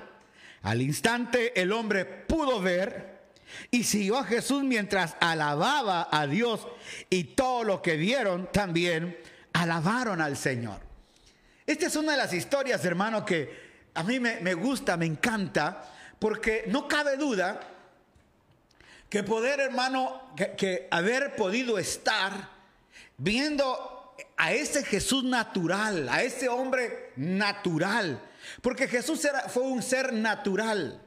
Al 0.64 0.82
instante 0.82 1.62
el 1.62 1.72
hombre 1.72 2.04
pudo 2.04 2.60
ver 2.60 3.15
y 3.72 3.84
siguió 3.84 4.18
a 4.18 4.24
Jesús 4.24 4.64
mientras 4.64 5.16
alababa 5.20 6.08
a 6.12 6.28
Dios 6.28 6.68
y 7.10 7.24
todo 7.24 7.64
lo 7.64 7.82
que 7.82 7.98
vieron 7.98 8.50
también 8.52 9.18
alabaron 9.54 10.22
al 10.22 10.38
Señor. 10.38 10.80
Esta 11.66 11.88
es 11.88 11.96
una 11.96 12.12
de 12.12 12.18
las 12.18 12.34
historias, 12.34 12.84
hermano, 12.86 13.26
que 13.26 13.66
a 13.96 14.04
mí 14.04 14.20
me, 14.20 14.54
gusta, 14.54 14.98
me 14.98 15.06
encanta, 15.06 15.84
porque 16.20 16.66
no 16.68 16.88
cabe 16.88 17.18
duda 17.18 17.60
que 19.10 19.24
poder, 19.24 19.62
hermano, 19.62 20.34
que, 20.58 20.88
haber 20.92 21.36
podido 21.36 21.80
estar 21.80 22.50
viendo 23.18 24.16
a 24.38 24.52
ese 24.52 24.84
Jesús 24.84 25.24
natural, 25.24 26.10
a 26.10 26.22
ese 26.22 26.50
hombre 26.50 27.14
natural, 27.16 28.22
porque 28.62 28.88
Jesús 28.88 29.26
fue 29.48 29.64
un 29.64 29.82
ser 29.82 30.14
natural. 30.14 31.02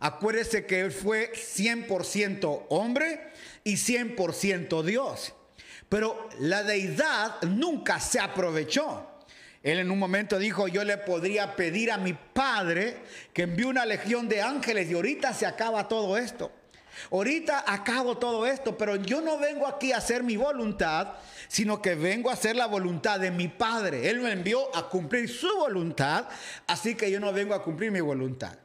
Acuérdese 0.00 0.66
que 0.66 0.80
él 0.80 0.92
fue 0.92 1.32
100% 1.32 2.66
hombre 2.68 3.32
y 3.62 3.74
100% 3.74 4.82
Dios. 4.82 5.34
Pero 5.88 6.28
la 6.38 6.62
deidad 6.62 7.40
nunca 7.42 8.00
se 8.00 8.20
aprovechó. 8.20 9.10
Él 9.62 9.78
en 9.78 9.90
un 9.90 9.98
momento 9.98 10.38
dijo, 10.38 10.68
yo 10.68 10.84
le 10.84 10.98
podría 10.98 11.56
pedir 11.56 11.90
a 11.90 11.96
mi 11.96 12.12
padre 12.12 12.98
que 13.32 13.42
envíe 13.42 13.64
una 13.64 13.86
legión 13.86 14.28
de 14.28 14.42
ángeles 14.42 14.90
y 14.90 14.94
ahorita 14.94 15.32
se 15.32 15.46
acaba 15.46 15.88
todo 15.88 16.18
esto. 16.18 16.52
Ahorita 17.10 17.64
acabo 17.66 18.18
todo 18.18 18.46
esto, 18.46 18.76
pero 18.76 18.96
yo 18.96 19.20
no 19.20 19.38
vengo 19.38 19.66
aquí 19.66 19.92
a 19.92 19.98
hacer 19.98 20.22
mi 20.22 20.36
voluntad, 20.36 21.14
sino 21.48 21.80
que 21.80 21.94
vengo 21.94 22.30
a 22.30 22.34
hacer 22.34 22.56
la 22.56 22.66
voluntad 22.66 23.18
de 23.18 23.30
mi 23.30 23.48
Padre. 23.48 24.08
Él 24.10 24.20
me 24.20 24.32
envió 24.32 24.74
a 24.76 24.88
cumplir 24.88 25.28
su 25.28 25.48
voluntad, 25.56 26.26
así 26.66 26.94
que 26.94 27.10
yo 27.10 27.18
no 27.18 27.32
vengo 27.32 27.54
a 27.54 27.62
cumplir 27.62 27.90
mi 27.90 28.00
voluntad. 28.00 28.58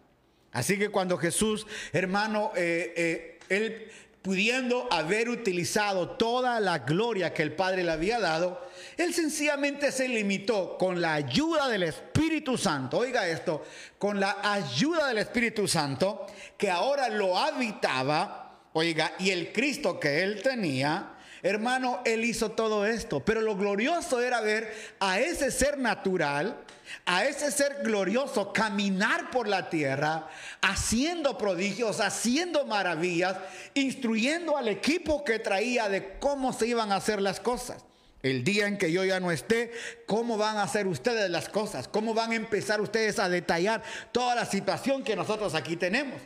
Así 0.52 0.78
que 0.78 0.89
cuando 0.89 1.18
Jesús, 1.18 1.68
hermano, 1.93 2.52
eh, 2.56 2.93
eh, 2.95 3.39
él 3.50 3.91
pudiendo 4.22 4.91
haber 4.91 5.30
utilizado 5.30 6.12
toda 6.12 6.60
la 6.60 6.80
gloria 6.80 7.34
que 7.34 7.41
el 7.41 7.54
Padre 7.54 7.84
le 7.84 7.91
había 7.91 8.20
dado, 8.20 8.68
él 8.97 9.14
sencillamente 9.14 9.91
se 9.91 10.08
limitó 10.08 10.78
con 10.78 11.00
la 11.00 11.14
ayuda 11.14 11.70
del 11.70 11.84
Espíritu 11.84 12.58
Santo, 12.58 12.97
oiga 12.97 13.28
esto, 13.28 13.64
con 13.97 14.20
la 14.20 14.38
ayuda 14.43 15.08
del 15.08 15.20
Espíritu 15.20 15.68
Santo, 15.68 16.28
que 16.58 16.70
ahora 16.70 17.08
lo 17.10 17.38
habitaba, 17.38 18.60
oiga, 18.74 19.14
y 19.20 19.30
el 19.30 19.54
Cristo 19.54 20.00
que 20.00 20.22
él 20.22 20.41
tenía, 20.41 21.14
hermano, 21.42 22.02
él 22.06 22.26
hizo 22.26 22.52
todo 22.52 22.86
esto, 22.86 23.20
pero 23.24 23.42
lo 23.42 23.56
glorioso 23.56 24.22
era 24.22 24.42
ver 24.42 24.74
a 25.00 25.20
ese 25.20 25.52
ser 25.52 25.78
natural, 25.78 26.58
a 27.06 27.26
ese 27.26 27.52
ser 27.52 27.82
glorioso 27.84 28.52
caminar 28.52 29.32
por 29.32 29.48
la 29.48 29.70
tierra, 29.70 30.28
haciendo 30.62 31.38
prodigios, 31.38 32.00
haciendo 32.00 32.66
maravillas, 32.66 33.38
instruyendo 33.74 34.58
al 34.58 34.68
equipo 34.68 35.24
que 35.24 35.40
traía 35.40 35.90
de 35.90 36.18
cómo 36.20 36.54
se 36.54 36.68
iban 36.68 36.92
a 36.92 36.98
hacer 36.98 37.22
las 37.22 37.40
cosas. 37.40 37.86
el 38.22 38.44
día 38.44 38.68
en 38.68 38.78
que 38.78 38.92
yo 38.92 39.06
ya 39.06 39.22
no 39.22 39.32
esté, 39.32 39.72
cómo 40.06 40.38
van 40.38 40.58
a 40.58 40.64
hacer 40.64 40.88
ustedes 40.88 41.30
las 41.30 41.48
cosas, 41.48 41.88
cómo 41.88 42.14
van 42.14 42.32
a 42.32 42.36
empezar 42.36 42.82
ustedes 42.82 43.18
a 43.18 43.30
detallar 43.30 43.82
toda 44.12 44.36
la 44.36 44.46
situación 44.46 45.06
que 45.06 45.16
nosotros 45.16 45.56
aquí 45.56 45.78
tenemos. 45.78 46.20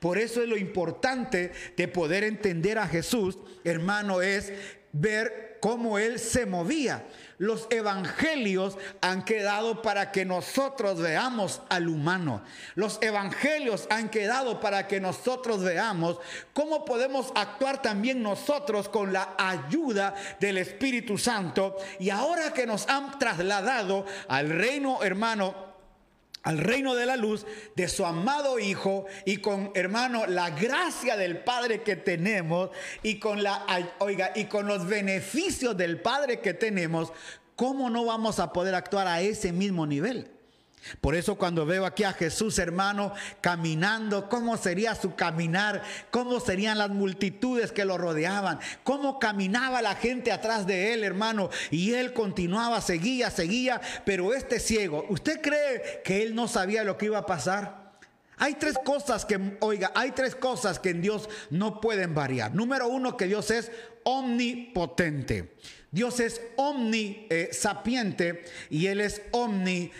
Por 0.00 0.18
eso 0.18 0.42
es 0.42 0.48
lo 0.48 0.56
importante 0.56 1.52
de 1.76 1.88
poder 1.88 2.24
entender 2.24 2.78
a 2.78 2.88
Jesús, 2.88 3.38
hermano, 3.64 4.22
es 4.22 4.52
ver 4.92 5.58
cómo 5.60 5.98
Él 5.98 6.18
se 6.18 6.46
movía. 6.46 7.06
Los 7.38 7.68
evangelios 7.70 8.76
han 9.00 9.24
quedado 9.24 9.80
para 9.80 10.10
que 10.10 10.24
nosotros 10.24 11.00
veamos 11.00 11.62
al 11.68 11.88
humano. 11.88 12.42
Los 12.74 12.98
evangelios 13.00 13.86
han 13.90 14.08
quedado 14.08 14.60
para 14.60 14.88
que 14.88 15.00
nosotros 15.00 15.62
veamos 15.62 16.18
cómo 16.52 16.84
podemos 16.84 17.32
actuar 17.36 17.80
también 17.80 18.22
nosotros 18.22 18.88
con 18.88 19.12
la 19.12 19.34
ayuda 19.38 20.14
del 20.40 20.58
Espíritu 20.58 21.16
Santo. 21.16 21.76
Y 22.00 22.10
ahora 22.10 22.52
que 22.52 22.66
nos 22.66 22.88
han 22.88 23.18
trasladado 23.20 24.04
al 24.26 24.50
reino, 24.50 25.04
hermano, 25.04 25.67
al 26.48 26.56
reino 26.56 26.94
de 26.94 27.04
la 27.04 27.16
luz 27.16 27.44
de 27.76 27.88
su 27.88 28.06
amado 28.06 28.58
Hijo 28.58 29.04
y 29.26 29.36
con, 29.36 29.70
hermano, 29.74 30.24
la 30.26 30.48
gracia 30.48 31.14
del 31.18 31.40
Padre 31.40 31.82
que 31.82 31.94
tenemos 31.94 32.70
y 33.02 33.18
con 33.18 33.42
la, 33.42 33.66
oiga, 33.98 34.32
y 34.34 34.46
con 34.46 34.66
los 34.66 34.86
beneficios 34.86 35.76
del 35.76 36.00
Padre 36.00 36.40
que 36.40 36.54
tenemos, 36.54 37.12
¿cómo 37.54 37.90
no 37.90 38.06
vamos 38.06 38.38
a 38.38 38.54
poder 38.54 38.74
actuar 38.74 39.08
a 39.08 39.20
ese 39.20 39.52
mismo 39.52 39.86
nivel? 39.86 40.30
Por 41.00 41.14
eso 41.14 41.36
cuando 41.36 41.66
veo 41.66 41.86
aquí 41.86 42.04
a 42.04 42.12
Jesús 42.12 42.58
hermano 42.58 43.12
caminando, 43.40 44.28
cómo 44.28 44.56
sería 44.56 44.94
su 44.94 45.14
caminar, 45.14 45.82
cómo 46.10 46.40
serían 46.40 46.78
las 46.78 46.90
multitudes 46.90 47.72
que 47.72 47.84
lo 47.84 47.98
rodeaban, 47.98 48.58
cómo 48.84 49.18
caminaba 49.18 49.82
la 49.82 49.94
gente 49.94 50.32
atrás 50.32 50.66
de 50.66 50.94
él 50.94 51.04
hermano, 51.04 51.50
y 51.70 51.94
él 51.94 52.12
continuaba, 52.12 52.80
seguía, 52.80 53.30
seguía, 53.30 53.80
pero 54.04 54.34
este 54.34 54.60
ciego, 54.60 55.06
¿usted 55.08 55.40
cree 55.40 56.02
que 56.04 56.22
él 56.22 56.34
no 56.34 56.48
sabía 56.48 56.84
lo 56.84 56.96
que 56.96 57.06
iba 57.06 57.18
a 57.18 57.26
pasar? 57.26 57.88
Hay 58.38 58.54
tres 58.54 58.78
cosas 58.84 59.24
que, 59.24 59.56
oiga, 59.60 59.90
hay 59.94 60.12
tres 60.12 60.36
cosas 60.36 60.78
que 60.78 60.90
en 60.90 61.02
Dios 61.02 61.28
no 61.50 61.80
pueden 61.80 62.14
variar. 62.14 62.54
Número 62.54 62.86
uno, 62.86 63.16
que 63.16 63.26
Dios 63.26 63.50
es 63.50 63.72
omnipotente. 64.04 65.54
Dios 65.90 66.20
es 66.20 66.42
omnisapiente 66.56 68.44
y 68.68 68.86
Él 68.86 69.00
es 69.00 69.22
omni 69.30 69.84
eh, 69.84 69.92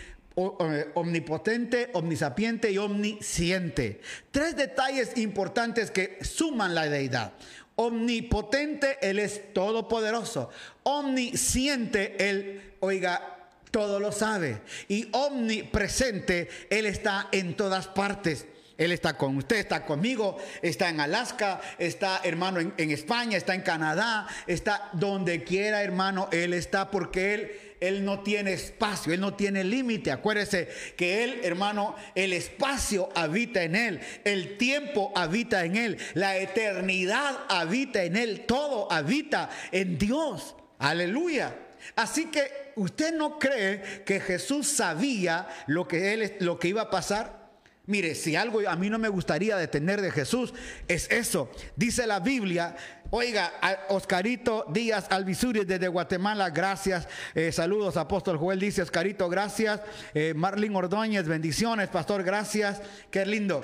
omnipotente, 0.93 1.89
omnisapiente 1.93 2.71
y 2.71 2.77
omnisciente. 2.77 4.01
Tres 4.31 4.55
detalles 4.55 5.17
importantes 5.17 5.91
que 5.91 6.17
suman 6.23 6.75
la 6.75 6.89
deidad. 6.89 7.33
Omnipotente, 7.75 8.97
Él 9.01 9.19
es 9.19 9.53
todopoderoso. 9.53 10.49
Omnisciente, 10.83 12.29
Él, 12.29 12.73
oiga, 12.79 13.37
todo 13.71 13.99
lo 13.99 14.11
sabe. 14.11 14.61
Y 14.87 15.09
omnipresente, 15.11 16.49
Él 16.69 16.85
está 16.85 17.27
en 17.31 17.55
todas 17.55 17.87
partes. 17.87 18.45
Él 18.77 18.93
está 18.93 19.17
con 19.17 19.35
usted, 19.35 19.57
está 19.57 19.85
conmigo, 19.85 20.37
está 20.61 20.87
en 20.87 21.01
Alaska, 21.01 21.59
está 21.77 22.21
hermano 22.23 22.61
en, 22.61 22.73
en 22.77 22.91
España, 22.91 23.37
está 23.37 23.53
en 23.53 23.61
Canadá, 23.61 24.25
está 24.47 24.89
donde 24.93 25.43
quiera 25.43 25.83
hermano, 25.83 26.29
Él 26.31 26.53
está 26.53 26.89
porque 26.89 27.33
Él 27.33 27.68
él 27.79 28.03
no 28.03 28.21
tiene 28.21 28.53
espacio, 28.53 29.13
Él 29.13 29.21
no 29.21 29.35
tiene 29.35 29.63
límite. 29.63 30.11
Acuérdese 30.11 30.67
que 30.97 31.23
Él, 31.23 31.39
hermano, 31.43 31.95
el 32.15 32.33
espacio 32.33 33.09
habita 33.15 33.63
en 33.63 33.75
Él, 33.75 33.99
el 34.25 34.57
tiempo 34.57 35.13
habita 35.15 35.63
en 35.63 35.77
Él, 35.77 35.97
la 36.13 36.37
eternidad 36.37 37.37
habita 37.47 38.03
en 38.03 38.17
Él, 38.17 38.45
todo 38.45 38.91
habita 38.91 39.49
en 39.71 39.97
Dios. 39.97 40.55
Aleluya. 40.77 41.55
Así 41.95 42.25
que 42.25 42.71
usted 42.75 43.15
no 43.15 43.39
cree 43.39 44.03
que 44.05 44.19
Jesús 44.19 44.67
sabía 44.67 45.47
lo 45.67 45.87
que 45.87 46.13
él 46.13 46.35
lo 46.39 46.59
que 46.59 46.67
iba 46.67 46.83
a 46.83 46.89
pasar. 46.89 47.39
Mire, 47.85 48.13
si 48.13 48.35
algo 48.35 48.61
a 48.69 48.75
mí 48.75 48.87
no 48.89 48.99
me 48.99 49.09
gustaría 49.09 49.57
detener 49.57 49.99
de 50.01 50.11
Jesús, 50.11 50.53
es 50.87 51.09
eso. 51.09 51.49
Dice 51.75 52.05
la 52.05 52.19
Biblia, 52.19 52.75
oiga, 53.11 53.53
Oscarito 53.89 54.65
Díaz 54.69 55.07
Alvisuri 55.09 55.65
desde 55.65 55.87
Guatemala, 55.87 56.49
gracias. 56.49 57.07
Eh, 57.35 57.51
saludos, 57.51 57.97
apóstol 57.97 58.37
Joel 58.37 58.59
dice, 58.59 58.81
Oscarito, 58.81 59.29
gracias. 59.29 59.81
Eh, 60.13 60.33
Marlene 60.35 60.75
Ordóñez, 60.75 61.27
bendiciones, 61.27 61.89
pastor, 61.89 62.23
gracias. 62.23 62.81
Qué 63.11 63.25
lindo. 63.25 63.63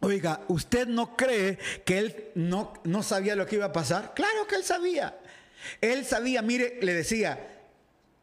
Oiga, 0.00 0.40
¿usted 0.48 0.88
no 0.88 1.14
cree 1.16 1.58
que 1.84 1.98
él 1.98 2.30
no, 2.34 2.72
no 2.84 3.02
sabía 3.02 3.36
lo 3.36 3.46
que 3.46 3.56
iba 3.56 3.66
a 3.66 3.72
pasar? 3.72 4.14
Claro 4.14 4.46
que 4.48 4.56
él 4.56 4.64
sabía. 4.64 5.18
Él 5.80 6.06
sabía, 6.06 6.40
mire, 6.40 6.78
le 6.80 6.94
decía, 6.94 7.58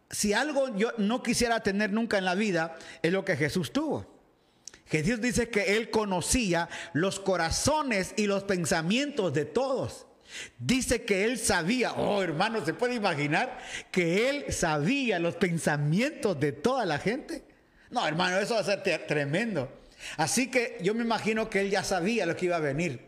si 0.10 0.34
algo 0.34 0.76
yo 0.76 0.92
no 0.98 1.22
quisiera 1.22 1.62
tener 1.62 1.92
nunca 1.92 2.18
en 2.18 2.26
la 2.26 2.34
vida, 2.34 2.76
es 3.04 3.12
lo 3.12 3.24
que 3.24 3.36
Jesús 3.36 3.72
tuvo. 3.72 4.18
Jesús 4.88 5.22
dice 5.22 5.50
que 5.50 5.78
él 5.78 5.92
conocía 5.92 6.68
los 6.94 7.20
corazones 7.20 8.14
y 8.16 8.26
los 8.26 8.44
pensamientos 8.44 9.34
de 9.34 9.46
todos. 9.46 10.07
Dice 10.60 11.04
que 11.04 11.24
él 11.24 11.38
sabía, 11.38 11.94
oh 11.94 12.22
hermano, 12.22 12.64
¿se 12.66 12.74
puede 12.74 12.96
imaginar 12.96 13.60
que 13.92 14.30
él 14.30 14.46
sabía 14.52 15.20
los 15.20 15.36
pensamientos 15.36 16.40
de 16.40 16.52
toda 16.52 16.86
la 16.86 17.00
gente? 17.00 17.44
No, 17.90 18.06
hermano, 18.06 18.38
eso 18.40 18.56
va 18.56 18.62
a 18.62 18.64
ser 18.64 18.84
tremendo. 19.08 19.72
Así 20.18 20.50
que 20.52 20.78
yo 20.82 20.94
me 20.94 21.04
imagino 21.04 21.50
que 21.50 21.62
él 21.62 21.70
ya 21.70 21.84
sabía 21.84 22.26
lo 22.26 22.36
que 22.36 22.46
iba 22.46 22.58
a 22.58 22.60
venir. 22.60 23.08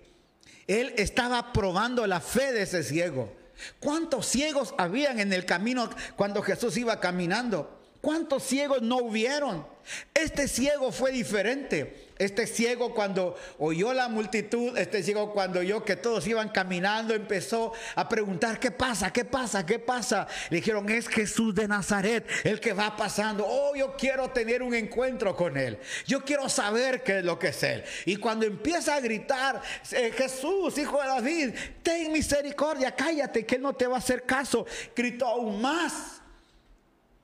Él 0.68 0.94
estaba 0.98 1.52
probando 1.52 2.06
la 2.08 2.20
fe 2.20 2.54
de 2.54 2.64
ese 2.64 2.84
ciego. 2.84 3.36
¿Cuántos 3.80 4.26
ciegos 4.26 4.74
habían 4.78 5.20
en 5.20 5.34
el 5.34 5.46
camino 5.46 5.90
cuando 6.16 6.42
Jesús 6.42 6.78
iba 6.78 7.00
caminando? 7.00 7.79
¿Cuántos 8.02 8.44
ciegos 8.44 8.82
no 8.82 8.98
hubieron? 8.98 9.66
Este 10.14 10.48
ciego 10.48 10.92
fue 10.92 11.12
diferente. 11.12 12.10
Este 12.18 12.48
ciego 12.48 12.94
cuando 12.94 13.38
oyó 13.60 13.94
la 13.94 14.10
multitud, 14.10 14.78
este 14.78 15.04
ciego 15.04 15.32
cuando 15.32 15.62
oyó 15.62 15.86
que 15.86 15.96
todos 15.96 16.28
iban 16.28 16.50
caminando, 16.50 17.14
empezó 17.14 17.72
a 17.96 18.10
preguntar, 18.10 18.60
¿qué 18.60 18.72
pasa? 18.72 19.12
¿Qué 19.12 19.24
pasa? 19.24 19.66
¿Qué 19.66 19.80
pasa? 19.80 20.28
Le 20.50 20.58
dijeron, 20.58 20.90
es 20.90 21.08
Jesús 21.08 21.56
de 21.56 21.68
Nazaret, 21.68 22.26
el 22.44 22.60
que 22.60 22.74
va 22.74 22.98
pasando. 22.98 23.46
Oh, 23.48 23.74
yo 23.74 23.96
quiero 23.96 24.30
tener 24.32 24.62
un 24.62 24.74
encuentro 24.74 25.34
con 25.34 25.56
él. 25.56 25.80
Yo 26.06 26.26
quiero 26.26 26.50
saber 26.50 27.04
qué 27.04 27.20
es 27.20 27.26
lo 27.26 27.40
que 27.40 27.48
es 27.48 27.64
él. 27.64 27.84
Y 28.06 28.18
cuando 28.18 28.46
empieza 28.46 28.96
a 28.96 29.00
gritar, 29.00 29.62
eh, 29.92 30.12
Jesús, 30.14 30.78
hijo 30.78 31.02
de 31.02 31.08
David, 31.08 31.50
ten 31.82 32.12
misericordia, 32.12 32.94
cállate, 32.94 33.46
que 33.46 33.56
él 33.56 33.62
no 33.62 33.74
te 33.74 33.88
va 33.88 33.96
a 33.96 34.00
hacer 34.00 34.24
caso. 34.24 34.66
Gritó 34.94 35.26
aún 35.26 35.62
más. 35.62 36.19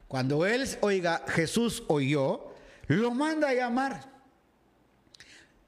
Cuando 0.07 0.45
él, 0.45 0.67
oiga, 0.81 1.23
Jesús 1.27 1.83
oyó, 1.87 2.53
lo 2.87 3.11
manda 3.11 3.49
a 3.49 3.53
llamar. 3.53 4.09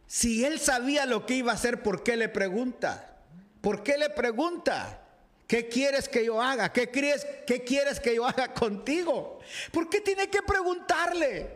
Si 0.05 0.45
él 0.45 0.59
sabía 0.59 1.05
lo 1.05 1.25
que 1.25 1.35
iba 1.35 1.51
a 1.51 1.55
hacer, 1.55 1.81
¿por 1.81 2.03
qué 2.03 2.15
le 2.15 2.29
pregunta? 2.29 3.17
¿Por 3.61 3.83
qué 3.83 3.97
le 3.97 4.09
pregunta? 4.09 5.01
¿Qué 5.47 5.67
quieres 5.67 6.07
que 6.07 6.25
yo 6.25 6.41
haga? 6.41 6.71
¿Qué, 6.71 6.91
crees, 6.91 7.25
¿Qué 7.45 7.63
quieres 7.63 7.99
que 7.99 8.15
yo 8.15 8.25
haga 8.25 8.53
contigo? 8.53 9.39
¿Por 9.71 9.89
qué 9.89 10.01
tiene 10.01 10.29
que 10.29 10.41
preguntarle? 10.41 11.49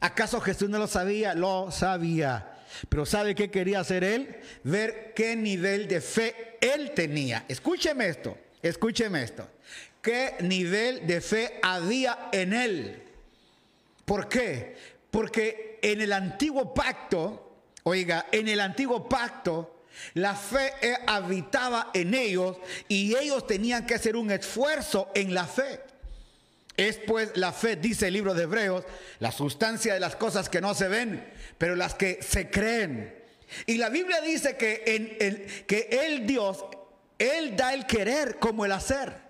¿Acaso 0.00 0.40
Jesús 0.40 0.70
no 0.70 0.78
lo 0.78 0.86
sabía? 0.86 1.34
Lo 1.34 1.70
sabía. 1.70 2.56
Pero 2.88 3.04
¿sabe 3.04 3.34
qué 3.34 3.50
quería 3.50 3.80
hacer 3.80 4.04
él? 4.04 4.40
Ver 4.62 5.12
qué 5.14 5.34
nivel 5.34 5.88
de 5.88 6.00
fe 6.00 6.56
él 6.60 6.92
tenía. 6.94 7.44
Escúcheme 7.48 8.08
esto, 8.08 8.38
escúcheme 8.62 9.22
esto 9.24 9.46
qué 10.02 10.36
nivel 10.40 11.06
de 11.06 11.20
fe 11.20 11.58
había 11.62 12.28
en 12.32 12.52
él. 12.52 13.02
¿Por 14.04 14.28
qué? 14.28 14.76
Porque 15.10 15.78
en 15.82 16.00
el 16.00 16.12
antiguo 16.12 16.74
pacto, 16.74 17.52
oiga, 17.84 18.26
en 18.32 18.48
el 18.48 18.60
antiguo 18.60 19.08
pacto, 19.08 19.84
la 20.14 20.34
fe 20.34 20.72
habitaba 21.06 21.90
en 21.94 22.14
ellos 22.14 22.56
y 22.88 23.14
ellos 23.16 23.46
tenían 23.46 23.86
que 23.86 23.94
hacer 23.94 24.16
un 24.16 24.30
esfuerzo 24.30 25.10
en 25.14 25.34
la 25.34 25.46
fe. 25.46 25.80
Es 26.76 26.98
pues 27.06 27.32
la 27.36 27.52
fe, 27.52 27.76
dice 27.76 28.08
el 28.08 28.14
libro 28.14 28.32
de 28.32 28.44
Hebreos, 28.44 28.84
la 29.18 29.32
sustancia 29.32 29.92
de 29.92 30.00
las 30.00 30.16
cosas 30.16 30.48
que 30.48 30.60
no 30.60 30.74
se 30.74 30.88
ven, 30.88 31.30
pero 31.58 31.76
las 31.76 31.94
que 31.94 32.22
se 32.22 32.48
creen. 32.48 33.14
Y 33.66 33.76
la 33.76 33.90
Biblia 33.90 34.20
dice 34.20 34.56
que, 34.56 34.82
en 34.86 35.66
que 35.66 35.88
el 35.90 36.26
Dios, 36.26 36.64
Él 37.18 37.56
da 37.56 37.74
el 37.74 37.86
querer 37.86 38.38
como 38.38 38.64
el 38.64 38.72
hacer. 38.72 39.29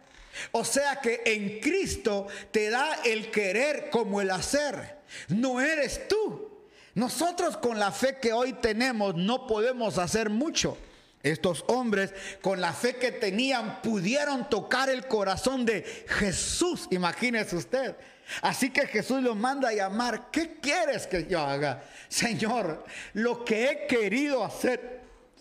O 0.53 0.65
sea 0.65 0.97
que 0.97 1.23
en 1.25 1.61
Cristo 1.61 2.27
te 2.51 2.71
da 2.71 3.01
el 3.05 3.31
querer 3.31 3.91
como 3.91 4.21
el 4.21 4.31
hacer. 4.31 4.99
No 5.29 5.61
eres 5.61 6.09
tú. 6.09 6.51
Nosotros 6.95 7.57
con 7.57 7.79
la 7.79 7.93
fe 7.93 8.19
que 8.21 8.33
hoy 8.33 8.53
tenemos 8.55 9.15
no 9.15 9.47
podemos 9.47 9.99
hacer 9.99 10.31
mucho. 10.31 10.77
Estos 11.23 11.65
hombres 11.69 12.15
con 12.41 12.61
la 12.61 12.73
fe 12.73 12.97
que 12.97 13.13
tenían 13.13 13.83
pudieron 13.83 14.49
tocar 14.49 14.89
el 14.89 15.07
corazón 15.07 15.67
de 15.67 15.83
Jesús, 16.09 16.89
imagínese 16.91 17.57
usted. 17.57 17.95
Así 18.41 18.71
que 18.71 18.87
Jesús 18.87 19.23
los 19.23 19.37
manda 19.37 19.69
a 19.69 19.73
llamar, 19.75 20.31
¿qué 20.31 20.59
quieres 20.61 21.07
que 21.07 21.27
yo 21.27 21.41
haga? 21.41 21.83
Señor, 22.09 22.85
lo 23.13 23.45
que 23.45 23.71
he 23.71 23.87
querido 23.87 24.45
hacer 24.45 25.01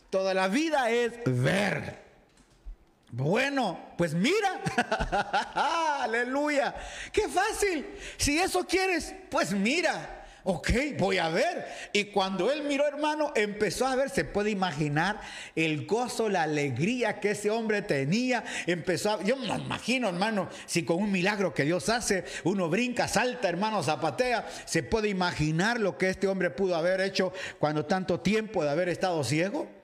toda 0.09 0.33
la 0.33 0.47
vida 0.47 0.89
es 0.89 1.13
ver 1.25 2.08
Bueno, 3.11 3.93
pues 3.97 4.13
mira, 4.13 4.61
aleluya, 6.03 6.75
qué 7.11 7.27
fácil. 7.27 7.85
Si 8.17 8.37
eso 8.37 8.65
quieres, 8.65 9.15
pues 9.29 9.51
mira. 9.51 10.15
Ok, 10.43 10.69
voy 10.97 11.17
a 11.17 11.29
ver. 11.29 11.67
Y 11.91 12.05
cuando 12.05 12.51
él 12.51 12.63
miró, 12.63 12.87
hermano, 12.87 13.33
empezó 13.35 13.85
a 13.85 13.95
ver, 13.95 14.09
se 14.09 14.23
puede 14.23 14.49
imaginar 14.49 15.19
el 15.55 15.85
gozo, 15.85 16.29
la 16.29 16.43
alegría 16.43 17.19
que 17.19 17.31
ese 17.31 17.49
hombre 17.49 17.81
tenía. 17.81 18.43
Empezó 18.65 19.11
a, 19.11 19.23
yo 19.23 19.35
me 19.35 19.47
imagino, 19.47 20.07
hermano, 20.07 20.49
si 20.65 20.85
con 20.85 20.97
un 20.97 21.11
milagro 21.11 21.53
que 21.53 21.65
Dios 21.65 21.89
hace, 21.89 22.23
uno 22.45 22.69
brinca, 22.69 23.07
salta, 23.07 23.49
hermano, 23.49 23.83
zapatea, 23.83 24.47
se 24.65 24.81
puede 24.81 25.09
imaginar 25.09 25.79
lo 25.79 25.97
que 25.97 26.09
este 26.09 26.27
hombre 26.27 26.49
pudo 26.49 26.75
haber 26.75 27.01
hecho 27.01 27.33
cuando 27.59 27.85
tanto 27.85 28.21
tiempo 28.21 28.63
de 28.63 28.69
haber 28.69 28.87
estado 28.89 29.23
ciego. 29.23 29.78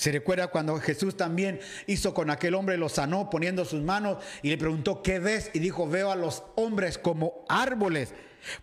Se 0.00 0.10
recuerda 0.10 0.48
cuando 0.48 0.80
Jesús 0.80 1.14
también 1.14 1.60
hizo 1.86 2.14
con 2.14 2.30
aquel 2.30 2.54
hombre, 2.54 2.78
lo 2.78 2.88
sanó 2.88 3.28
poniendo 3.28 3.66
sus 3.66 3.82
manos 3.82 4.16
y 4.40 4.48
le 4.48 4.56
preguntó, 4.56 5.02
¿qué 5.02 5.18
ves? 5.18 5.50
Y 5.52 5.58
dijo, 5.58 5.86
veo 5.86 6.10
a 6.10 6.16
los 6.16 6.42
hombres 6.54 6.96
como 6.96 7.44
árboles. 7.50 8.14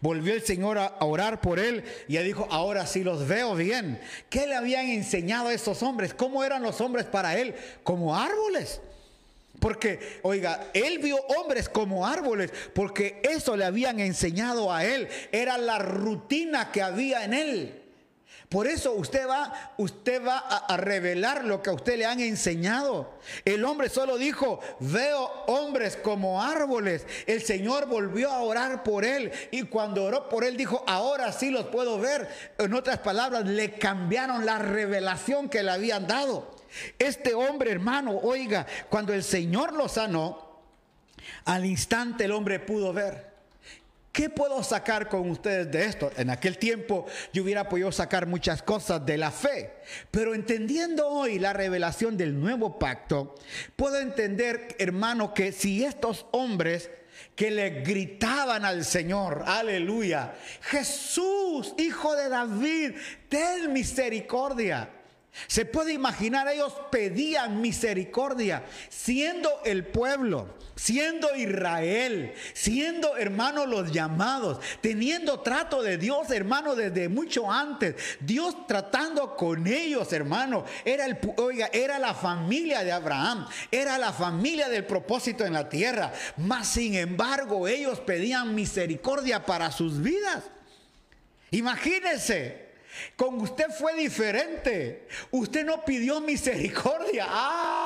Volvió 0.01 0.33
el 0.33 0.41
Señor 0.41 0.79
a 0.79 0.95
orar 1.01 1.39
por 1.39 1.59
él 1.59 1.83
y 2.07 2.17
dijo, 2.17 2.47
ahora 2.49 2.87
sí 2.87 3.03
los 3.03 3.27
veo 3.27 3.53
bien. 3.53 4.01
¿Qué 4.31 4.47
le 4.47 4.55
habían 4.55 4.87
enseñado 4.87 5.49
a 5.49 5.53
esos 5.53 5.83
hombres? 5.83 6.15
¿Cómo 6.15 6.43
eran 6.43 6.63
los 6.63 6.81
hombres 6.81 7.05
para 7.05 7.37
él? 7.37 7.53
Como 7.83 8.15
árboles. 8.15 8.81
Porque, 9.59 10.19
oiga, 10.23 10.71
él 10.73 10.97
vio 10.97 11.17
hombres 11.37 11.69
como 11.69 12.07
árboles, 12.07 12.51
porque 12.73 13.21
eso 13.21 13.55
le 13.55 13.65
habían 13.65 13.99
enseñado 13.99 14.73
a 14.73 14.83
él. 14.85 15.07
Era 15.31 15.59
la 15.59 15.77
rutina 15.77 16.71
que 16.71 16.81
había 16.81 17.23
en 17.25 17.35
él. 17.35 17.76
Por 18.49 18.65
eso 18.65 18.93
usted 18.93 19.27
va, 19.27 19.73
usted 19.77 20.25
va 20.25 20.37
a, 20.37 20.73
a, 20.73 20.77
revelar 20.77 21.43
lo 21.43 21.61
que 21.61 21.69
a 21.69 21.73
usted 21.73 21.97
le 21.97 22.05
han 22.05 22.21
enseñado. 22.21 23.19
El 23.43 23.65
hombre 23.65 23.89
solo 23.89 24.17
dijo, 24.17 24.61
veo 24.79 25.25
hombres 25.47 25.97
como 25.97 26.41
árboles. 26.41 27.05
El 27.25 27.43
Señor 27.43 27.87
volvió 27.87 28.31
a 28.31 28.41
orar 28.41 28.83
por 28.83 29.03
él 29.03 29.33
y 29.51 29.63
cuando 29.63 30.05
oró 30.05 30.29
por 30.29 30.45
él 30.45 30.55
dijo, 30.55 30.81
ahora 30.87 31.33
sí 31.33 31.49
los 31.49 31.65
puedo 31.65 31.99
ver. 31.99 32.29
En 32.57 32.73
otras 32.73 32.99
palabras, 32.99 33.45
le 33.45 33.73
cambiaron 33.73 34.45
la 34.45 34.59
revelación 34.59 35.49
que 35.49 35.61
le 35.61 35.71
habían 35.71 36.07
dado. 36.07 36.55
Este 36.99 37.33
hombre, 37.33 37.71
hermano, 37.71 38.17
oiga, 38.17 38.65
cuando 38.87 39.13
el 39.13 39.23
Señor 39.23 39.73
lo 39.73 39.89
sanó, 39.89 40.61
al 41.43 41.65
instante 41.65 42.23
el 42.23 42.31
hombre 42.31 42.61
pudo 42.61 42.93
ver. 42.93 43.36
¿Qué 44.17 44.31
puedo 44.31 44.63
sacar 44.63 45.09
con 45.09 45.29
ustedes 45.29 45.71
de 45.71 45.85
esto? 45.85 46.11
En 46.17 46.31
aquel 46.31 46.57
tiempo 46.57 47.05
yo 47.31 47.43
hubiera 47.43 47.69
podido 47.69 47.91
sacar 47.91 48.25
muchas 48.25 48.63
cosas 48.63 49.05
de 49.05 49.15
la 49.15 49.29
fe, 49.29 49.75
pero 50.09 50.33
entendiendo 50.33 51.07
hoy 51.07 51.37
la 51.37 51.53
revelación 51.53 52.17
del 52.17 52.39
nuevo 52.39 52.79
pacto, 52.79 53.35
puedo 53.75 53.99
entender, 53.99 54.75
hermano, 54.79 55.35
que 55.35 55.51
si 55.51 55.83
estos 55.85 56.25
hombres 56.31 56.89
que 57.35 57.51
le 57.51 57.81
gritaban 57.81 58.65
al 58.65 58.85
Señor, 58.85 59.43
aleluya, 59.45 60.33
Jesús, 60.61 61.75
hijo 61.77 62.15
de 62.15 62.29
David, 62.29 62.93
ten 63.29 63.71
misericordia. 63.71 64.96
Se 65.45 65.65
puede 65.65 65.93
imaginar, 65.93 66.47
ellos 66.47 66.73
pedían 66.89 67.61
misericordia, 67.61 68.65
siendo 68.89 69.61
el 69.65 69.85
pueblo, 69.85 70.55
siendo 70.75 71.35
Israel, 71.35 72.33
siendo 72.53 73.15
hermanos 73.17 73.67
los 73.67 73.91
llamados, 73.91 74.59
teniendo 74.81 75.41
trato 75.41 75.83
de 75.83 75.97
Dios, 75.97 76.31
hermano, 76.31 76.75
desde 76.75 77.07
mucho 77.07 77.51
antes. 77.51 77.95
Dios 78.19 78.65
tratando 78.67 79.35
con 79.35 79.67
ellos, 79.67 80.11
hermano. 80.11 80.65
Era 80.83 81.05
el, 81.05 81.19
oiga, 81.37 81.69
era 81.71 81.99
la 81.99 82.15
familia 82.15 82.83
de 82.83 82.91
Abraham, 82.91 83.47
era 83.69 83.97
la 83.99 84.11
familia 84.11 84.69
del 84.69 84.85
propósito 84.85 85.45
en 85.45 85.53
la 85.53 85.69
tierra. 85.69 86.13
Mas 86.37 86.67
sin 86.67 86.95
embargo, 86.95 87.67
ellos 87.67 87.99
pedían 87.99 88.55
misericordia 88.55 89.45
para 89.45 89.71
sus 89.71 90.01
vidas. 90.01 90.43
Imagínense. 91.51 92.66
Con 93.15 93.41
usted 93.41 93.65
fue 93.77 93.95
diferente. 93.95 95.07
Usted 95.31 95.65
no 95.65 95.83
pidió 95.83 96.21
misericordia. 96.21 97.27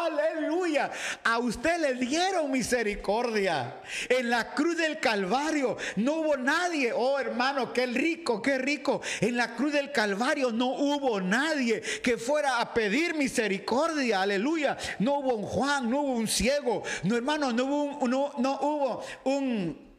Aleluya. 0.06 0.92
A 1.24 1.40
usted 1.40 1.80
le 1.80 1.94
dieron 1.96 2.52
misericordia. 2.52 3.82
En 4.10 4.30
la 4.30 4.54
cruz 4.54 4.78
del 4.78 5.00
Calvario 5.00 5.78
no 5.96 6.16
hubo 6.16 6.38
nadie. 6.38 6.92
Oh 6.94 7.20
hermano, 7.20 7.74
qué 7.74 7.86
rico, 7.86 8.42
qué 8.42 8.58
rico. 8.58 9.02
En 9.20 9.38
la 9.38 9.56
cruz 9.56 9.74
del 9.74 9.92
Calvario 9.92 10.52
no 10.52 10.68
hubo 10.68 11.22
nadie 11.22 11.82
que 12.02 12.18
fuera 12.18 12.60
a 12.60 12.74
pedir 12.74 13.16
misericordia. 13.16 14.22
Aleluya. 14.22 14.78
No 15.00 15.20
hubo 15.20 15.36
un 15.36 15.44
Juan, 15.44 15.90
no 15.90 16.02
hubo 16.02 16.14
un 16.14 16.28
ciego. 16.28 16.84
No 17.04 17.16
hermano, 17.16 17.52
no 17.52 17.66
hubo 17.66 17.84
un, 17.84 18.10
no, 18.10 18.34
no 18.38 18.60
hubo 18.62 19.04
un 19.26 19.91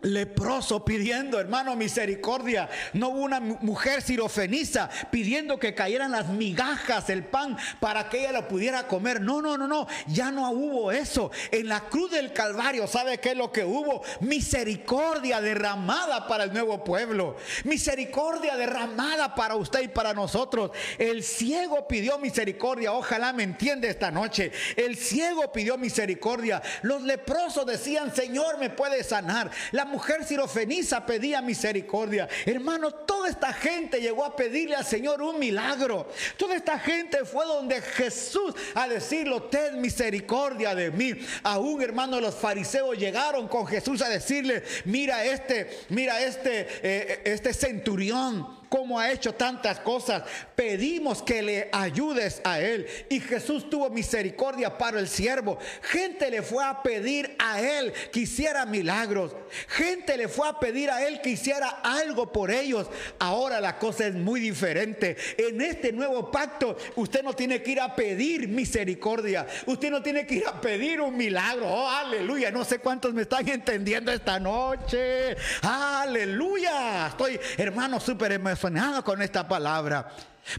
leproso 0.00 0.84
pidiendo, 0.84 1.40
hermano, 1.40 1.74
misericordia. 1.74 2.68
No 2.92 3.08
hubo 3.08 3.20
una 3.20 3.40
mujer 3.40 4.02
sirofeniza 4.02 4.88
pidiendo 5.10 5.58
que 5.58 5.74
cayeran 5.74 6.12
las 6.12 6.28
migajas, 6.28 7.10
el 7.10 7.24
pan, 7.24 7.56
para 7.80 8.08
que 8.08 8.20
ella 8.20 8.32
lo 8.32 8.48
pudiera 8.48 8.86
comer. 8.86 9.20
No, 9.20 9.42
no, 9.42 9.58
no, 9.58 9.66
no. 9.66 9.88
Ya 10.06 10.30
no 10.30 10.50
hubo 10.50 10.92
eso. 10.92 11.30
En 11.50 11.68
la 11.68 11.80
cruz 11.80 12.12
del 12.12 12.32
Calvario, 12.32 12.86
¿sabe 12.86 13.18
qué 13.18 13.30
es 13.30 13.36
lo 13.36 13.52
que 13.52 13.64
hubo? 13.64 14.02
Misericordia 14.20 15.40
derramada 15.40 16.26
para 16.28 16.44
el 16.44 16.52
nuevo 16.52 16.84
pueblo. 16.84 17.36
Misericordia 17.64 18.56
derramada 18.56 19.34
para 19.34 19.56
usted 19.56 19.82
y 19.82 19.88
para 19.88 20.14
nosotros. 20.14 20.70
El 20.98 21.24
ciego 21.24 21.88
pidió 21.88 22.18
misericordia. 22.18 22.92
Ojalá 22.92 23.32
me 23.32 23.42
entiende 23.42 23.88
esta 23.88 24.10
noche. 24.10 24.52
El 24.76 24.96
ciego 24.96 25.50
pidió 25.52 25.76
misericordia. 25.76 26.62
Los 26.82 27.02
leprosos 27.02 27.66
decían, 27.66 28.14
Señor, 28.14 28.58
me 28.58 28.70
puede 28.70 29.02
sanar. 29.02 29.50
Mujer 29.88 30.24
sirofeniza 30.24 31.04
pedía 31.04 31.42
misericordia. 31.42 32.28
Hermano, 32.46 32.92
toda 32.92 33.28
esta 33.28 33.52
gente 33.52 34.00
llegó 34.00 34.24
a 34.24 34.36
pedirle 34.36 34.76
al 34.76 34.84
Señor 34.84 35.20
un 35.20 35.38
milagro. 35.38 36.08
Toda 36.36 36.54
esta 36.54 36.78
gente 36.78 37.24
fue 37.24 37.44
donde 37.44 37.80
Jesús 37.82 38.54
a 38.74 38.86
decirlo, 38.86 39.44
ten 39.44 39.80
misericordia 39.80 40.74
de 40.74 40.90
mí. 40.90 41.14
Aún, 41.42 41.82
hermano, 41.82 42.20
los 42.20 42.34
fariseos 42.34 42.96
llegaron 42.96 43.48
con 43.48 43.66
Jesús 43.66 44.02
a 44.02 44.08
decirle, 44.08 44.62
mira 44.84 45.24
este, 45.24 45.84
mira 45.88 46.20
este, 46.22 46.66
eh, 46.82 47.22
este 47.24 47.52
centurión 47.52 48.57
como 48.68 48.98
ha 48.98 49.10
hecho 49.10 49.34
tantas 49.34 49.80
cosas. 49.80 50.22
Pedimos 50.54 51.22
que 51.22 51.42
le 51.42 51.68
ayudes 51.72 52.40
a 52.44 52.60
él. 52.60 52.86
Y 53.08 53.20
Jesús 53.20 53.68
tuvo 53.70 53.90
misericordia 53.90 54.76
para 54.76 55.00
el 55.00 55.08
siervo. 55.08 55.58
Gente 55.82 56.30
le 56.30 56.42
fue 56.42 56.64
a 56.64 56.82
pedir 56.82 57.34
a 57.38 57.60
él 57.60 57.92
que 58.12 58.20
hiciera 58.20 58.66
milagros. 58.66 59.34
Gente 59.68 60.16
le 60.16 60.28
fue 60.28 60.48
a 60.48 60.58
pedir 60.58 60.90
a 60.90 61.06
él 61.06 61.20
que 61.20 61.30
hiciera 61.30 61.68
algo 61.82 62.32
por 62.32 62.50
ellos. 62.50 62.88
Ahora 63.18 63.60
la 63.60 63.78
cosa 63.78 64.06
es 64.06 64.14
muy 64.14 64.40
diferente. 64.40 65.16
En 65.36 65.60
este 65.60 65.92
nuevo 65.92 66.30
pacto 66.30 66.76
usted 66.96 67.22
no 67.22 67.32
tiene 67.32 67.62
que 67.62 67.72
ir 67.72 67.80
a 67.80 67.94
pedir 67.94 68.48
misericordia. 68.48 69.46
Usted 69.66 69.90
no 69.90 70.02
tiene 70.02 70.26
que 70.26 70.36
ir 70.36 70.46
a 70.46 70.60
pedir 70.60 71.00
un 71.00 71.16
milagro. 71.16 71.66
Oh, 71.66 71.88
aleluya. 71.88 72.50
No 72.50 72.64
sé 72.64 72.78
cuántos 72.78 73.14
me 73.14 73.22
están 73.22 73.48
entendiendo 73.48 74.12
esta 74.12 74.38
noche. 74.38 75.36
Aleluya. 75.62 77.08
Estoy, 77.08 77.40
hermano, 77.56 78.00
súper 78.00 78.32
emocionado 78.32 78.57
con 79.04 79.22
esta 79.22 79.46
palabra. 79.46 80.08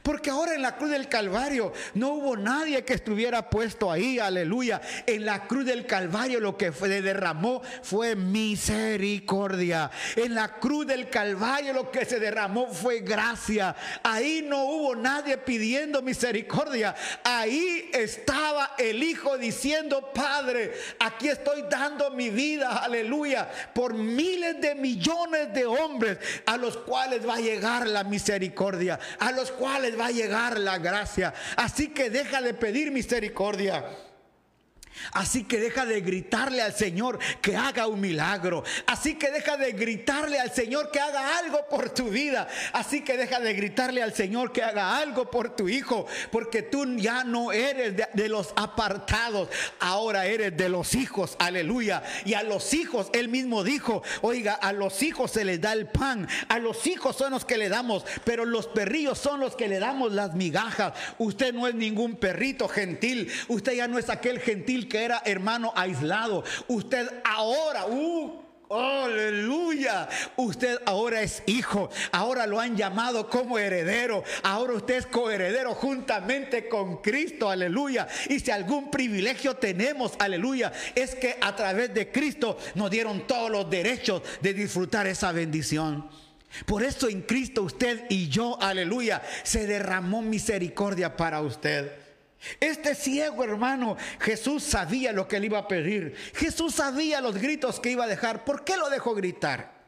Porque 0.04 0.30
ahora 0.30 0.54
en 0.54 0.62
la 0.62 0.76
cruz 0.76 0.92
del 0.92 1.10
Calvario 1.10 1.74
no 1.96 2.10
hubo 2.10 2.38
nadie 2.38 2.84
que 2.84 2.94
estuviera 2.94 3.50
puesto 3.50 3.92
ahí, 3.92 4.20
aleluya. 4.20 4.82
En 5.06 5.26
la 5.26 5.48
cruz 5.48 5.66
del 5.66 5.86
Calvario 5.86 6.40
lo 6.40 6.58
que 6.58 6.72
fue, 6.72 7.02
derramó 7.02 7.62
fue 7.82 8.16
misericordia. 8.16 9.90
En 10.16 10.36
la 10.36 10.60
cruz 10.60 10.88
del 10.88 11.10
Calvario 11.10 11.74
lo 11.74 11.92
que 11.92 12.06
se 12.06 12.20
derramó 12.20 12.68
fue 12.72 13.00
gracia. 13.00 13.76
Ahí 14.04 14.46
no 14.48 14.66
hubo 14.66 14.96
nadie 14.96 15.38
pidiendo 15.38 16.02
misericordia. 16.02 16.96
Ahí 17.24 17.90
estaba 17.94 18.76
el 18.78 19.02
Hijo 19.04 19.38
diciendo, 19.38 20.12
Padre, 20.14 20.74
aquí 21.00 21.30
estoy 21.30 21.64
dando 21.70 22.12
mi 22.12 22.30
vida, 22.30 22.84
aleluya, 22.84 23.50
por 23.74 23.94
miles 23.94 24.60
de 24.62 24.76
millones 24.76 25.54
de 25.54 25.66
hombres 25.66 26.18
a 26.46 26.58
los 26.58 26.78
cuales 26.78 27.28
va 27.28 27.36
a 27.36 27.42
llegar 27.42 27.88
la 27.88 28.04
misericordia, 28.04 29.00
a 29.20 29.32
los 29.32 29.52
cuales 29.52 29.79
les 29.80 30.00
va 30.00 30.08
a 30.08 30.12
llegar 30.12 30.60
la 30.60 30.78
gracia. 30.78 31.34
Así 31.56 31.90
que 31.90 32.10
deja 32.10 32.42
de 32.42 32.54
pedir 32.54 32.92
misericordia. 32.92 33.86
Así 35.12 35.44
que 35.44 35.60
deja 35.60 35.86
de 35.86 36.02
gritarle 36.02 36.62
al 36.62 36.74
Señor 36.74 37.20
que 37.42 37.56
haga 37.56 37.88
un 37.88 38.00
milagro. 38.00 38.64
Así 38.86 39.16
que 39.16 39.32
deja 39.32 39.58
de 39.58 39.72
gritarle 39.72 40.40
al 40.40 40.52
Señor 40.52 40.92
que 40.92 41.00
haga 41.00 41.38
algo 41.38 41.66
por 41.70 41.90
tu 41.90 42.10
vida. 42.10 42.48
Así 42.74 43.02
que 43.02 43.18
deja 43.18 43.40
de 43.40 43.54
gritarle 43.54 44.04
al 44.04 44.14
Señor 44.14 44.52
que 44.52 44.64
haga 44.64 44.98
algo 44.98 45.30
por 45.30 45.56
tu 45.56 45.70
hijo. 45.70 46.06
Porque 46.32 46.62
tú 46.62 46.86
ya 46.98 47.24
no 47.24 47.52
eres 47.52 47.96
de, 48.14 48.30
los 48.30 48.54
apartados. 48.56 49.50
Ahora 49.80 50.26
eres 50.26 50.56
de 50.56 50.70
los 50.70 50.96
hijos. 50.96 51.36
Aleluya. 51.40 52.04
Y 52.26 52.34
a 52.34 52.44
los 52.44 52.74
hijos, 52.74 53.10
él 53.14 53.30
mismo 53.30 53.64
dijo, 53.64 54.04
oiga, 54.22 54.54
a 54.54 54.74
los 54.74 55.02
hijos 55.02 55.32
se 55.32 55.46
les 55.46 55.60
da 55.62 55.74
el 55.74 55.88
pan. 55.88 56.28
A 56.48 56.60
los 56.60 56.86
hijos 56.88 57.16
son 57.16 57.32
los 57.32 57.46
que 57.46 57.58
le 57.58 57.70
damos. 57.70 58.06
Pero 58.24 58.46
los 58.46 58.68
perrillos 58.68 59.18
son 59.18 59.40
los 59.40 59.56
que 59.56 59.68
le 59.68 59.80
damos 59.80 60.12
las 60.12 60.36
migajas. 60.36 60.94
Usted 61.18 61.54
no 61.54 61.68
es 61.68 61.76
ningún 61.76 62.16
perrito 62.18 62.68
gentil. 62.68 63.32
Usted 63.48 63.74
ya 63.74 63.88
no 63.88 63.98
es 63.98 64.10
aquel 64.10 64.40
gentil 64.40 64.89
que 64.90 65.04
era 65.04 65.22
hermano 65.24 65.72
aislado. 65.76 66.44
Usted 66.68 67.08
ahora, 67.24 67.86
uh, 67.86 68.50
Aleluya. 68.70 70.08
Usted 70.36 70.80
ahora 70.86 71.24
es 71.24 71.42
hijo. 71.48 71.90
Ahora 72.12 72.46
lo 72.46 72.60
han 72.60 72.78
llamado 72.78 73.28
como 73.28 73.58
heredero. 73.58 74.24
Ahora 74.44 74.74
usted 74.74 74.96
es 74.96 75.06
coheredero 75.08 75.74
juntamente 75.74 76.70
con 76.70 76.98
Cristo. 76.98 77.50
Aleluya. 77.50 78.08
Y 78.30 78.40
si 78.40 78.52
algún 78.52 78.92
privilegio 78.92 79.56
tenemos, 79.56 80.14
aleluya, 80.20 80.72
es 80.94 81.16
que 81.16 81.38
a 81.42 81.56
través 81.56 81.94
de 81.96 82.12
Cristo 82.12 82.60
nos 82.76 82.92
dieron 82.92 83.26
todos 83.26 83.50
los 83.50 83.68
derechos 83.70 84.22
de 84.40 84.54
disfrutar 84.54 85.08
esa 85.08 85.32
bendición. 85.32 86.08
Por 86.68 86.84
eso 86.84 87.10
en 87.10 87.24
Cristo 87.24 87.64
usted 87.64 88.06
y 88.10 88.30
yo, 88.30 88.62
aleluya, 88.62 89.22
se 89.44 89.66
derramó 89.66 90.22
misericordia 90.22 91.18
para 91.18 91.42
usted. 91.42 92.09
Este 92.60 92.96
ciego 92.96 93.44
hermano, 93.44 93.98
Jesús 94.20 94.64
sabía 94.64 95.12
lo 95.12 95.28
que 95.28 95.40
le 95.40 95.48
iba 95.48 95.60
a 95.60 95.68
pedir. 95.68 96.16
Jesús 96.36 96.76
sabía 96.76 97.22
los 97.22 97.38
gritos 97.38 97.80
que 97.80 97.92
iba 97.92 98.06
a 98.06 98.08
dejar. 98.08 98.46
¿Por 98.46 98.64
qué 98.64 98.78
lo 98.78 98.90
dejó 98.90 99.14
gritar? 99.14 99.80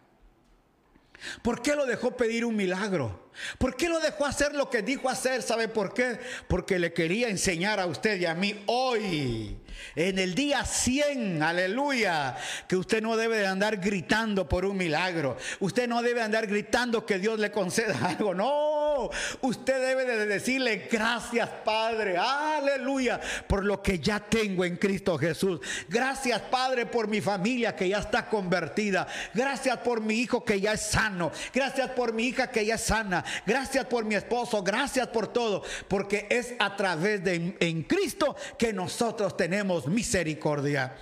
¿Por 1.41 1.61
qué 1.61 1.75
lo 1.75 1.85
dejó 1.85 2.17
pedir 2.17 2.45
un 2.45 2.55
milagro? 2.55 3.29
¿Por 3.57 3.75
qué 3.75 3.87
lo 3.87 3.99
dejó 3.99 4.25
hacer 4.25 4.53
lo 4.55 4.69
que 4.69 4.81
dijo 4.81 5.07
hacer? 5.07 5.41
¿Sabe 5.41 5.67
por 5.67 5.93
qué? 5.93 6.19
Porque 6.47 6.79
le 6.79 6.93
quería 6.93 7.29
enseñar 7.29 7.79
a 7.79 7.85
usted 7.85 8.19
y 8.19 8.25
a 8.25 8.33
mí 8.33 8.63
hoy, 8.65 9.57
en 9.95 10.19
el 10.19 10.35
día 10.35 10.63
100, 10.63 11.43
aleluya, 11.43 12.35
que 12.67 12.75
usted 12.75 13.01
no 13.01 13.17
debe 13.17 13.37
de 13.37 13.47
andar 13.47 13.77
gritando 13.77 14.47
por 14.47 14.65
un 14.65 14.77
milagro. 14.77 15.37
Usted 15.59 15.87
no 15.87 16.01
debe 16.01 16.21
andar 16.21 16.47
gritando 16.47 17.05
que 17.05 17.19
Dios 17.19 17.39
le 17.39 17.51
conceda 17.51 17.97
algo. 18.09 18.33
No, 18.33 19.09
usted 19.41 19.81
debe 19.81 20.05
de 20.05 20.25
decirle 20.25 20.87
gracias 20.91 21.49
Padre, 21.63 22.17
aleluya, 22.17 23.19
por 23.47 23.65
lo 23.65 23.81
que 23.81 23.99
ya 23.99 24.19
tengo 24.19 24.65
en 24.65 24.77
Cristo 24.77 25.17
Jesús. 25.17 25.59
Gracias 25.89 26.41
Padre 26.41 26.85
por 26.85 27.07
mi 27.07 27.21
familia 27.21 27.75
que 27.75 27.89
ya 27.89 27.99
está 27.99 28.27
convertida. 28.27 29.07
Gracias 29.33 29.77
por 29.79 30.01
mi 30.01 30.15
hijo 30.15 30.43
que 30.43 30.59
ya 30.59 30.73
es 30.73 30.81
sano. 30.81 31.31
Gracias 31.53 31.89
por 31.91 32.13
mi 32.13 32.25
hija 32.25 32.47
que 32.49 32.65
ya 32.65 32.75
es 32.75 32.81
sana. 32.81 33.23
Gracias 33.45 33.85
por 33.85 34.05
mi 34.05 34.15
esposo. 34.15 34.63
Gracias 34.63 35.07
por 35.07 35.27
todo. 35.27 35.63
Porque 35.87 36.27
es 36.29 36.53
a 36.59 36.75
través 36.75 37.23
de 37.23 37.55
en 37.59 37.83
Cristo 37.83 38.35
que 38.57 38.73
nosotros 38.73 39.35
tenemos 39.37 39.60
misericordia. 39.87 40.93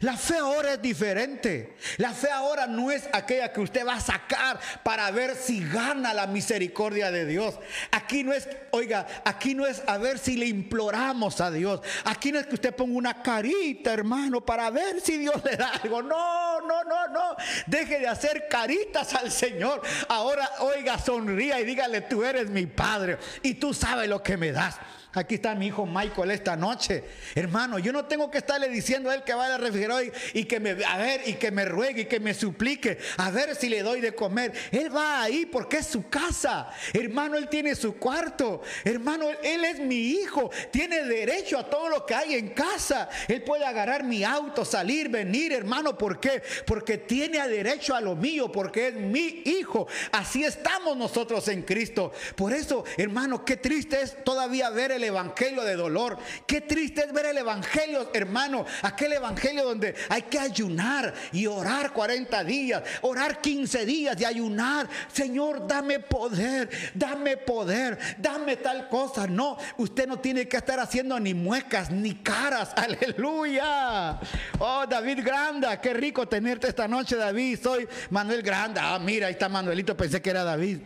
La 0.00 0.16
fe 0.16 0.36
ahora 0.36 0.74
es 0.74 0.82
diferente. 0.82 1.74
La 1.96 2.12
fe 2.12 2.30
ahora 2.30 2.66
no 2.66 2.90
es 2.90 3.08
aquella 3.12 3.52
que 3.52 3.60
usted 3.60 3.84
va 3.86 3.94
a 3.94 4.00
sacar 4.00 4.60
para 4.84 5.10
ver 5.10 5.34
si 5.34 5.60
gana 5.68 6.14
la 6.14 6.28
misericordia 6.28 7.10
de 7.10 7.26
Dios. 7.26 7.58
Aquí 7.90 8.22
no 8.22 8.32
es, 8.32 8.48
oiga, 8.70 9.06
aquí 9.24 9.54
no 9.54 9.66
es 9.66 9.82
a 9.86 9.98
ver 9.98 10.18
si 10.18 10.36
le 10.36 10.46
imploramos 10.46 11.40
a 11.40 11.50
Dios. 11.50 11.80
Aquí 12.04 12.30
no 12.30 12.38
es 12.38 12.46
que 12.46 12.54
usted 12.54 12.74
ponga 12.74 12.96
una 12.96 13.22
carita, 13.22 13.92
hermano, 13.92 14.40
para 14.40 14.70
ver 14.70 15.00
si 15.00 15.18
Dios 15.18 15.42
le 15.44 15.56
da 15.56 15.70
algo. 15.82 16.00
No, 16.00 16.60
no, 16.60 16.84
no, 16.84 17.08
no. 17.08 17.36
Deje 17.66 17.98
de 17.98 18.06
hacer 18.06 18.46
caritas 18.48 19.14
al 19.14 19.32
Señor. 19.32 19.82
Ahora, 20.08 20.48
oiga, 20.60 20.96
sonría 20.98 21.60
y 21.60 21.64
dígale, 21.64 22.02
tú 22.02 22.22
eres 22.22 22.48
mi 22.50 22.66
Padre 22.66 23.18
y 23.42 23.54
tú 23.54 23.74
sabes 23.74 24.08
lo 24.08 24.22
que 24.22 24.36
me 24.36 24.52
das. 24.52 24.76
Aquí 25.14 25.34
está 25.34 25.54
mi 25.54 25.66
hijo 25.66 25.84
Michael 25.84 26.30
esta 26.30 26.56
noche. 26.56 27.04
Hermano, 27.34 27.78
yo 27.78 27.92
no 27.92 28.06
tengo 28.06 28.30
que 28.30 28.38
estarle 28.38 28.70
diciendo 28.70 29.10
a 29.10 29.14
él 29.14 29.22
que 29.24 29.34
vaya 29.34 29.56
al 29.56 29.60
refrigerador 29.60 30.04
y, 30.32 30.44
que 30.44 30.58
me, 30.58 30.70
a 30.84 30.96
ver, 30.96 31.20
y 31.26 31.34
que 31.34 31.50
me 31.50 31.66
ruegue 31.66 32.02
y 32.02 32.04
que 32.06 32.18
me 32.18 32.32
suplique, 32.32 32.96
a 33.18 33.30
ver 33.30 33.54
si 33.54 33.68
le 33.68 33.82
doy 33.82 34.00
de 34.00 34.14
comer. 34.14 34.52
Él 34.70 34.94
va 34.94 35.22
ahí 35.22 35.44
porque 35.44 35.78
es 35.78 35.86
su 35.86 36.08
casa. 36.08 36.70
Hermano, 36.94 37.36
él 37.36 37.50
tiene 37.50 37.74
su 37.74 37.98
cuarto. 37.98 38.62
Hermano, 38.84 39.26
él 39.42 39.64
es 39.66 39.80
mi 39.80 39.96
hijo. 39.96 40.50
Tiene 40.70 41.04
derecho 41.04 41.58
a 41.58 41.68
todo 41.68 41.90
lo 41.90 42.06
que 42.06 42.14
hay 42.14 42.34
en 42.34 42.48
casa. 42.48 43.10
Él 43.28 43.42
puede 43.42 43.66
agarrar 43.66 44.04
mi 44.04 44.24
auto, 44.24 44.64
salir, 44.64 45.10
venir, 45.10 45.52
hermano. 45.52 45.98
¿Por 45.98 46.20
qué? 46.20 46.42
Porque 46.66 46.96
tiene 46.96 47.46
derecho 47.48 47.94
a 47.94 48.00
lo 48.00 48.16
mío, 48.16 48.50
porque 48.50 48.88
es 48.88 48.94
mi 48.94 49.42
hijo. 49.44 49.86
Así 50.10 50.42
estamos 50.42 50.96
nosotros 50.96 51.46
en 51.48 51.62
Cristo. 51.62 52.12
Por 52.34 52.54
eso, 52.54 52.84
hermano, 52.96 53.44
qué 53.44 53.58
triste 53.58 54.00
es 54.00 54.24
todavía 54.24 54.70
ver 54.70 54.92
el 54.92 55.01
evangelio 55.04 55.62
de 55.62 55.76
dolor. 55.76 56.18
Qué 56.46 56.60
triste 56.60 57.04
es 57.06 57.12
ver 57.12 57.26
el 57.26 57.38
evangelio, 57.38 58.10
hermano. 58.12 58.64
Aquel 58.82 59.12
evangelio 59.14 59.64
donde 59.64 59.94
hay 60.08 60.22
que 60.22 60.38
ayunar 60.38 61.12
y 61.32 61.46
orar 61.46 61.92
40 61.92 62.44
días, 62.44 62.82
orar 63.02 63.40
15 63.40 63.84
días 63.86 64.20
y 64.20 64.24
ayunar. 64.24 64.88
Señor, 65.12 65.66
dame 65.66 66.00
poder, 66.00 66.70
dame 66.94 67.36
poder, 67.36 67.98
dame 68.18 68.56
tal 68.56 68.88
cosa. 68.88 69.26
No, 69.26 69.56
usted 69.76 70.06
no 70.06 70.18
tiene 70.18 70.48
que 70.48 70.56
estar 70.56 70.80
haciendo 70.80 71.18
ni 71.18 71.34
muecas 71.34 71.90
ni 71.90 72.14
caras. 72.16 72.72
Aleluya. 72.76 74.18
Oh, 74.58 74.84
David 74.88 75.24
Granda, 75.24 75.80
qué 75.80 75.92
rico 75.94 76.26
tenerte 76.28 76.68
esta 76.68 76.88
noche, 76.88 77.16
David. 77.16 77.58
Soy 77.62 77.88
Manuel 78.10 78.42
Granda. 78.42 78.94
Ah, 78.94 78.98
mira, 78.98 79.26
ahí 79.26 79.32
está 79.32 79.48
Manuelito, 79.48 79.96
pensé 79.96 80.20
que 80.20 80.30
era 80.30 80.44
David. 80.44 80.80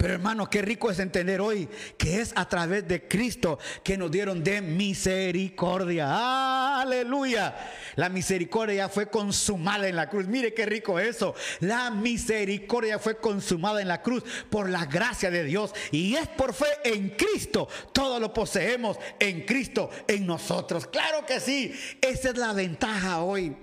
Pero 0.00 0.14
hermano, 0.14 0.48
qué 0.48 0.62
rico 0.62 0.90
es 0.90 0.98
entender 0.98 1.42
hoy 1.42 1.68
que 1.98 2.22
es 2.22 2.32
a 2.34 2.48
través 2.48 2.88
de 2.88 3.06
Cristo 3.06 3.58
que 3.84 3.98
nos 3.98 4.10
dieron 4.10 4.42
de 4.42 4.62
misericordia. 4.62 6.80
Aleluya. 6.80 7.54
La 7.96 8.08
misericordia 8.08 8.88
fue 8.88 9.10
consumada 9.10 9.88
en 9.88 9.96
la 9.96 10.08
cruz. 10.08 10.26
Mire 10.26 10.54
qué 10.54 10.64
rico 10.64 10.98
eso. 10.98 11.34
La 11.60 11.90
misericordia 11.90 12.98
fue 12.98 13.18
consumada 13.18 13.82
en 13.82 13.88
la 13.88 14.00
cruz 14.00 14.24
por 14.48 14.70
la 14.70 14.86
gracia 14.86 15.30
de 15.30 15.44
Dios. 15.44 15.74
Y 15.90 16.14
es 16.14 16.28
por 16.28 16.54
fe 16.54 16.78
en 16.82 17.10
Cristo. 17.10 17.68
Todo 17.92 18.18
lo 18.18 18.32
poseemos 18.32 18.96
en 19.18 19.44
Cristo, 19.44 19.90
en 20.08 20.26
nosotros. 20.26 20.86
Claro 20.86 21.26
que 21.26 21.40
sí. 21.40 21.78
Esa 22.00 22.30
es 22.30 22.38
la 22.38 22.54
ventaja 22.54 23.20
hoy. 23.20 23.54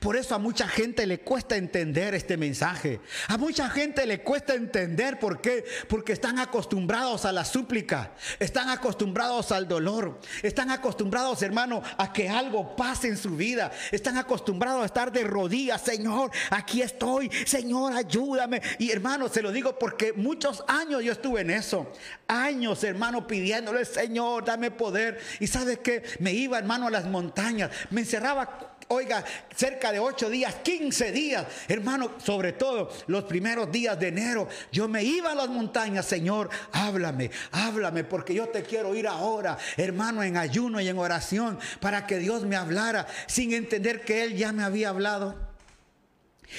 Por 0.00 0.16
eso 0.16 0.34
a 0.34 0.38
mucha 0.38 0.66
gente 0.66 1.06
le 1.06 1.20
cuesta 1.20 1.56
entender 1.56 2.14
este 2.14 2.36
mensaje. 2.36 3.00
A 3.28 3.36
mucha 3.36 3.68
gente 3.68 4.06
le 4.06 4.22
cuesta 4.22 4.54
entender 4.54 5.18
por 5.18 5.40
qué. 5.40 5.64
Porque 5.88 6.12
están 6.12 6.38
acostumbrados 6.38 7.24
a 7.24 7.32
la 7.32 7.44
súplica. 7.44 8.12
Están 8.38 8.70
acostumbrados 8.70 9.52
al 9.52 9.68
dolor. 9.68 10.20
Están 10.42 10.70
acostumbrados, 10.70 11.42
hermano, 11.42 11.82
a 11.98 12.12
que 12.12 12.28
algo 12.28 12.74
pase 12.76 13.08
en 13.08 13.18
su 13.18 13.36
vida. 13.36 13.70
Están 13.92 14.16
acostumbrados 14.16 14.82
a 14.82 14.86
estar 14.86 15.12
de 15.12 15.24
rodillas. 15.24 15.82
Señor, 15.82 16.30
aquí 16.50 16.80
estoy. 16.80 17.30
Señor, 17.44 17.92
ayúdame. 17.92 18.62
Y 18.78 18.90
hermano, 18.90 19.28
se 19.28 19.42
lo 19.42 19.52
digo 19.52 19.78
porque 19.78 20.12
muchos 20.14 20.64
años 20.66 21.02
yo 21.04 21.12
estuve 21.12 21.42
en 21.42 21.50
eso. 21.50 21.92
Años, 22.26 22.82
hermano, 22.84 23.26
pidiéndole, 23.26 23.84
Señor, 23.84 24.46
dame 24.46 24.70
poder. 24.70 25.20
Y 25.40 25.46
sabe 25.46 25.80
que 25.80 26.02
me 26.20 26.32
iba, 26.32 26.58
hermano, 26.58 26.86
a 26.86 26.90
las 26.90 27.04
montañas. 27.04 27.70
Me 27.90 28.00
encerraba 28.00 28.73
oiga, 28.88 29.24
cerca 29.54 29.92
de 29.92 29.98
ocho 29.98 30.28
días, 30.28 30.54
15 30.62 31.12
días, 31.12 31.46
hermano, 31.68 32.12
sobre 32.18 32.52
todo 32.52 32.90
los 33.06 33.24
primeros 33.24 33.70
días 33.70 33.98
de 33.98 34.08
enero, 34.08 34.48
yo 34.72 34.88
me 34.88 35.02
iba 35.02 35.32
a 35.32 35.34
las 35.34 35.48
montañas, 35.48 36.06
Señor, 36.06 36.50
háblame, 36.72 37.30
háblame, 37.52 38.04
porque 38.04 38.34
yo 38.34 38.48
te 38.48 38.62
quiero 38.62 38.94
ir 38.94 39.06
ahora, 39.06 39.58
hermano, 39.76 40.22
en 40.22 40.36
ayuno 40.36 40.80
y 40.80 40.88
en 40.88 40.98
oración, 40.98 41.58
para 41.80 42.06
que 42.06 42.18
Dios 42.18 42.44
me 42.44 42.56
hablara, 42.56 43.06
sin 43.26 43.52
entender 43.52 44.04
que 44.04 44.22
Él 44.22 44.36
ya 44.36 44.52
me 44.52 44.64
había 44.64 44.90
hablado 44.90 45.43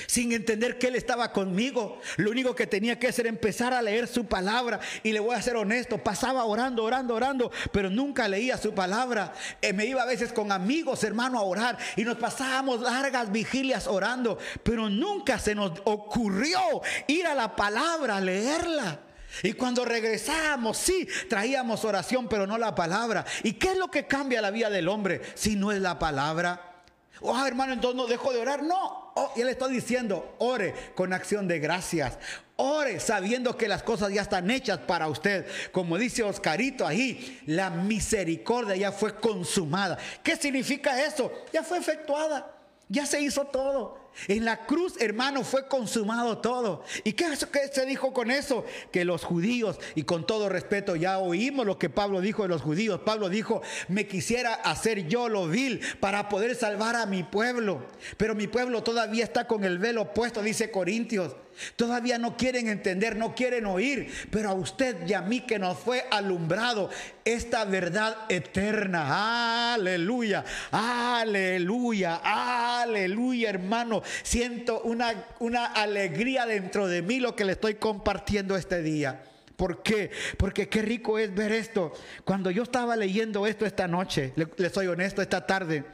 sin 0.08 0.32
entender 0.32 0.78
que 0.78 0.88
Él 0.88 0.96
estaba 0.96 1.32
conmigo. 1.32 2.00
Lo 2.18 2.32
único 2.32 2.56
que 2.56 2.68
tenía 2.68 3.00
que 3.00 3.08
hacer 3.08 3.26
era 3.26 3.36
empezar 3.36 3.74
a 3.74 3.82
leer 3.82 4.08
su 4.08 4.26
palabra. 4.26 4.80
Y 5.04 5.12
le 5.12 5.20
voy 5.20 5.36
a 5.36 5.42
ser 5.42 5.56
honesto, 5.56 5.98
pasaba 5.98 6.46
orando, 6.46 6.84
orando, 6.84 7.16
orando, 7.16 7.52
pero 7.72 7.90
nunca 7.90 8.28
leía 8.28 8.58
su 8.58 8.74
palabra. 8.74 9.34
Eh, 9.62 9.74
me 9.74 9.86
iba 9.86 10.02
a 10.02 10.06
veces 10.06 10.34
con 10.34 10.52
amigos, 10.52 11.04
hermano, 11.04 11.40
a 11.40 11.44
orar 11.44 11.78
y 11.96 12.04
nos 12.04 12.18
pasábamos 12.18 12.82
largas 12.82 13.32
vigilias 13.32 13.88
orando, 13.88 14.38
pero 14.64 14.90
nunca 14.90 15.40
se 15.40 15.56
nos 15.56 15.72
ocurrió 15.86 16.60
ir 17.08 17.28
a 17.28 17.36
la 17.36 17.56
palabra, 17.56 18.18
a 18.18 18.22
leerla. 18.22 19.00
Y 19.44 19.54
cuando 19.54 19.84
regresábamos, 19.84 20.78
sí, 20.78 21.08
traíamos 21.30 21.84
oración, 21.84 22.28
pero 22.30 22.48
no 22.48 22.58
la 22.58 22.74
palabra. 22.74 23.26
¿Y 23.44 23.54
qué 23.54 23.72
es 23.72 23.78
lo 23.78 23.90
que 23.90 24.08
cambia 24.08 24.42
la 24.42 24.52
vida 24.52 24.70
del 24.70 24.88
hombre 24.88 25.22
si 25.34 25.56
no 25.56 25.72
es 25.72 25.82
la 25.82 26.00
palabra? 26.00 26.84
Oh, 27.22 27.46
hermano, 27.46 27.74
entonces 27.74 27.98
no 27.98 28.08
dejo 28.08 28.32
de 28.32 28.40
orar. 28.40 28.64
No, 28.64 29.05
oh, 29.16 29.32
y 29.36 29.42
él 29.42 29.50
está 29.50 29.68
diciendo, 29.68 30.36
ore 30.38 30.74
con 30.94 31.12
acción 31.12 31.48
de 31.48 31.60
gracias. 31.60 32.18
Ore 32.58 33.00
sabiendo 33.02 33.58
que 33.58 33.68
las 33.68 33.84
cosas 33.84 34.14
ya 34.14 34.22
están 34.22 34.50
hechas 34.50 34.80
para 34.80 35.10
usted. 35.10 35.46
Como 35.72 35.98
dice 35.98 36.24
Oscarito 36.24 36.88
ahí, 36.88 37.42
la 37.48 37.70
misericordia 37.70 38.76
ya 38.76 38.92
fue 38.92 39.16
consumada. 39.16 39.98
¿Qué 40.24 40.38
significa 40.38 41.04
eso? 41.04 41.32
Ya 41.52 41.64
fue 41.64 41.80
efectuada. 41.80 42.56
Ya 42.88 43.06
se 43.06 43.20
hizo 43.20 43.44
todo. 43.46 44.05
En 44.28 44.46
la 44.46 44.66
cruz, 44.66 44.96
hermano, 45.00 45.44
fue 45.44 45.68
consumado 45.68 46.38
todo. 46.38 46.84
¿Y 47.04 47.14
qué, 47.14 47.26
qué, 47.52 47.68
se 47.72 47.86
dijo 47.86 48.14
con 48.14 48.32
eso? 48.32 48.66
Que 48.92 49.06
los 49.06 49.24
judíos, 49.24 49.80
y 49.96 50.04
con 50.04 50.26
todo 50.26 50.50
respeto, 50.50 50.96
ya 50.96 51.20
oímos 51.20 51.66
lo 51.66 51.78
que 51.78 51.90
Pablo 51.90 52.22
dijo 52.22 52.44
de 52.44 52.50
los 52.50 52.62
judíos. 52.62 53.02
Pablo 53.06 53.30
dijo, 53.30 53.62
me 53.88 54.08
quisiera 54.08 54.54
hacer 54.54 55.08
yo 55.08 55.30
lo 55.30 55.48
vil 55.48 55.82
para 56.00 56.30
poder 56.30 56.56
salvar 56.56 56.96
a 56.96 57.06
mi 57.06 57.24
pueblo. 57.24 57.86
Pero 58.18 58.36
mi 58.36 58.48
pueblo 58.48 58.84
todavía 58.84 59.24
está 59.24 59.48
con 59.48 59.64
el 59.64 59.80
velo 59.80 60.14
puesto, 60.14 60.42
dice 60.42 60.72
Corintios. 60.72 61.36
Todavía 61.76 62.18
no 62.18 62.38
quieren 62.38 62.68
entender, 62.68 63.16
no 63.16 63.36
quieren 63.36 63.66
oír, 63.66 64.12
pero 64.32 64.50
a 64.50 64.54
usted 64.54 65.08
y 65.08 65.14
a 65.14 65.22
mí 65.22 65.42
que 65.42 65.60
nos 65.60 65.78
fue 65.78 66.06
alumbrado 66.12 66.90
esta 67.24 67.66
verdad 67.66 68.16
eterna. 68.30 69.74
Aleluya, 69.74 70.44
aleluya, 70.72 72.22
aleluya, 72.24 73.50
hermano. 73.50 74.04
Siento 74.24 74.82
una, 74.82 75.26
una 75.40 75.66
alegría 75.66 76.46
dentro 76.46 76.88
de 76.88 77.02
mí 77.02 77.20
lo 77.20 77.36
que 77.36 77.46
le 77.46 77.54
estoy 77.54 77.76
compartiendo 77.76 78.56
este 78.56 78.82
día. 78.82 79.24
¿Por 79.56 79.82
qué? 79.84 80.12
Porque 80.38 80.68
qué 80.68 80.82
rico 80.82 81.18
es 81.18 81.34
ver 81.34 81.52
esto. 81.52 81.94
Cuando 82.26 82.52
yo 82.52 82.64
estaba 82.64 82.96
leyendo 82.96 83.48
esto 83.48 83.66
esta 83.66 83.88
noche, 83.88 84.34
le, 84.36 84.48
le 84.58 84.70
soy 84.70 84.88
honesto, 84.88 85.22
esta 85.22 85.48
tarde, 85.48 85.86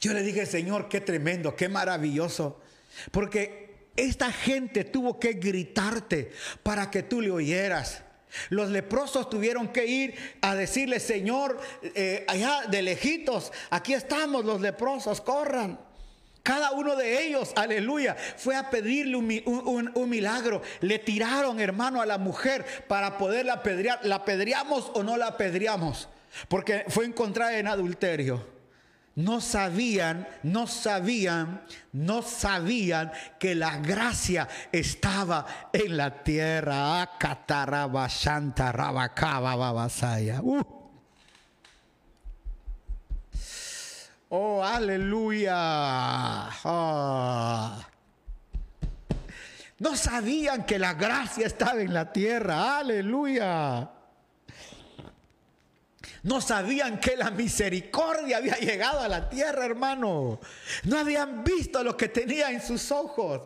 yo 0.00 0.12
le 0.12 0.22
dije, 0.22 0.46
Señor, 0.46 0.88
qué 0.88 1.00
tremendo, 1.00 1.56
qué 1.56 1.68
maravilloso. 1.68 2.60
Porque 3.10 3.69
esta 4.00 4.32
gente 4.32 4.84
tuvo 4.84 5.18
que 5.18 5.34
gritarte 5.34 6.32
para 6.62 6.90
que 6.90 7.02
tú 7.02 7.20
le 7.20 7.30
oyeras. 7.30 8.02
Los 8.48 8.70
leprosos 8.70 9.28
tuvieron 9.28 9.68
que 9.68 9.86
ir 9.86 10.14
a 10.40 10.54
decirle, 10.54 11.00
Señor, 11.00 11.60
eh, 11.82 12.24
allá 12.28 12.62
de 12.68 12.82
lejitos, 12.82 13.52
aquí 13.70 13.92
estamos 13.92 14.44
los 14.44 14.60
leprosos, 14.60 15.20
corran. 15.20 15.78
Cada 16.42 16.70
uno 16.70 16.96
de 16.96 17.26
ellos, 17.26 17.52
aleluya, 17.56 18.16
fue 18.36 18.56
a 18.56 18.70
pedirle 18.70 19.16
un, 19.16 19.92
un, 19.94 20.08
milagro. 20.08 20.62
Le 20.80 20.98
tiraron, 20.98 21.60
hermano, 21.60 22.00
a 22.00 22.06
la 22.06 22.16
mujer 22.16 22.64
para 22.88 23.18
poderla 23.18 23.54
apedrear. 23.54 24.00
¿La 24.04 24.16
apedreamos 24.16 24.90
o 24.94 25.02
no 25.02 25.18
la 25.18 25.26
apedreamos? 25.26 26.08
Porque 26.48 26.84
fue 26.88 27.04
encontrada 27.04 27.58
en 27.58 27.66
adulterio 27.66 28.59
no 29.16 29.40
sabían, 29.40 30.26
no 30.42 30.66
sabían, 30.66 31.62
no 31.92 32.22
sabían 32.22 33.12
que 33.38 33.54
la 33.54 33.78
gracia 33.78 34.48
estaba 34.72 35.46
en 35.72 35.96
la 35.96 36.22
tierra. 36.22 37.08
Uh. 40.42 40.62
Oh, 44.32 44.62
aleluya. 44.64 45.54
Ah. 46.64 47.86
No 49.80 49.96
sabían 49.96 50.64
que 50.64 50.78
la 50.78 50.94
gracia 50.94 51.46
estaba 51.46 51.80
en 51.80 51.92
la 51.92 52.12
tierra. 52.12 52.78
Aleluya. 52.78 53.90
No 56.22 56.40
sabían 56.40 57.00
que 57.00 57.16
la 57.16 57.30
misericordia 57.30 58.38
había 58.38 58.56
llegado 58.56 59.00
a 59.00 59.08
la 59.08 59.28
tierra, 59.28 59.64
hermano. 59.64 60.40
No 60.84 60.98
habían 60.98 61.42
visto 61.44 61.82
lo 61.82 61.96
que 61.96 62.08
tenía 62.08 62.50
en 62.50 62.60
sus 62.60 62.90
ojos. 62.90 63.42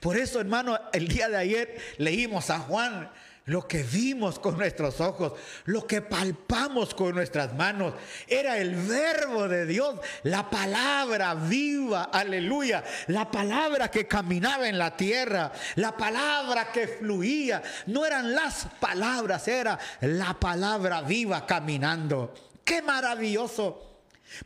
Por 0.00 0.16
eso, 0.16 0.40
hermano, 0.40 0.78
el 0.92 1.08
día 1.08 1.28
de 1.28 1.36
ayer 1.36 1.78
leímos 1.98 2.50
a 2.50 2.58
Juan 2.58 3.10
lo 3.46 3.68
que 3.68 3.82
vimos 3.82 4.38
con 4.38 4.56
nuestros 4.56 5.00
ojos, 5.00 5.32
lo 5.66 5.86
que 5.86 6.00
palpamos 6.00 6.94
con 6.94 7.14
nuestras 7.14 7.54
manos, 7.54 7.92
era 8.26 8.56
el 8.58 8.74
verbo 8.74 9.48
de 9.48 9.66
Dios, 9.66 10.00
la 10.22 10.48
palabra 10.48 11.34
viva, 11.34 12.04
aleluya, 12.04 12.82
la 13.08 13.30
palabra 13.30 13.90
que 13.90 14.06
caminaba 14.06 14.68
en 14.68 14.78
la 14.78 14.96
tierra, 14.96 15.52
la 15.76 15.94
palabra 15.96 16.72
que 16.72 16.88
fluía. 16.88 17.62
No 17.86 18.06
eran 18.06 18.34
las 18.34 18.66
palabras, 18.80 19.46
era 19.46 19.78
la 20.00 20.34
palabra 20.34 21.02
viva 21.02 21.44
caminando. 21.44 22.32
Qué 22.64 22.80
maravilloso. 22.80 23.93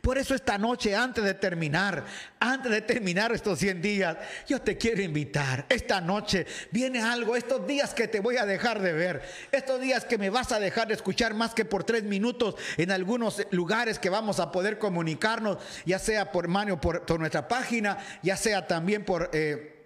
Por 0.01 0.17
eso 0.17 0.35
esta 0.35 0.57
noche, 0.57 0.95
antes 0.95 1.23
de 1.23 1.33
terminar, 1.33 2.03
antes 2.39 2.71
de 2.71 2.81
terminar 2.81 3.31
estos 3.31 3.59
100 3.59 3.81
días, 3.81 4.17
yo 4.47 4.61
te 4.61 4.77
quiero 4.77 5.01
invitar. 5.01 5.65
Esta 5.69 6.01
noche 6.01 6.45
viene 6.71 7.01
algo, 7.01 7.35
estos 7.35 7.65
días 7.65 7.93
que 7.93 8.07
te 8.07 8.19
voy 8.19 8.37
a 8.37 8.45
dejar 8.45 8.81
de 8.81 8.93
ver, 8.93 9.21
estos 9.51 9.79
días 9.81 10.05
que 10.05 10.17
me 10.17 10.29
vas 10.29 10.51
a 10.51 10.59
dejar 10.59 10.87
de 10.87 10.93
escuchar 10.93 11.33
más 11.33 11.53
que 11.53 11.65
por 11.65 11.83
tres 11.83 12.03
minutos 12.03 12.55
en 12.77 12.91
algunos 12.91 13.45
lugares 13.51 13.99
que 13.99 14.09
vamos 14.09 14.39
a 14.39 14.51
poder 14.51 14.77
comunicarnos, 14.77 15.57
ya 15.85 15.99
sea 15.99 16.31
por 16.31 16.47
mano, 16.47 16.79
por, 16.79 17.19
nuestra 17.19 17.47
página, 17.47 17.97
ya 18.21 18.37
sea 18.37 18.67
también 18.67 19.03
por... 19.03 19.29
Eh, 19.33 19.78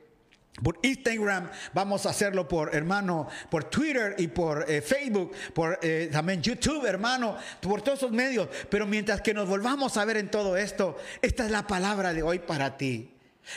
por 0.62 0.78
Instagram, 0.84 1.50
vamos 1.74 2.06
a 2.06 2.12
hacerlo 2.12 2.48
por 2.48 2.76
hermano, 2.76 3.28
por 3.50 3.64
Twitter 3.64 4.16
y 4.20 4.28
por 4.28 4.70
eh, 4.70 4.82
Facebook, 4.82 5.32
por 5.54 5.80
eh, 5.82 6.10
también 6.12 6.42
YouTube, 6.42 6.86
hermano, 6.86 7.36
por 7.60 7.82
todos 7.82 8.00
esos 8.00 8.12
medios. 8.12 8.48
Pero 8.70 8.86
mientras 8.86 9.22
que 9.22 9.34
nos 9.34 9.48
volvamos 9.48 9.98
a 9.98 10.06
ver 10.06 10.18
en 10.18 10.30
todo 10.30 10.56
esto, 10.56 10.98
esta 11.22 11.46
es 11.46 11.52
la 11.52 11.66
palabra 11.66 12.14
de 12.14 12.22
hoy 12.22 12.40
para 12.40 12.78
ti. 12.78 13.10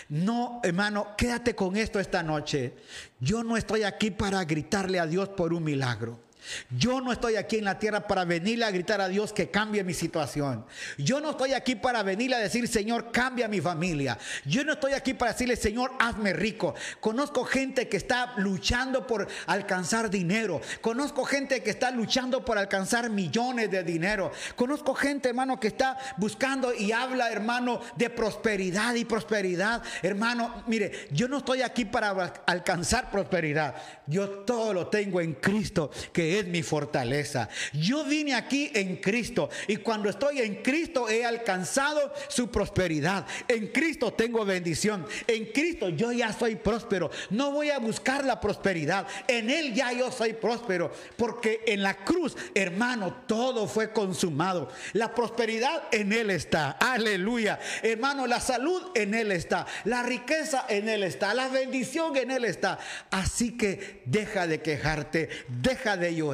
No, 0.08 0.60
hermano, 0.64 1.14
quédate 1.16 1.54
con 1.54 1.76
esto 1.76 2.00
esta 2.00 2.22
noche. 2.22 2.74
Yo 3.20 3.44
no 3.44 3.56
estoy 3.56 3.82
aquí 3.82 4.10
para 4.10 4.44
gritarle 4.44 4.98
a 4.98 5.06
Dios 5.06 5.28
por 5.28 5.52
un 5.52 5.64
milagro. 5.64 6.25
Yo 6.70 7.00
no 7.00 7.12
estoy 7.12 7.36
aquí 7.36 7.56
en 7.56 7.64
la 7.64 7.78
tierra 7.78 8.06
para 8.06 8.24
venirle 8.24 8.64
a 8.64 8.70
gritar 8.70 9.00
a 9.00 9.08
Dios 9.08 9.32
que 9.32 9.50
cambie 9.50 9.84
mi 9.84 9.94
situación. 9.94 10.64
Yo 10.98 11.20
no 11.20 11.30
estoy 11.30 11.52
aquí 11.52 11.74
para 11.74 12.02
venirle 12.02 12.36
a 12.36 12.40
decir, 12.40 12.68
Señor, 12.68 13.10
cambia 13.12 13.48
mi 13.48 13.60
familia. 13.60 14.18
Yo 14.44 14.64
no 14.64 14.74
estoy 14.74 14.92
aquí 14.92 15.14
para 15.14 15.32
decirle, 15.32 15.56
Señor, 15.56 15.92
hazme 15.98 16.32
rico. 16.32 16.74
Conozco 17.00 17.44
gente 17.44 17.88
que 17.88 17.96
está 17.96 18.34
luchando 18.36 19.06
por 19.06 19.26
alcanzar 19.46 20.10
dinero. 20.10 20.60
Conozco 20.80 21.24
gente 21.24 21.62
que 21.62 21.70
está 21.70 21.90
luchando 21.90 22.44
por 22.44 22.58
alcanzar 22.58 23.10
millones 23.10 23.70
de 23.70 23.82
dinero. 23.82 24.32
Conozco 24.54 24.94
gente, 24.94 25.28
hermano, 25.28 25.58
que 25.58 25.68
está 25.68 25.98
buscando 26.16 26.74
y 26.74 26.92
habla, 26.92 27.30
hermano, 27.30 27.80
de 27.96 28.10
prosperidad 28.10 28.94
y 28.94 29.04
prosperidad. 29.04 29.82
Hermano, 30.02 30.64
mire, 30.66 31.08
yo 31.10 31.28
no 31.28 31.38
estoy 31.38 31.62
aquí 31.62 31.84
para 31.84 32.10
alcanzar 32.46 33.10
prosperidad. 33.10 33.74
Yo 34.06 34.28
todo 34.44 34.72
lo 34.72 34.88
tengo 34.88 35.20
en 35.20 35.34
Cristo, 35.34 35.90
que 36.12 36.35
es 36.38 36.46
mi 36.46 36.62
fortaleza. 36.62 37.48
Yo 37.72 38.04
vine 38.04 38.34
aquí 38.34 38.70
en 38.74 38.96
Cristo 38.96 39.48
y 39.66 39.76
cuando 39.76 40.08
estoy 40.10 40.40
en 40.40 40.62
Cristo 40.62 41.08
he 41.08 41.24
alcanzado 41.24 42.12
su 42.28 42.50
prosperidad. 42.50 43.26
En 43.48 43.68
Cristo 43.68 44.12
tengo 44.12 44.44
bendición. 44.44 45.06
En 45.26 45.46
Cristo 45.46 45.88
yo 45.88 46.12
ya 46.12 46.32
soy 46.32 46.56
próspero. 46.56 47.10
No 47.30 47.52
voy 47.52 47.70
a 47.70 47.78
buscar 47.78 48.24
la 48.24 48.40
prosperidad. 48.40 49.06
En 49.28 49.50
Él 49.50 49.74
ya 49.74 49.92
yo 49.92 50.12
soy 50.12 50.34
próspero. 50.34 50.92
Porque 51.16 51.62
en 51.66 51.82
la 51.82 51.94
cruz, 52.04 52.36
hermano, 52.54 53.22
todo 53.26 53.66
fue 53.66 53.92
consumado. 53.92 54.68
La 54.92 55.14
prosperidad 55.14 55.84
en 55.92 56.12
Él 56.12 56.30
está. 56.30 56.72
Aleluya. 56.72 57.58
Hermano, 57.82 58.26
la 58.26 58.40
salud 58.40 58.82
en 58.94 59.14
Él 59.14 59.32
está. 59.32 59.66
La 59.84 60.02
riqueza 60.02 60.66
en 60.68 60.88
Él 60.88 61.02
está. 61.02 61.34
La 61.34 61.48
bendición 61.48 62.16
en 62.16 62.30
Él 62.30 62.44
está. 62.44 62.78
Así 63.10 63.56
que 63.56 64.02
deja 64.04 64.46
de 64.46 64.60
quejarte. 64.60 65.28
Deja 65.48 65.96
de 65.96 66.14
llorar 66.14 66.25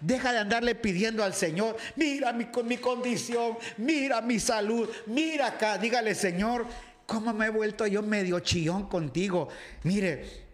Deja 0.00 0.32
de 0.32 0.38
andarle 0.38 0.74
pidiendo 0.74 1.22
al 1.22 1.34
Señor, 1.34 1.76
mira 1.96 2.32
mi, 2.32 2.48
mi 2.64 2.76
condición, 2.78 3.56
mira 3.76 4.20
mi 4.20 4.38
salud, 4.38 4.88
mira 5.06 5.46
acá. 5.48 5.78
Dígale, 5.78 6.14
Señor, 6.14 6.66
¿cómo 7.06 7.32
me 7.32 7.46
he 7.46 7.50
vuelto 7.50 7.86
yo 7.86 8.02
medio 8.02 8.40
chillón 8.40 8.88
contigo? 8.88 9.48
Mire, 9.84 10.47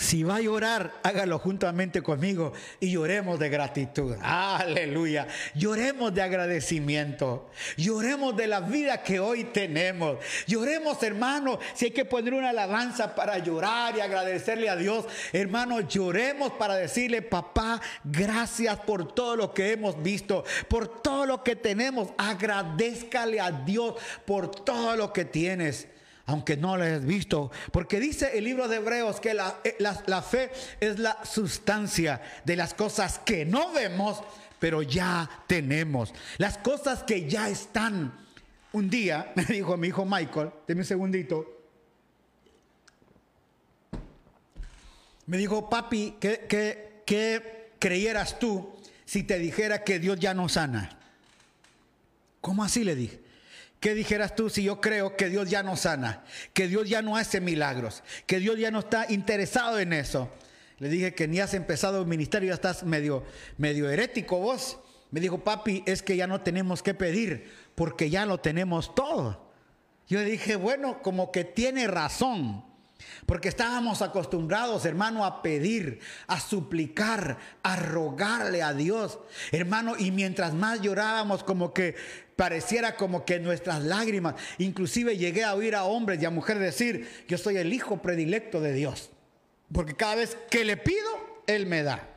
si 0.00 0.22
va 0.22 0.36
a 0.36 0.40
llorar, 0.40 0.94
hágalo 1.02 1.38
juntamente 1.38 2.02
conmigo 2.02 2.52
y 2.80 2.90
lloremos 2.90 3.38
de 3.38 3.48
gratitud. 3.50 4.16
Aleluya. 4.22 5.28
Lloremos 5.54 6.14
de 6.14 6.22
agradecimiento. 6.22 7.50
Lloremos 7.76 8.36
de 8.36 8.46
la 8.46 8.60
vida 8.60 9.02
que 9.02 9.20
hoy 9.20 9.44
tenemos. 9.44 10.18
Lloremos, 10.46 11.02
hermano, 11.02 11.58
si 11.74 11.86
hay 11.86 11.90
que 11.90 12.04
poner 12.04 12.34
una 12.34 12.50
alabanza 12.50 13.14
para 13.14 13.38
llorar 13.38 13.96
y 13.96 14.00
agradecerle 14.00 14.70
a 14.70 14.76
Dios. 14.76 15.04
Hermano, 15.32 15.80
lloremos 15.80 16.52
para 16.52 16.76
decirle, 16.76 17.22
papá, 17.22 17.80
gracias 18.02 18.78
por 18.80 19.12
todo 19.12 19.36
lo 19.36 19.52
que 19.52 19.72
hemos 19.72 20.02
visto, 20.02 20.44
por 20.68 21.02
todo 21.02 21.26
lo 21.26 21.44
que 21.44 21.56
tenemos. 21.56 22.08
Agradezcale 22.16 23.40
a 23.40 23.50
Dios 23.50 23.94
por 24.24 24.50
todo 24.50 24.96
lo 24.96 25.12
que 25.12 25.26
tienes 25.26 25.86
aunque 26.26 26.56
no 26.56 26.76
lo 26.76 26.84
hayas 26.84 27.04
visto. 27.04 27.50
Porque 27.72 28.00
dice 28.00 28.38
el 28.38 28.44
libro 28.44 28.68
de 28.68 28.76
Hebreos 28.76 29.20
que 29.20 29.34
la, 29.34 29.58
eh, 29.64 29.76
la, 29.78 30.02
la, 30.06 30.22
fe 30.22 30.50
es 30.80 30.98
la 30.98 31.24
sustancia 31.24 32.20
de 32.44 32.56
las 32.56 32.74
cosas 32.74 33.18
que 33.18 33.44
no 33.44 33.72
vemos, 33.72 34.22
pero 34.58 34.82
ya 34.82 35.28
tenemos. 35.46 36.12
Las 36.38 36.58
cosas 36.58 37.02
que 37.02 37.28
ya 37.28 37.48
están. 37.48 38.18
Un 38.72 38.88
día 38.88 39.32
me 39.36 39.44
dijo 39.44 39.76
mi 39.76 39.88
hijo 39.88 40.04
Michael, 40.04 40.50
deme 40.66 40.82
un 40.82 40.86
segundito. 40.86 41.56
Me 45.26 45.38
dijo, 45.38 45.70
papi, 45.70 46.16
¿qué, 46.20 46.46
qué, 46.48 47.02
qué 47.06 47.72
creyeras 47.78 48.38
tú 48.38 48.72
si 49.04 49.22
te 49.22 49.38
dijera 49.38 49.84
que 49.84 50.00
Dios 50.00 50.18
ya 50.18 50.34
no 50.34 50.48
sana? 50.48 50.98
¿Cómo 52.40 52.64
así 52.64 52.82
le 52.82 52.96
dije? 52.96 53.19
¿Qué 53.80 53.94
dijeras 53.94 54.36
tú 54.36 54.50
si 54.50 54.62
yo 54.62 54.80
creo 54.80 55.16
que 55.16 55.30
Dios 55.30 55.48
ya 55.48 55.62
no 55.62 55.74
sana, 55.74 56.22
que 56.52 56.68
Dios 56.68 56.88
ya 56.88 57.00
no 57.00 57.16
hace 57.16 57.40
milagros, 57.40 58.02
que 58.26 58.38
Dios 58.38 58.58
ya 58.58 58.70
no 58.70 58.80
está 58.80 59.06
interesado 59.08 59.78
en 59.78 59.94
eso? 59.94 60.30
Le 60.78 60.90
dije 60.90 61.14
que 61.14 61.26
ni 61.26 61.40
has 61.40 61.54
empezado 61.54 62.00
el 62.00 62.06
ministerio, 62.06 62.48
ya 62.48 62.54
estás 62.54 62.84
medio, 62.84 63.24
medio 63.56 63.88
herético 63.90 64.38
vos. 64.38 64.78
Me 65.10 65.20
dijo, 65.20 65.42
papi, 65.42 65.82
es 65.86 66.02
que 66.02 66.16
ya 66.16 66.26
no 66.26 66.42
tenemos 66.42 66.82
que 66.82 66.94
pedir, 66.94 67.50
porque 67.74 68.10
ya 68.10 68.26
lo 68.26 68.38
tenemos 68.38 68.94
todo. 68.94 69.50
Yo 70.08 70.20
dije, 70.20 70.56
bueno, 70.56 71.02
como 71.02 71.32
que 71.32 71.44
tiene 71.44 71.86
razón. 71.86 72.64
Porque 73.26 73.48
estábamos 73.48 74.02
acostumbrados, 74.02 74.84
hermano, 74.84 75.24
a 75.24 75.42
pedir, 75.42 76.00
a 76.26 76.40
suplicar, 76.40 77.38
a 77.62 77.76
rogarle 77.76 78.62
a 78.62 78.74
Dios. 78.74 79.18
Hermano, 79.52 79.94
y 79.98 80.10
mientras 80.10 80.54
más 80.54 80.80
llorábamos, 80.80 81.44
como 81.44 81.72
que 81.72 81.94
pareciera 82.40 82.96
como 82.96 83.26
que 83.26 83.38
nuestras 83.38 83.82
lágrimas, 83.82 84.34
inclusive 84.56 85.18
llegué 85.18 85.44
a 85.44 85.54
oír 85.54 85.74
a 85.74 85.84
hombres 85.84 86.22
y 86.22 86.24
a 86.24 86.30
mujeres 86.30 86.62
decir, 86.62 87.06
yo 87.28 87.36
soy 87.36 87.58
el 87.58 87.70
hijo 87.70 88.00
predilecto 88.00 88.62
de 88.62 88.72
Dios. 88.72 89.10
Porque 89.70 89.94
cada 89.94 90.14
vez 90.14 90.38
que 90.50 90.64
le 90.64 90.78
pido, 90.78 91.42
Él 91.46 91.66
me 91.66 91.82
da. 91.82 92.08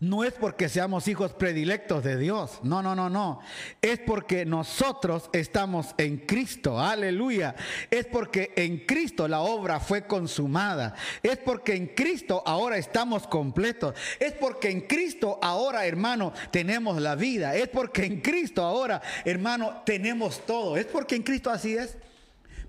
No 0.00 0.24
es 0.24 0.32
porque 0.32 0.70
seamos 0.70 1.08
hijos 1.08 1.34
predilectos 1.34 2.02
de 2.02 2.16
Dios. 2.16 2.60
No, 2.62 2.82
no, 2.82 2.94
no, 2.94 3.10
no. 3.10 3.40
Es 3.82 3.98
porque 3.98 4.46
nosotros 4.46 5.28
estamos 5.34 5.94
en 5.98 6.16
Cristo. 6.16 6.80
Aleluya. 6.80 7.54
Es 7.90 8.06
porque 8.06 8.54
en 8.56 8.86
Cristo 8.86 9.28
la 9.28 9.40
obra 9.40 9.78
fue 9.78 10.06
consumada. 10.06 10.94
Es 11.22 11.36
porque 11.36 11.74
en 11.74 11.88
Cristo 11.88 12.42
ahora 12.46 12.78
estamos 12.78 13.26
completos. 13.26 13.94
Es 14.18 14.32
porque 14.32 14.70
en 14.70 14.80
Cristo 14.80 15.38
ahora, 15.42 15.84
hermano, 15.84 16.32
tenemos 16.50 16.98
la 17.02 17.14
vida. 17.14 17.54
Es 17.54 17.68
porque 17.68 18.06
en 18.06 18.22
Cristo 18.22 18.62
ahora, 18.62 19.02
hermano, 19.26 19.82
tenemos 19.84 20.46
todo. 20.46 20.78
Es 20.78 20.86
porque 20.86 21.16
en 21.16 21.22
Cristo 21.24 21.50
así 21.50 21.76
es. 21.76 21.98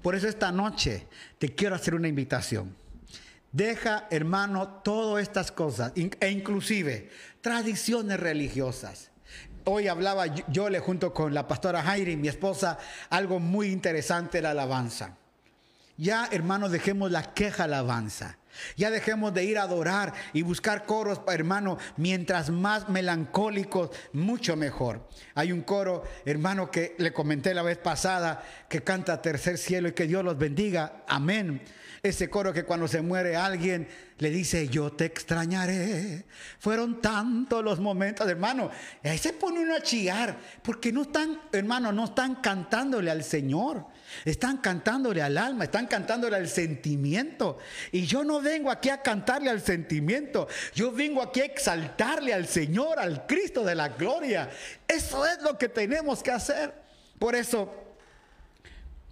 Por 0.02 0.16
eso 0.16 0.28
esta 0.28 0.52
noche 0.52 1.08
te 1.38 1.56
quiero 1.56 1.76
hacer 1.76 1.96
una 1.96 2.10
invitación. 2.10 2.81
Deja, 3.52 4.08
hermano, 4.10 4.82
todas 4.84 5.24
estas 5.24 5.52
cosas, 5.52 5.92
e 5.96 6.30
inclusive 6.30 7.10
tradiciones 7.42 8.20
religiosas. 8.20 9.12
Hoy 9.66 9.88
hablaba 9.88 10.26
yo, 10.28 10.70
le 10.70 10.80
junto 10.80 11.14
con 11.14 11.34
la 11.34 11.48
pastora 11.48 11.84
Jairi, 11.84 12.16
mi 12.16 12.30
esposa, 12.30 12.80
algo 13.10 13.40
muy 13.40 13.68
interesante, 13.68 14.42
la 14.42 14.52
alabanza. 14.52 15.18
Ya, 15.98 16.28
hermano, 16.32 16.70
dejemos 16.70 17.12
la 17.12 17.34
queja 17.34 17.66
alabanza. 17.66 18.38
Ya 18.76 18.90
dejemos 18.90 19.34
de 19.34 19.46
ir 19.46 19.58
a 19.58 19.64
adorar 19.64 20.14
y 20.34 20.42
buscar 20.42 20.86
coros, 20.86 21.22
hermano, 21.28 21.78
mientras 21.98 22.50
más 22.50 22.90
melancólicos, 22.90 23.92
mucho 24.14 24.56
mejor. 24.56 25.08
Hay 25.36 25.52
un 25.52 25.62
coro, 25.62 26.04
hermano, 26.26 26.72
que 26.72 26.96
le 26.98 27.14
comenté 27.14 27.54
la 27.54 27.62
vez 27.62 27.78
pasada, 27.78 28.44
que 28.68 28.84
canta 28.84 29.22
Tercer 29.22 29.58
Cielo 29.58 29.90
y 29.90 29.94
que 29.94 30.08
Dios 30.08 30.24
los 30.24 30.38
bendiga. 30.38 31.04
Amén. 31.08 31.62
Ese 32.04 32.32
coro 32.32 32.52
que 32.52 32.64
cuando 32.64 32.88
se 32.88 33.00
muere 33.02 33.36
alguien 33.36 33.88
le 34.18 34.32
dice, 34.32 34.68
yo 34.68 34.92
te 34.92 35.06
extrañaré. 35.06 36.26
Fueron 36.58 37.00
tantos 37.00 37.64
los 37.64 37.80
momentos, 37.80 38.28
hermano. 38.28 38.72
Y 39.04 39.08
ahí 39.08 39.20
se 39.20 39.34
pone 39.34 39.60
uno 39.60 39.76
a 39.76 39.82
chillar, 39.82 40.36
porque 40.64 40.92
no 40.92 41.04
están, 41.04 41.40
hermano, 41.52 41.92
no 41.92 42.06
están 42.06 42.36
cantándole 42.36 43.12
al 43.12 43.24
Señor. 43.24 43.86
Están 44.26 44.58
cantándole 44.58 45.22
al 45.22 45.38
alma, 45.38 45.66
están 45.66 45.86
cantándole 45.86 46.38
al 46.38 46.50
sentimiento. 46.50 47.60
Y 47.92 48.08
yo 48.08 48.24
no 48.24 48.42
vengo 48.42 48.72
aquí 48.72 48.90
a 48.90 49.04
cantarle 49.04 49.52
al 49.52 49.62
sentimiento. 49.62 50.48
Yo 50.74 50.92
vengo 50.92 51.22
aquí 51.22 51.42
a 51.42 51.46
exaltarle 51.46 52.34
al 52.34 52.48
Señor, 52.48 52.98
al 52.98 53.28
Cristo 53.28 53.64
de 53.64 53.76
la 53.76 53.90
gloria. 53.90 54.50
Eso 54.88 55.24
es 55.28 55.40
lo 55.44 55.56
que 55.56 55.70
tenemos 55.70 56.24
que 56.24 56.32
hacer. 56.32 56.74
Por 57.20 57.36
eso 57.36 57.91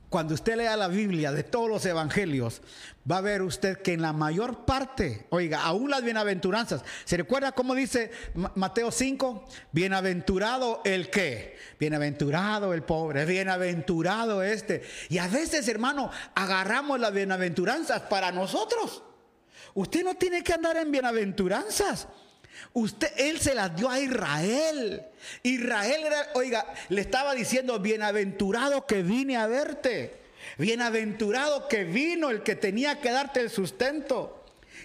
cuando 0.09 0.33
usted 0.33 0.57
lea 0.57 0.75
la 0.75 0.87
Biblia 0.87 1.31
de 1.31 1.43
todos 1.43 1.69
los 1.69 1.85
evangelios, 1.85 2.61
va 3.09 3.17
a 3.17 3.21
ver 3.21 3.43
usted 3.43 3.77
que 3.81 3.93
en 3.93 4.01
la 4.01 4.11
mayor 4.11 4.65
parte, 4.65 5.27
oiga, 5.29 5.61
aún 5.63 5.91
las 5.91 6.03
bienaventuranzas, 6.03 6.83
¿se 7.05 7.17
recuerda 7.17 7.51
cómo 7.51 7.75
dice 7.75 8.11
Mateo 8.55 8.91
5? 8.91 9.47
Bienaventurado 9.71 10.81
el 10.83 11.11
que, 11.11 11.57
bienaventurado 11.79 12.73
el 12.73 12.81
pobre, 12.81 13.25
bienaventurado 13.25 14.41
este. 14.41 14.81
Y 15.09 15.19
a 15.19 15.27
veces, 15.27 15.67
hermano, 15.67 16.09
agarramos 16.33 16.99
las 16.99 17.13
bienaventuranzas 17.13 18.01
para 18.01 18.31
nosotros. 18.31 19.03
Usted 19.75 20.03
no 20.03 20.15
tiene 20.15 20.43
que 20.43 20.53
andar 20.53 20.77
en 20.77 20.91
bienaventuranzas. 20.91 22.07
Usted, 22.73 23.11
él 23.17 23.39
se 23.39 23.55
las 23.55 23.75
dio 23.75 23.89
a 23.89 23.99
Israel. 23.99 25.03
Israel 25.43 26.01
era, 26.05 26.27
oiga, 26.35 26.65
le 26.89 27.01
estaba 27.01 27.33
diciendo, 27.33 27.79
bienaventurado 27.79 28.85
que 28.85 29.01
vine 29.01 29.37
a 29.37 29.47
verte. 29.47 30.17
Bienaventurado 30.57 31.67
que 31.67 31.83
vino 31.83 32.29
el 32.29 32.43
que 32.43 32.55
tenía 32.55 32.99
que 32.99 33.11
darte 33.11 33.41
el 33.41 33.49
sustento. 33.49 34.38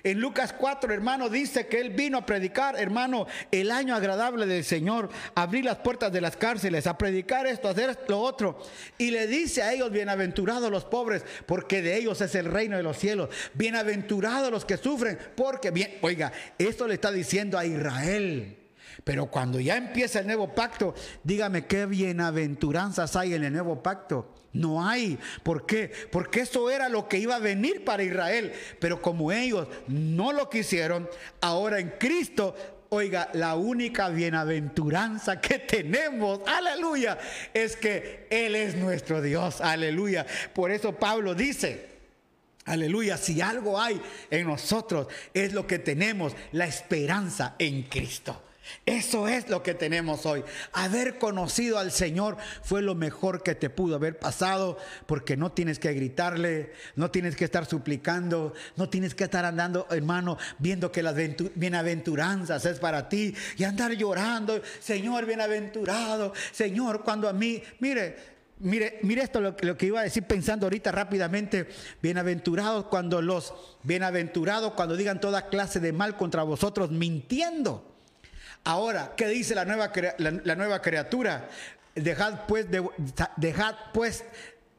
En 0.04 0.20
Lucas 0.20 0.52
4, 0.52 0.92
hermano, 0.92 1.30
dice 1.30 1.66
que 1.66 1.80
él 1.80 1.88
vino 1.88 2.18
a 2.18 2.26
predicar, 2.26 2.78
hermano, 2.78 3.26
el 3.50 3.70
año 3.70 3.94
agradable 3.94 4.44
del 4.44 4.62
Señor, 4.62 5.08
abrir 5.34 5.64
las 5.64 5.78
puertas 5.78 6.12
de 6.12 6.20
las 6.20 6.36
cárceles, 6.36 6.86
a 6.86 6.98
predicar 6.98 7.46
esto, 7.46 7.68
a 7.68 7.70
hacer 7.70 7.98
lo 8.08 8.20
otro. 8.20 8.58
Y 8.98 9.10
le 9.12 9.26
dice 9.26 9.62
a 9.62 9.72
ellos, 9.72 9.90
bienaventurados 9.90 10.70
los 10.70 10.84
pobres, 10.84 11.24
porque 11.46 11.80
de 11.80 11.96
ellos 11.96 12.20
es 12.20 12.34
el 12.34 12.44
reino 12.44 12.76
de 12.76 12.82
los 12.82 12.98
cielos. 12.98 13.30
Bienaventurados 13.54 14.50
los 14.50 14.66
que 14.66 14.76
sufren, 14.76 15.18
porque, 15.34 15.70
bien, 15.70 15.94
oiga, 16.02 16.32
esto 16.58 16.86
le 16.86 16.94
está 16.94 17.10
diciendo 17.10 17.56
a 17.56 17.64
Israel. 17.64 18.58
Pero 19.04 19.30
cuando 19.30 19.58
ya 19.58 19.78
empieza 19.78 20.20
el 20.20 20.26
nuevo 20.26 20.54
pacto, 20.54 20.94
dígame 21.22 21.64
qué 21.64 21.86
bienaventuranzas 21.86 23.16
hay 23.16 23.32
en 23.32 23.44
el 23.44 23.54
nuevo 23.54 23.82
pacto. 23.82 24.34
No 24.54 24.86
hay. 24.86 25.18
¿Por 25.42 25.66
qué? 25.66 25.90
Porque 26.10 26.40
eso 26.40 26.70
era 26.70 26.88
lo 26.88 27.08
que 27.08 27.18
iba 27.18 27.36
a 27.36 27.40
venir 27.40 27.84
para 27.84 28.04
Israel. 28.04 28.52
Pero 28.78 29.02
como 29.02 29.32
ellos 29.32 29.68
no 29.88 30.32
lo 30.32 30.48
quisieron, 30.48 31.10
ahora 31.40 31.80
en 31.80 31.90
Cristo, 31.98 32.54
oiga, 32.88 33.28
la 33.34 33.56
única 33.56 34.08
bienaventuranza 34.08 35.40
que 35.40 35.58
tenemos, 35.58 36.40
aleluya, 36.46 37.18
es 37.52 37.76
que 37.76 38.28
Él 38.30 38.54
es 38.54 38.76
nuestro 38.76 39.20
Dios, 39.20 39.60
aleluya. 39.60 40.24
Por 40.54 40.70
eso 40.70 40.94
Pablo 40.94 41.34
dice, 41.34 41.92
Aleluya, 42.66 43.18
si 43.18 43.42
algo 43.42 43.78
hay 43.78 44.00
en 44.30 44.46
nosotros 44.46 45.08
es 45.34 45.52
lo 45.52 45.66
que 45.66 45.78
tenemos, 45.78 46.34
la 46.52 46.64
esperanza 46.64 47.56
en 47.58 47.82
Cristo. 47.82 48.40
Eso 48.86 49.28
es 49.28 49.48
lo 49.48 49.62
que 49.62 49.74
tenemos 49.74 50.26
hoy. 50.26 50.44
Haber 50.72 51.18
conocido 51.18 51.78
al 51.78 51.92
Señor 51.92 52.36
fue 52.62 52.82
lo 52.82 52.94
mejor 52.94 53.42
que 53.42 53.54
te 53.54 53.70
pudo 53.70 53.96
haber 53.96 54.18
pasado 54.18 54.78
porque 55.06 55.36
no 55.36 55.52
tienes 55.52 55.78
que 55.78 55.92
gritarle, 55.92 56.72
no 56.96 57.10
tienes 57.10 57.36
que 57.36 57.44
estar 57.44 57.66
suplicando, 57.66 58.52
no 58.76 58.88
tienes 58.88 59.14
que 59.14 59.24
estar 59.24 59.44
andando, 59.44 59.86
hermano, 59.90 60.38
viendo 60.58 60.92
que 60.92 61.02
las 61.02 61.14
bienaventuranzas 61.54 62.64
es 62.66 62.78
para 62.78 63.08
ti 63.08 63.34
y 63.56 63.64
andar 63.64 63.92
llorando, 63.92 64.60
Señor, 64.80 65.26
bienaventurado, 65.26 66.32
Señor, 66.52 67.02
cuando 67.04 67.28
a 67.28 67.32
mí, 67.32 67.62
mire, 67.80 68.34
Mire, 68.60 69.00
mire 69.02 69.22
esto 69.22 69.40
lo, 69.40 69.56
que 69.56 69.86
iba 69.86 70.00
a 70.00 70.04
decir 70.04 70.22
pensando 70.22 70.66
ahorita 70.66 70.92
rápidamente. 70.92 71.68
Bienaventurados 72.00 72.84
cuando 72.84 73.20
los 73.20 73.52
bienaventurados 73.82 74.74
cuando 74.74 74.96
digan 74.96 75.20
toda 75.20 75.48
clase 75.48 75.80
de 75.80 75.92
mal 75.92 76.16
contra 76.16 76.44
vosotros 76.44 76.92
mintiendo. 76.92 77.93
Ahora, 78.64 79.12
¿qué 79.16 79.28
dice 79.28 79.54
la 79.54 79.64
nueva, 79.66 79.92
la, 80.18 80.54
nueva 80.54 80.80
criatura? 80.80 81.48
Dejad 81.94 82.46
pues, 82.48 82.70
de, 82.70 82.82
dejad 83.36 83.74
pues 83.92 84.24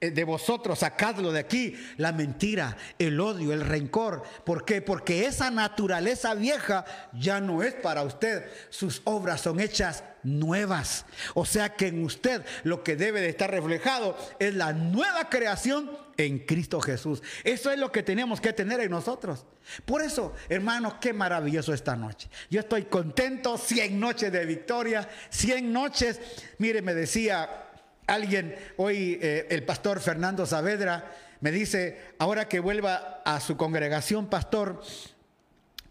de 0.02 0.24
vosotros, 0.24 0.80
sacadlo 0.80 1.32
de 1.32 1.40
aquí, 1.40 1.76
la 1.98 2.12
mentira, 2.12 2.78
el 3.00 3.20
odio, 3.20 3.54
el 3.54 3.62
rencor. 3.62 4.24
¿Por 4.44 4.66
qué? 4.66 4.82
Porque 4.82 5.26
esa 5.26 5.52
naturaleza 5.52 6.34
vieja 6.34 6.86
ya 7.14 7.40
no 7.40 7.64
es 7.64 7.74
para 7.74 8.04
usted. 8.04 8.46
Sus 8.70 9.02
obras 9.06 9.42
son 9.42 9.60
hechas 9.60 10.04
nuevas. 10.24 11.06
O 11.34 11.46
sea 11.46 11.76
que 11.76 11.88
en 11.88 12.04
usted 12.04 12.44
lo 12.64 12.84
que 12.84 12.96
debe 12.96 13.22
de 13.22 13.30
estar 13.30 13.50
reflejado 13.50 14.18
es 14.40 14.54
la 14.56 14.74
nueva 14.74 15.30
creación 15.30 15.90
en 16.18 16.40
Cristo 16.40 16.82
Jesús. 16.82 17.22
Eso 17.44 17.72
es 17.72 17.80
lo 17.80 17.92
que 17.92 18.04
tenemos 18.04 18.42
que 18.42 18.54
tener 18.54 18.80
en 18.80 18.92
nosotros. 18.92 19.46
Por 19.86 20.02
eso, 20.02 20.34
hermanos, 20.50 20.96
qué 21.02 21.14
maravilloso 21.14 21.74
esta 21.74 21.96
noche. 21.96 22.30
Yo 22.50 22.60
estoy 22.60 22.84
contento, 22.84 23.58
100 23.58 24.00
noches 24.00 24.32
de 24.32 24.46
victoria, 24.46 25.08
100 25.30 25.74
noches. 25.74 26.20
Mire, 26.58 26.82
me 26.82 26.94
decía 26.94 27.66
alguien 28.08 28.56
hoy, 28.78 29.20
eh, 29.22 29.48
el 29.50 29.64
pastor 29.64 30.00
Fernando 30.00 30.46
Saavedra, 30.46 31.12
me 31.42 31.52
dice, 31.52 32.00
ahora 32.18 32.48
que 32.48 32.60
vuelva 32.60 33.22
a 33.26 33.40
su 33.40 33.58
congregación, 33.58 34.28
pastor, 34.28 34.82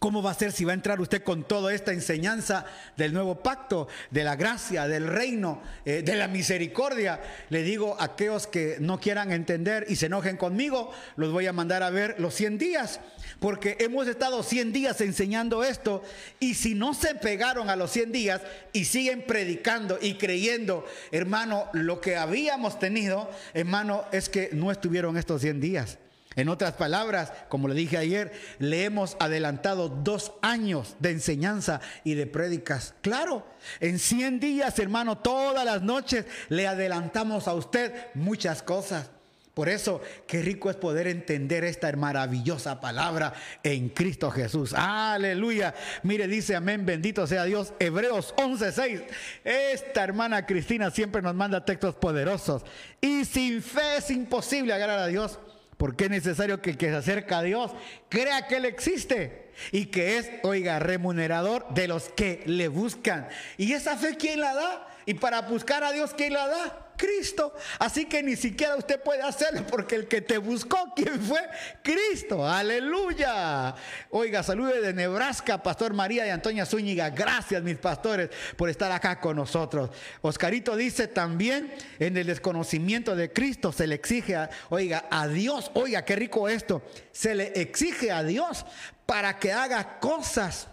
¿Cómo 0.04 0.22
va 0.22 0.32
a 0.32 0.34
ser 0.34 0.52
si 0.52 0.66
va 0.66 0.72
a 0.72 0.74
entrar 0.74 1.00
usted 1.00 1.22
con 1.22 1.44
toda 1.44 1.72
esta 1.72 1.90
enseñanza 1.90 2.66
del 2.94 3.14
nuevo 3.14 3.36
pacto, 3.36 3.88
de 4.10 4.22
la 4.22 4.36
gracia, 4.36 4.86
del 4.86 5.06
reino, 5.06 5.62
eh, 5.86 6.02
de 6.02 6.14
la 6.14 6.28
misericordia? 6.28 7.22
Le 7.48 7.62
digo 7.62 7.96
a 7.98 8.04
aquellos 8.04 8.46
que 8.46 8.76
no 8.80 9.00
quieran 9.00 9.32
entender 9.32 9.86
y 9.88 9.96
se 9.96 10.04
enojen 10.04 10.36
conmigo, 10.36 10.92
los 11.16 11.32
voy 11.32 11.46
a 11.46 11.54
mandar 11.54 11.82
a 11.82 11.88
ver 11.88 12.16
los 12.18 12.34
100 12.34 12.58
días, 12.58 13.00
porque 13.44 13.76
hemos 13.80 14.08
estado 14.08 14.42
100 14.42 14.72
días 14.72 15.02
enseñando 15.02 15.64
esto 15.64 16.02
y 16.40 16.54
si 16.54 16.74
no 16.74 16.94
se 16.94 17.14
pegaron 17.14 17.68
a 17.68 17.76
los 17.76 17.90
100 17.90 18.10
días 18.10 18.40
y 18.72 18.86
siguen 18.86 19.26
predicando 19.26 19.98
y 20.00 20.14
creyendo, 20.14 20.86
hermano, 21.12 21.66
lo 21.74 22.00
que 22.00 22.16
habíamos 22.16 22.78
tenido, 22.78 23.30
hermano, 23.52 24.06
es 24.12 24.30
que 24.30 24.48
no 24.54 24.70
estuvieron 24.70 25.18
estos 25.18 25.42
100 25.42 25.60
días. 25.60 25.98
En 26.36 26.48
otras 26.48 26.72
palabras, 26.72 27.34
como 27.50 27.68
le 27.68 27.74
dije 27.74 27.98
ayer, 27.98 28.32
le 28.60 28.84
hemos 28.84 29.14
adelantado 29.20 29.90
dos 29.90 30.32
años 30.40 30.96
de 30.98 31.10
enseñanza 31.10 31.82
y 32.02 32.14
de 32.14 32.26
prédicas. 32.26 32.94
Claro, 33.02 33.46
en 33.78 33.98
100 33.98 34.40
días, 34.40 34.78
hermano, 34.78 35.18
todas 35.18 35.66
las 35.66 35.82
noches 35.82 36.24
le 36.48 36.66
adelantamos 36.66 37.46
a 37.46 37.52
usted 37.52 37.92
muchas 38.14 38.62
cosas. 38.62 39.10
Por 39.54 39.68
eso, 39.68 40.02
qué 40.26 40.42
rico 40.42 40.68
es 40.68 40.74
poder 40.74 41.06
entender 41.06 41.62
esta 41.62 41.90
maravillosa 41.92 42.80
palabra 42.80 43.32
en 43.62 43.88
Cristo 43.88 44.28
Jesús. 44.32 44.74
Aleluya. 44.74 45.74
Mire, 46.02 46.26
dice 46.26 46.56
amén, 46.56 46.84
bendito 46.84 47.24
sea 47.28 47.44
Dios. 47.44 47.72
Hebreos 47.78 48.34
11:6. 48.36 49.04
Esta 49.44 50.02
hermana 50.02 50.44
Cristina 50.44 50.90
siempre 50.90 51.22
nos 51.22 51.36
manda 51.36 51.64
textos 51.64 51.94
poderosos. 51.94 52.62
Y 53.00 53.24
sin 53.24 53.62
fe 53.62 53.98
es 53.98 54.10
imposible 54.10 54.72
agradar 54.72 54.98
a 54.98 55.06
Dios. 55.06 55.38
Porque 55.76 56.04
es 56.04 56.10
necesario 56.10 56.60
que 56.60 56.70
el 56.70 56.76
que 56.76 56.88
se 56.88 56.96
acerca 56.96 57.38
a 57.38 57.42
Dios 57.42 57.70
crea 58.08 58.48
que 58.48 58.56
Él 58.56 58.64
existe 58.64 59.52
y 59.70 59.86
que 59.86 60.18
es, 60.18 60.30
oiga, 60.42 60.80
remunerador 60.80 61.66
de 61.74 61.86
los 61.86 62.08
que 62.08 62.42
le 62.46 62.66
buscan. 62.66 63.28
¿Y 63.56 63.72
esa 63.72 63.96
fe 63.96 64.16
quién 64.16 64.40
la 64.40 64.54
da? 64.54 64.88
Y 65.06 65.14
para 65.14 65.42
buscar 65.42 65.84
a 65.84 65.92
Dios, 65.92 66.12
¿quién 66.16 66.32
la 66.32 66.48
da? 66.48 66.83
Cristo. 66.96 67.54
Así 67.78 68.06
que 68.06 68.22
ni 68.22 68.36
siquiera 68.36 68.76
usted 68.76 69.00
puede 69.00 69.22
hacerlo 69.22 69.66
porque 69.66 69.96
el 69.96 70.08
que 70.08 70.20
te 70.20 70.38
buscó, 70.38 70.92
¿quién 70.94 71.20
fue? 71.20 71.40
Cristo. 71.82 72.46
Aleluya. 72.46 73.74
Oiga, 74.10 74.42
salude 74.42 74.80
de 74.80 74.92
Nebraska, 74.92 75.62
Pastor 75.62 75.92
María 75.92 76.26
y 76.26 76.30
Antonia 76.30 76.66
Zúñiga. 76.66 77.10
Gracias, 77.10 77.62
mis 77.62 77.78
pastores, 77.78 78.30
por 78.56 78.68
estar 78.68 78.92
acá 78.92 79.20
con 79.20 79.36
nosotros. 79.36 79.90
Oscarito 80.22 80.76
dice 80.76 81.08
también, 81.08 81.72
en 81.98 82.16
el 82.16 82.26
desconocimiento 82.26 83.16
de 83.16 83.32
Cristo 83.32 83.72
se 83.72 83.86
le 83.86 83.94
exige, 83.94 84.36
a, 84.36 84.50
oiga, 84.70 85.06
a 85.10 85.28
Dios, 85.28 85.70
oiga, 85.74 86.04
qué 86.04 86.16
rico 86.16 86.48
esto, 86.48 86.82
se 87.12 87.34
le 87.34 87.52
exige 87.60 88.10
a 88.10 88.22
Dios 88.22 88.64
para 89.06 89.38
que 89.38 89.52
haga 89.52 89.98
cosas. 89.98 90.68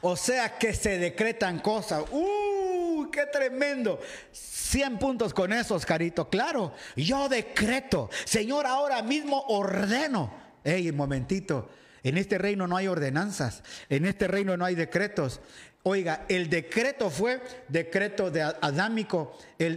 O 0.00 0.16
sea 0.16 0.58
que 0.58 0.74
se 0.74 0.98
decretan 0.98 1.60
cosas. 1.60 2.04
¡Uh! 2.10 2.61
¡Qué 3.10 3.26
tremendo! 3.26 4.00
100 4.32 4.98
puntos 4.98 5.34
con 5.34 5.52
eso, 5.52 5.74
Oscarito. 5.74 6.28
Claro, 6.28 6.72
yo 6.96 7.28
decreto. 7.28 8.08
Señor, 8.24 8.66
ahora 8.66 9.02
mismo 9.02 9.40
ordeno. 9.48 10.32
Ey, 10.64 10.88
un 10.90 10.96
momentito. 10.96 11.68
En 12.02 12.16
este 12.16 12.38
reino 12.38 12.66
no 12.66 12.76
hay 12.76 12.88
ordenanzas. 12.88 13.62
En 13.88 14.06
este 14.06 14.26
reino 14.28 14.56
no 14.56 14.64
hay 14.64 14.74
decretos. 14.74 15.40
Oiga, 15.84 16.26
el 16.28 16.48
decreto 16.48 17.10
fue 17.10 17.40
decreto 17.68 18.30
de 18.30 18.40
adámico. 18.42 19.36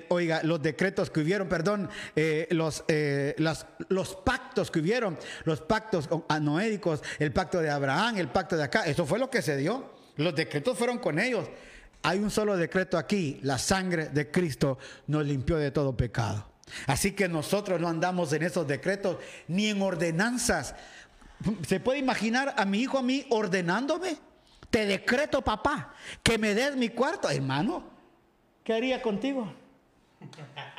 Oiga, 0.09 0.41
los 0.43 0.61
decretos 0.61 1.09
que 1.09 1.21
hubieron, 1.21 1.49
perdón, 1.49 1.89
eh, 2.15 2.47
los, 2.51 2.83
eh, 2.87 3.35
los 3.89 4.15
pactos 4.15 4.69
que 4.69 4.79
hubieron, 4.79 5.17
los 5.45 5.61
pactos 5.61 6.07
anoédicos, 6.27 7.01
el 7.17 7.33
pacto 7.33 7.59
de 7.59 7.71
Abraham, 7.71 8.17
el 8.17 8.27
pacto 8.27 8.55
de 8.55 8.63
acá, 8.63 8.85
eso 8.85 9.05
fue 9.05 9.17
lo 9.17 9.31
que 9.31 9.41
se 9.41 9.57
dio. 9.57 9.95
Los 10.17 10.35
decretos 10.35 10.77
fueron 10.77 10.99
con 10.99 11.19
ellos. 11.19 11.49
Hay 12.07 12.19
un 12.19 12.29
solo 12.29 12.55
decreto 12.55 12.99
aquí, 12.99 13.39
la 13.41 13.57
sangre 13.57 14.09
de 14.09 14.29
Cristo 14.29 14.77
nos 15.07 15.25
limpió 15.25 15.57
de 15.57 15.71
todo 15.71 15.97
pecado. 15.97 16.47
Así 16.85 17.13
que 17.13 17.27
nosotros 17.27 17.81
no 17.81 17.87
andamos 17.87 18.31
en 18.33 18.43
esos 18.43 18.67
decretos 18.67 19.17
ni 19.47 19.69
en 19.69 19.81
ordenanzas. 19.81 20.75
¿Se 21.67 21.79
puede 21.79 21.97
imaginar 21.97 22.53
a 22.57 22.63
mi 22.65 22.81
hijo 22.81 22.99
a 22.99 23.01
mí 23.01 23.25
ordenándome? 23.31 24.17
Te 24.69 24.85
decreto, 24.85 25.41
papá, 25.41 25.95
que 26.21 26.37
me 26.37 26.53
des 26.53 26.75
mi 26.75 26.89
cuarto, 26.89 27.27
hermano. 27.27 27.83
¿Qué 28.63 28.73
haría 28.73 29.01
contigo? 29.01 29.51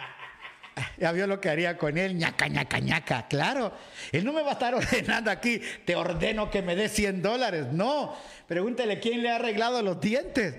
Ya 0.98 1.10
vio 1.12 1.26
lo 1.26 1.40
que 1.40 1.48
haría 1.48 1.78
con 1.78 1.96
él, 1.96 2.18
ñaca, 2.18 2.48
ñaca, 2.48 2.78
ñaca. 2.78 3.28
Claro, 3.28 3.72
él 4.12 4.26
no 4.26 4.34
me 4.34 4.42
va 4.42 4.50
a 4.50 4.52
estar 4.52 4.74
ordenando 4.74 5.30
aquí, 5.30 5.58
te 5.86 5.96
ordeno 5.96 6.50
que 6.50 6.60
me 6.60 6.76
des 6.76 6.92
100 6.92 7.22
dólares. 7.22 7.66
No, 7.72 8.14
pregúntele 8.46 9.00
quién 9.00 9.22
le 9.22 9.30
ha 9.30 9.36
arreglado 9.36 9.80
los 9.80 9.98
dientes. 10.00 10.54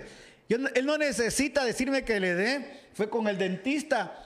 Él 0.48 0.86
no 0.86 0.96
necesita 0.96 1.64
decirme 1.64 2.04
que 2.04 2.18
le 2.20 2.34
dé, 2.34 2.80
fue 2.94 3.10
con 3.10 3.28
el 3.28 3.36
dentista. 3.36 4.24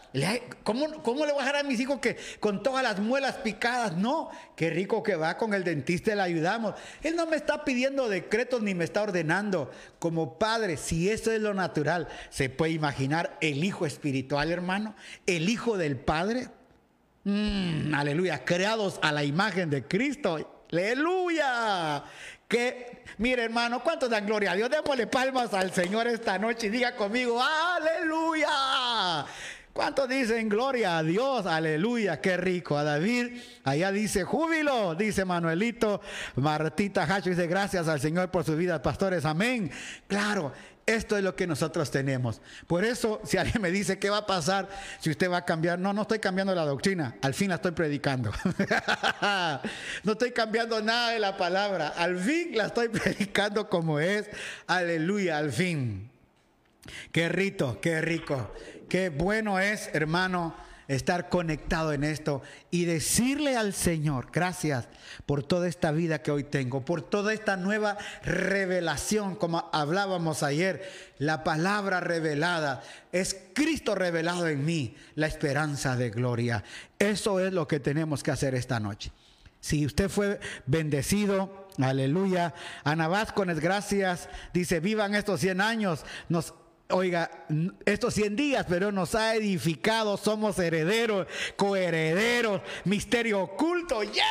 ¿Cómo, 0.62 1.03
¿Cómo 1.03 1.27
le 1.27 1.33
voy 1.33 1.43
a 1.43 1.47
dejar 1.47 1.64
a 1.64 1.68
mis 1.68 1.81
hijos 1.81 1.99
que 1.99 2.16
con 2.39 2.62
todas 2.62 2.83
las 2.83 3.01
muelas 3.01 3.39
picadas? 3.39 3.97
No, 3.97 4.31
qué 4.55 4.70
rico 4.70 5.03
que 5.03 5.16
va 5.16 5.37
con 5.37 5.53
el 5.53 5.64
dentista 5.64 6.12
y 6.12 6.14
le 6.14 6.23
ayudamos. 6.23 6.75
Él 7.03 7.16
no 7.16 7.27
me 7.27 7.37
está 7.37 7.64
pidiendo 7.64 8.09
decretos 8.09 8.62
ni 8.62 8.75
me 8.75 8.85
está 8.85 9.03
ordenando. 9.03 9.70
Como 9.99 10.39
padre, 10.39 10.77
si 10.77 11.11
eso 11.11 11.33
es 11.33 11.41
lo 11.41 11.55
natural, 11.55 12.09
¿se 12.31 12.49
puede 12.51 12.73
imaginar 12.73 13.37
el 13.41 13.64
hijo 13.64 13.85
espiritual, 13.85 14.53
hermano? 14.53 14.95
El 15.27 15.49
hijo 15.49 15.77
del 15.77 15.97
Padre. 15.97 16.49
Mm, 17.25 17.95
aleluya, 17.95 18.45
creados 18.45 18.99
a 19.03 19.12
la 19.12 19.25
imagen 19.25 19.70
de 19.70 19.87
Cristo. 19.87 20.66
Aleluya. 20.70 22.05
Que, 22.53 23.03
mire 23.16 23.44
hermano, 23.44 23.82
¿cuántos 23.82 24.11
dan 24.11 24.26
gloria 24.26 24.53
a 24.53 24.55
Dios? 24.55 24.68
Démosle 24.68 25.07
palmas 25.07 25.55
al 25.55 25.72
Señor 25.72 26.07
esta 26.07 26.38
noche 26.38 26.66
y 26.66 26.70
diga 26.70 26.94
conmigo, 26.94 27.42
aleluya. 27.42 29.24
¿Cuántos 29.72 30.07
dicen 30.07 30.50
gloria 30.50 30.98
a 30.98 31.03
Dios? 31.03 31.46
Aleluya, 31.46 32.20
qué 32.20 32.36
rico. 32.36 32.76
A 32.76 32.84
David, 32.84 33.40
allá 33.64 33.90
dice 33.90 34.24
júbilo, 34.24 34.94
dice 34.94 35.24
Manuelito. 35.24 36.03
Martita 36.36 37.05
Hacho 37.05 37.30
dice 37.30 37.46
gracias 37.46 37.88
al 37.88 37.98
Señor 37.98 38.30
por 38.30 38.44
su 38.44 38.55
vida, 38.55 38.82
pastores. 38.82 39.24
Amén. 39.24 39.70
Claro, 40.07 40.53
esto 40.95 41.16
es 41.16 41.24
lo 41.24 41.34
que 41.34 41.47
nosotros 41.47 41.90
tenemos. 41.90 42.40
Por 42.66 42.84
eso, 42.84 43.20
si 43.24 43.36
alguien 43.36 43.61
me 43.61 43.70
dice 43.70 43.99
qué 43.99 44.11
va 44.11 44.18
a 44.18 44.26
pasar 44.26 44.68
si 45.01 45.11
usted 45.11 45.30
va 45.30 45.38
a 45.38 45.45
cambiar, 45.45 45.78
no, 45.78 45.93
no 45.93 46.03
estoy 46.03 46.18
cambiando 46.18 46.55
la 46.55 46.64
doctrina, 46.64 47.16
al 47.22 47.34
fin 47.34 47.49
la 47.49 47.57
estoy 47.57 47.72
predicando. 47.72 48.32
no 50.05 50.12
estoy 50.12 50.32
cambiando 50.32 50.80
nada 50.82 51.11
de 51.11 51.18
la 51.18 51.36
palabra, 51.36 51.88
al 51.88 52.18
fin 52.18 52.57
la 52.57 52.66
estoy 52.66 52.88
predicando 52.90 53.68
como 53.68 54.01
es. 54.01 54.28
Aleluya, 54.66 55.38
al 55.38 55.53
fin. 55.53 56.11
Qué 57.12 57.28
rico, 57.28 57.80
qué 57.80 58.01
rico. 58.01 58.53
Qué 58.88 59.09
bueno 59.09 59.59
es, 59.59 59.88
hermano, 59.95 60.55
estar 60.93 61.28
conectado 61.28 61.93
en 61.93 62.05
esto 62.05 62.43
y 62.70 62.84
decirle 62.84 63.57
al 63.57 63.72
Señor, 63.72 64.28
gracias 64.32 64.88
por 65.26 65.43
toda 65.43 65.68
esta 65.68 65.93
vida 65.93 66.22
que 66.22 66.30
hoy 66.30 66.45
tengo, 66.45 66.84
por 66.84 67.03
toda 67.03 67.32
esta 67.32 67.57
nueva 67.57 67.97
revelación, 68.22 69.36
como 69.36 69.68
hablábamos 69.72 70.43
ayer, 70.43 70.82
la 71.18 71.45
palabra 71.45 72.01
revelada, 72.01 72.82
es 73.12 73.36
Cristo 73.55 73.95
revelado 73.95 74.49
en 74.49 74.64
mí, 74.64 74.97
la 75.14 75.26
esperanza 75.26 75.97
de 75.97 76.11
gloria. 76.11 76.64
Eso 76.99 77.40
es 77.40 77.53
lo 77.53 77.66
que 77.66 77.80
tenemos 77.80 78.22
que 78.22 78.30
hacer 78.30 78.55
esta 78.55 78.80
noche. 78.80 79.12
Si 79.61 79.86
usted 79.86 80.09
fue 80.09 80.40
bendecido, 80.66 81.68
aleluya. 81.78 82.53
Ana 82.82 83.07
Vázquez, 83.07 83.61
gracias. 83.61 84.28
Dice, 84.53 84.80
vivan 84.80 85.14
estos 85.14 85.40
100 85.40 85.61
años. 85.61 86.05
Nos, 86.28 86.53
oiga, 86.93 87.30
estos 87.84 88.14
100 88.14 88.36
días, 88.36 88.66
pero 88.68 88.93
nos 88.93 89.14
ha 89.14 89.34
edificado. 89.34 90.16
Somos 90.16 90.59
herederos, 90.59 91.26
coherederos, 91.57 92.62
misterio 92.84 93.40
oculto. 93.40 94.03
Yes, 94.03 94.22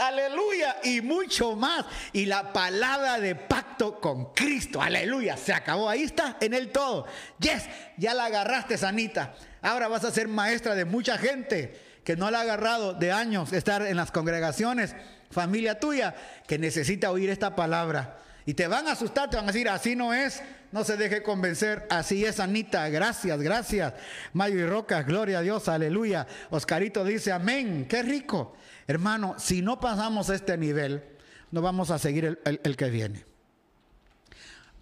aleluya. 0.00 0.76
Y 0.84 1.00
mucho 1.00 1.56
más. 1.56 1.84
Y 2.12 2.26
la 2.26 2.52
palabra 2.52 3.18
de 3.18 3.34
pacto 3.34 4.00
con 4.00 4.32
Cristo. 4.32 4.80
Aleluya. 4.80 5.36
Se 5.36 5.52
acabó. 5.52 5.88
Ahí 5.88 6.02
está, 6.02 6.36
en 6.40 6.54
el 6.54 6.70
todo. 6.70 7.06
Yes, 7.38 7.64
ya 7.96 8.14
la 8.14 8.26
agarraste, 8.26 8.78
Sanita. 8.78 9.34
Ahora 9.62 9.88
vas 9.88 10.04
a 10.04 10.10
ser 10.10 10.28
maestra 10.28 10.74
de 10.74 10.84
mucha 10.84 11.18
gente 11.18 11.92
que 12.04 12.16
no 12.16 12.30
la 12.30 12.38
ha 12.38 12.42
agarrado 12.42 12.94
de 12.94 13.12
años 13.12 13.52
estar 13.52 13.82
en 13.82 13.96
las 13.96 14.10
congregaciones, 14.10 14.94
familia 15.30 15.78
tuya, 15.78 16.14
que 16.46 16.58
necesita 16.58 17.10
oír 17.10 17.30
esta 17.30 17.54
palabra. 17.54 18.18
Y 18.46 18.54
te 18.54 18.66
van 18.66 18.88
a 18.88 18.92
asustar, 18.92 19.30
te 19.30 19.36
van 19.36 19.44
a 19.44 19.52
decir, 19.52 19.68
así 19.68 19.94
no 19.94 20.12
es, 20.12 20.42
no 20.72 20.82
se 20.84 20.96
deje 20.96 21.22
convencer, 21.22 21.86
así 21.90 22.24
es 22.24 22.40
Anita, 22.40 22.88
gracias, 22.88 23.40
gracias. 23.40 23.94
Mayo 24.32 24.58
y 24.58 24.66
Roca, 24.66 25.02
gloria 25.02 25.38
a 25.38 25.42
Dios, 25.42 25.68
aleluya. 25.68 26.26
Oscarito 26.50 27.04
dice, 27.04 27.30
amén, 27.30 27.86
qué 27.88 28.02
rico. 28.02 28.56
Hermano, 28.88 29.36
si 29.38 29.62
no 29.62 29.78
pasamos 29.78 30.28
este 30.28 30.56
nivel, 30.58 31.04
no 31.52 31.62
vamos 31.62 31.90
a 31.90 31.98
seguir 31.98 32.24
el, 32.44 32.60
el- 32.64 32.76
que 32.76 32.90
viene. 32.90 33.24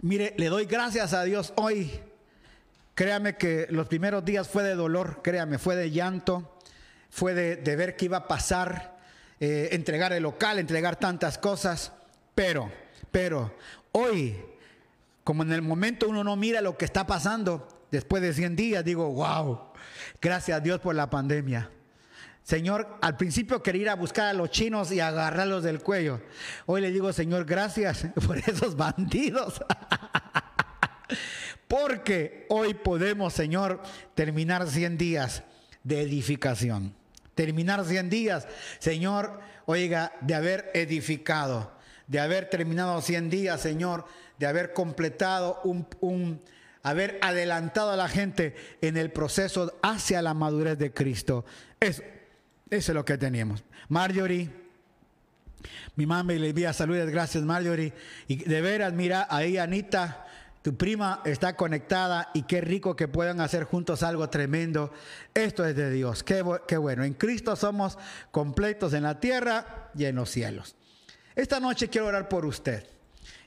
Mire, 0.00 0.34
le 0.38 0.46
doy 0.48 0.64
gracias 0.64 1.12
a 1.12 1.24
Dios 1.24 1.52
hoy. 1.56 1.90
Créame 2.94 3.36
que 3.36 3.66
los 3.70 3.86
primeros 3.88 4.24
días 4.24 4.48
fue 4.48 4.62
de 4.62 4.74
dolor, 4.74 5.20
créame, 5.22 5.58
fue 5.58 5.76
de 5.76 5.90
llanto, 5.90 6.58
fue 7.10 7.34
de, 7.34 7.56
de 7.56 7.76
ver 7.76 7.96
qué 7.96 8.06
iba 8.06 8.18
a 8.18 8.28
pasar, 8.28 8.98
eh, 9.38 9.68
entregar 9.72 10.12
el 10.12 10.22
local, 10.22 10.58
entregar 10.58 10.96
tantas 10.96 11.38
cosas, 11.38 11.92
pero 12.34 12.70
Pero 13.10 13.54
hoy, 13.92 14.36
como 15.24 15.42
en 15.42 15.52
el 15.52 15.62
momento 15.62 16.08
uno 16.08 16.24
no 16.24 16.36
mira 16.36 16.60
lo 16.60 16.76
que 16.76 16.84
está 16.84 17.06
pasando, 17.06 17.66
después 17.90 18.22
de 18.22 18.32
100 18.32 18.56
días 18.56 18.84
digo, 18.84 19.10
wow, 19.12 19.72
gracias 20.20 20.58
a 20.58 20.60
Dios 20.60 20.80
por 20.80 20.94
la 20.94 21.10
pandemia. 21.10 21.70
Señor, 22.42 22.98
al 23.00 23.16
principio 23.16 23.62
quería 23.62 23.82
ir 23.82 23.88
a 23.90 23.94
buscar 23.94 24.26
a 24.26 24.32
los 24.32 24.50
chinos 24.50 24.90
y 24.90 25.00
agarrarlos 25.00 25.62
del 25.62 25.80
cuello. 25.80 26.20
Hoy 26.66 26.80
le 26.80 26.90
digo, 26.90 27.12
Señor, 27.12 27.44
gracias 27.44 28.06
por 28.26 28.38
esos 28.38 28.76
bandidos. 28.76 29.62
Porque 31.68 32.46
hoy 32.48 32.74
podemos, 32.74 33.32
Señor, 33.32 33.80
terminar 34.14 34.68
100 34.68 34.98
días 34.98 35.44
de 35.84 36.02
edificación. 36.02 36.94
Terminar 37.34 37.84
100 37.84 38.10
días, 38.10 38.48
Señor, 38.80 39.40
oiga, 39.66 40.12
de 40.20 40.34
haber 40.34 40.70
edificado, 40.74 41.72
de 42.10 42.18
haber 42.18 42.50
terminado 42.50 43.00
100 43.00 43.30
días, 43.30 43.60
Señor, 43.60 44.04
de 44.36 44.46
haber 44.46 44.72
completado 44.72 45.60
un, 45.62 45.86
un 46.00 46.42
haber 46.82 47.20
adelantado 47.22 47.92
a 47.92 47.96
la 47.96 48.08
gente 48.08 48.56
en 48.80 48.96
el 48.96 49.12
proceso 49.12 49.78
hacia 49.80 50.20
la 50.20 50.34
madurez 50.34 50.76
de 50.76 50.92
Cristo. 50.92 51.44
Eso, 51.78 52.02
eso 52.68 52.90
es 52.90 52.94
lo 52.96 53.04
que 53.04 53.16
teníamos. 53.16 53.62
Marjorie, 53.88 54.50
mi 55.94 56.04
mamá 56.04 56.32
le 56.32 56.48
envía 56.48 56.72
saludos, 56.72 57.08
gracias 57.10 57.44
Marjorie. 57.44 57.92
Y 58.26 58.42
de 58.42 58.60
veras, 58.60 58.92
mira, 58.92 59.28
ahí 59.30 59.56
Anita, 59.56 60.26
tu 60.62 60.76
prima 60.76 61.22
está 61.24 61.54
conectada 61.54 62.30
y 62.34 62.42
qué 62.42 62.60
rico 62.60 62.96
que 62.96 63.06
puedan 63.06 63.40
hacer 63.40 63.62
juntos 63.62 64.02
algo 64.02 64.28
tremendo. 64.30 64.92
Esto 65.32 65.64
es 65.64 65.76
de 65.76 65.92
Dios, 65.92 66.24
qué, 66.24 66.44
qué 66.66 66.76
bueno. 66.76 67.04
En 67.04 67.14
Cristo 67.14 67.54
somos 67.54 67.98
completos 68.32 68.94
en 68.94 69.04
la 69.04 69.20
tierra 69.20 69.92
y 69.94 70.06
en 70.06 70.16
los 70.16 70.28
cielos. 70.28 70.74
Esta 71.40 71.58
noche 71.58 71.88
quiero 71.88 72.08
orar 72.08 72.28
por 72.28 72.44
usted 72.44 72.84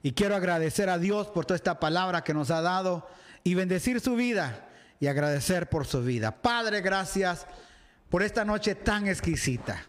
y 0.01 0.13
quiero 0.13 0.35
agradecer 0.35 0.89
a 0.89 0.97
Dios 0.97 1.27
por 1.27 1.45
toda 1.45 1.57
esta 1.57 1.79
palabra 1.79 2.23
que 2.23 2.33
nos 2.33 2.49
ha 2.49 2.59
dado 2.59 3.07
y 3.43 3.53
bendecir 3.53 3.99
su 4.01 4.15
vida 4.15 4.67
y 4.99 5.05
agradecer 5.05 5.69
por 5.69 5.85
su 5.85 6.01
vida. 6.01 6.31
Padre, 6.31 6.81
gracias 6.81 7.45
por 8.09 8.23
esta 8.23 8.43
noche 8.45 8.73
tan 8.73 9.05
exquisita. 9.07 9.85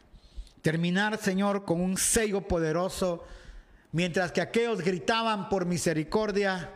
Terminar, 0.61 1.17
Señor, 1.17 1.65
con 1.65 1.81
un 1.81 1.97
sello 1.97 2.43
poderoso, 2.43 3.25
mientras 3.93 4.33
que 4.33 4.43
aquellos 4.43 4.83
gritaban 4.83 5.49
por 5.49 5.65
misericordia, 5.65 6.73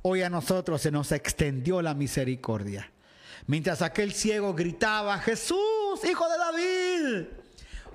hoy 0.00 0.22
a 0.22 0.30
nosotros 0.30 0.80
se 0.80 0.90
nos 0.90 1.12
extendió 1.12 1.82
la 1.82 1.92
misericordia. 1.92 2.90
Mientras 3.46 3.82
aquel 3.82 4.14
ciego 4.14 4.54
gritaba, 4.54 5.18
Jesús, 5.18 5.58
hijo 6.10 6.26
de 6.26 6.38
David, 6.38 7.26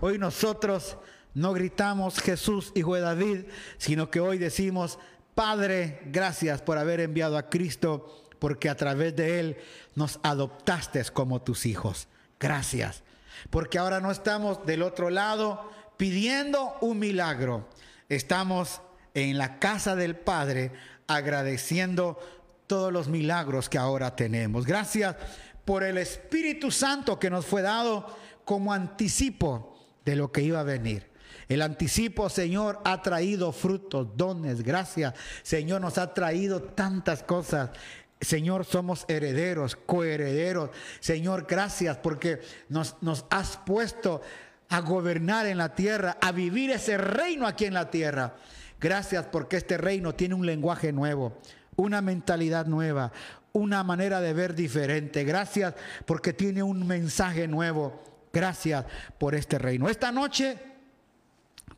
hoy 0.02 0.20
nosotros 0.20 1.00
no 1.36 1.52
gritamos 1.52 2.20
Jesús, 2.20 2.72
hijo 2.76 2.96
de 2.96 3.02
David, 3.02 3.46
sino 3.78 4.10
que 4.10 4.22
hoy 4.22 4.38
decimos, 4.38 4.98
Padre, 5.36 6.00
gracias 6.06 6.62
por 6.62 6.78
haber 6.78 7.02
enviado 7.02 7.38
a 7.38 7.50
Cristo, 7.50 8.24
porque 8.40 8.70
a 8.70 8.76
través 8.76 9.16
de 9.18 9.40
Él 9.40 9.58
nos 9.96 10.20
adoptaste 10.24 11.04
como 11.14 11.42
tus 11.42 11.66
hijos. 11.66 12.08
Gracias. 12.40 13.04
Porque 13.50 13.78
ahora 13.78 14.00
no 14.00 14.12
estamos 14.12 14.66
del 14.66 14.82
otro 14.82 15.10
lado 15.10 15.70
pidiendo 15.98 16.78
un 16.80 17.00
milagro. 17.00 17.68
Estamos 18.08 18.82
en 19.14 19.38
la 19.38 19.60
casa 19.60 19.98
del 19.98 20.16
Padre 20.16 20.72
agradeciendo 21.06 22.18
todos 22.66 22.94
los 22.94 23.10
milagros 23.10 23.68
que 23.68 23.78
ahora 23.78 24.16
tenemos. 24.16 24.66
Gracias 24.66 25.18
por 25.66 25.84
el 25.84 25.98
Espíritu 25.98 26.72
Santo 26.72 27.20
que 27.20 27.30
nos 27.30 27.46
fue 27.46 27.62
dado 27.62 28.08
como 28.46 28.72
anticipo 28.72 29.78
de 30.06 30.16
lo 30.16 30.32
que 30.32 30.42
iba 30.42 30.62
a 30.62 30.64
venir. 30.64 31.15
El 31.48 31.62
anticipo, 31.62 32.30
Señor, 32.30 32.80
ha 32.84 33.02
traído 33.02 33.52
frutos, 33.52 34.08
dones, 34.16 34.64
gracias. 34.64 35.14
Señor, 35.44 35.82
nos 35.82 35.98
ha 35.98 36.14
traído 36.14 36.62
tantas 36.62 37.22
cosas. 37.22 37.70
Señor, 38.20 38.66
somos 38.66 39.06
herederos, 39.08 39.76
coherederos. 39.76 40.72
Señor, 41.00 41.46
gracias 41.48 41.98
porque 41.98 42.42
nos, 42.70 42.96
has 43.30 43.58
puesto 43.58 44.22
a 44.70 44.80
gobernar 44.82 45.46
en 45.46 45.60
la 45.60 45.76
tierra, 45.76 46.18
a 46.20 46.32
vivir 46.32 46.72
ese 46.72 46.98
reino 46.98 47.46
aquí 47.46 47.66
en 47.66 47.76
la 47.76 47.92
tierra. 47.92 48.36
Gracias 48.80 49.26
porque 49.26 49.58
este 49.58 49.78
reino 49.78 50.16
tiene 50.16 50.34
un 50.34 50.46
lenguaje 50.46 50.92
nuevo, 50.92 51.38
una 51.76 52.02
mentalidad 52.02 52.66
nueva, 52.66 53.12
una 53.54 53.84
manera 53.84 54.20
de 54.20 54.34
ver 54.34 54.56
diferente. 54.56 55.24
Gracias 55.24 55.76
porque 56.06 56.34
tiene 56.34 56.64
un 56.64 56.88
mensaje 56.88 57.48
nuevo. 57.48 58.02
Gracias 58.34 58.86
por 59.20 59.36
este 59.36 59.60
reino. 59.60 59.88
Esta 59.88 60.12
noche 60.12 60.75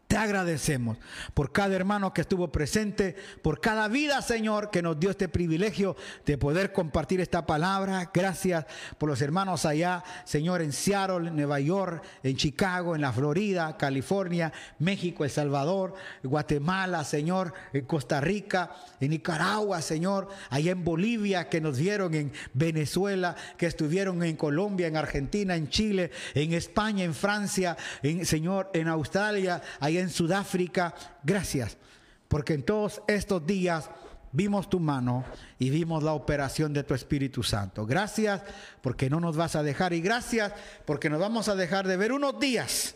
te 0.08 0.16
agradecemos 0.16 0.98
por 1.34 1.52
cada 1.52 1.76
hermano 1.76 2.14
que 2.14 2.22
estuvo 2.22 2.50
presente, 2.50 3.16
por 3.42 3.60
cada 3.60 3.90
vida, 3.90 4.22
Señor, 4.22 4.72
que 4.72 4.82
nos 4.82 4.98
dio 4.98 5.10
este 5.10 5.28
privilegio 5.28 5.98
de 6.26 6.38
poder 6.38 6.72
compartir 6.72 7.20
esta 7.20 7.46
palabra. 7.46 8.10
Gracias 8.14 8.66
por 8.98 9.10
los 9.10 9.22
hermanos 9.22 9.66
allá, 9.66 10.04
Señor, 10.24 10.62
en 10.62 10.72
Seattle, 10.72 11.32
Nueva 11.32 11.60
York, 11.60 12.02
en 12.24 12.38
Chicago, 12.38 12.96
en 12.96 13.02
la 13.02 13.12
Florida, 13.12 13.76
California, 13.76 14.54
México, 14.80 15.26
El 15.26 15.30
Salvador, 15.30 15.94
Guatemala, 16.24 17.04
Señor, 17.04 17.54
en 17.74 17.86
Costa 17.86 18.22
Rica, 18.22 18.72
en 19.02 19.12
Nicaragua, 19.12 19.82
Señor, 19.82 20.30
allá 20.50 20.72
en 20.72 20.86
Bolivia, 20.86 21.50
que 21.50 21.60
nos 21.60 21.78
vieron 21.78 22.14
en 22.14 22.32
Venezuela, 22.54 23.36
que 23.58 23.66
estuvieron 23.66 24.24
en 24.24 24.38
Colombia, 24.38 24.88
en 24.88 24.96
Argentina, 24.96 25.56
en 25.56 25.68
Chile, 25.70 26.12
en 26.34 26.54
España, 26.54 27.04
en 27.04 27.14
Francia, 27.14 27.76
en 28.02 28.26
Señor, 28.26 28.72
en 28.74 28.88
Australia, 28.88 29.62
allá 29.82 29.97
en 30.00 30.10
Sudáfrica. 30.10 30.94
Gracias, 31.24 31.78
porque 32.28 32.54
en 32.54 32.64
todos 32.64 33.02
estos 33.08 33.46
días 33.46 33.90
vimos 34.32 34.70
tu 34.70 34.80
mano 34.80 35.26
y 35.60 35.70
vimos 35.70 36.04
la 36.04 36.14
operación 36.14 36.74
de 36.74 36.84
tu 36.84 36.94
Espíritu 36.94 37.44
Santo. 37.44 37.86
Gracias 37.86 38.42
porque 38.82 39.10
no 39.10 39.20
nos 39.20 39.36
vas 39.38 39.56
a 39.56 39.64
dejar 39.64 39.94
y 39.94 40.02
gracias 40.02 40.54
porque 40.86 41.10
nos 41.10 41.20
vamos 41.20 41.48
a 41.48 41.56
dejar 41.56 41.88
de 41.88 41.98
ver 41.98 42.12
unos 42.12 42.40
días. 42.40 42.96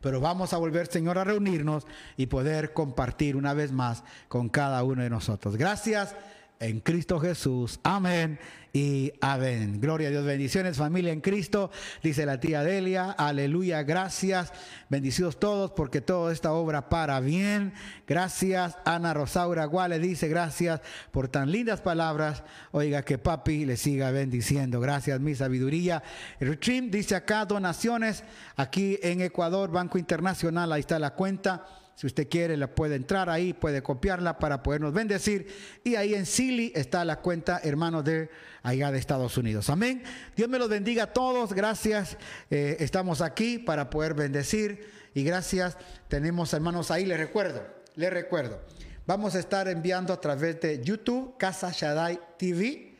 Pero 0.00 0.18
vamos 0.18 0.54
a 0.54 0.56
volver, 0.56 0.86
Señor, 0.86 1.18
a 1.18 1.24
reunirnos 1.24 1.86
y 2.16 2.26
poder 2.26 2.72
compartir 2.72 3.36
una 3.36 3.52
vez 3.52 3.70
más 3.70 4.02
con 4.28 4.48
cada 4.48 4.82
uno 4.82 5.02
de 5.02 5.10
nosotros. 5.10 5.56
Gracias 5.56 6.14
en 6.60 6.80
Cristo 6.80 7.18
Jesús. 7.18 7.80
Amén 7.82 8.38
y 8.72 9.12
amén. 9.20 9.80
Gloria 9.80 10.08
a 10.08 10.10
Dios. 10.10 10.24
Bendiciones, 10.24 10.76
familia 10.76 11.12
en 11.12 11.22
Cristo. 11.22 11.70
Dice 12.02 12.26
la 12.26 12.38
tía 12.38 12.62
Delia. 12.62 13.10
Aleluya. 13.10 13.82
Gracias. 13.82 14.52
Bendecidos 14.90 15.40
todos 15.40 15.72
porque 15.72 16.02
toda 16.02 16.32
esta 16.32 16.52
obra 16.52 16.88
para 16.88 17.18
bien. 17.20 17.72
Gracias. 18.06 18.76
Ana 18.84 19.14
Rosaura 19.14 19.64
Guale 19.64 19.98
dice 19.98 20.28
gracias 20.28 20.80
por 21.10 21.28
tan 21.28 21.50
lindas 21.50 21.80
palabras. 21.80 22.44
Oiga, 22.72 23.02
que 23.02 23.18
papi 23.18 23.64
le 23.64 23.76
siga 23.76 24.10
bendiciendo. 24.10 24.80
Gracias, 24.80 25.18
mi 25.18 25.34
sabiduría. 25.34 26.02
Retream 26.38 26.90
dice 26.90 27.16
acá 27.16 27.46
donaciones. 27.46 28.22
Aquí 28.56 28.98
en 29.02 29.22
Ecuador, 29.22 29.70
Banco 29.70 29.98
Internacional. 29.98 30.70
Ahí 30.72 30.80
está 30.80 30.98
la 30.98 31.14
cuenta. 31.14 31.64
Si 32.00 32.06
usted 32.06 32.30
quiere, 32.30 32.56
la 32.56 32.74
puede 32.74 32.94
entrar 32.94 33.28
ahí, 33.28 33.52
puede 33.52 33.82
copiarla 33.82 34.38
para 34.38 34.62
podernos 34.62 34.94
bendecir. 34.94 35.48
Y 35.84 35.96
ahí 35.96 36.14
en 36.14 36.24
Silly 36.24 36.72
está 36.74 37.04
la 37.04 37.16
cuenta, 37.20 37.60
hermano, 37.62 38.02
de 38.02 38.30
allá 38.62 38.90
de 38.90 38.98
Estados 38.98 39.36
Unidos. 39.36 39.68
Amén. 39.68 40.02
Dios 40.34 40.48
me 40.48 40.58
los 40.58 40.70
bendiga 40.70 41.02
a 41.02 41.12
todos. 41.12 41.52
Gracias. 41.52 42.16
Eh, 42.48 42.78
estamos 42.80 43.20
aquí 43.20 43.58
para 43.58 43.90
poder 43.90 44.14
bendecir. 44.14 44.90
Y 45.12 45.24
gracias. 45.24 45.76
Tenemos 46.08 46.54
hermanos 46.54 46.90
ahí, 46.90 47.04
les 47.04 47.18
recuerdo, 47.18 47.62
les 47.96 48.10
recuerdo. 48.10 48.62
Vamos 49.06 49.34
a 49.34 49.38
estar 49.38 49.68
enviando 49.68 50.14
a 50.14 50.20
través 50.22 50.58
de 50.58 50.82
YouTube, 50.82 51.36
Casa 51.36 51.70
Shaddai 51.70 52.18
TV. 52.38 52.94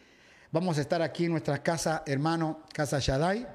Vamos 0.53 0.77
a 0.77 0.83
estar 0.83 1.01
aquí 1.01 1.25
en 1.25 1.31
nuestra 1.31 1.63
casa, 1.63 2.03
hermano, 2.05 2.65
Casa 2.75 2.99
Shaddai. 3.01 3.49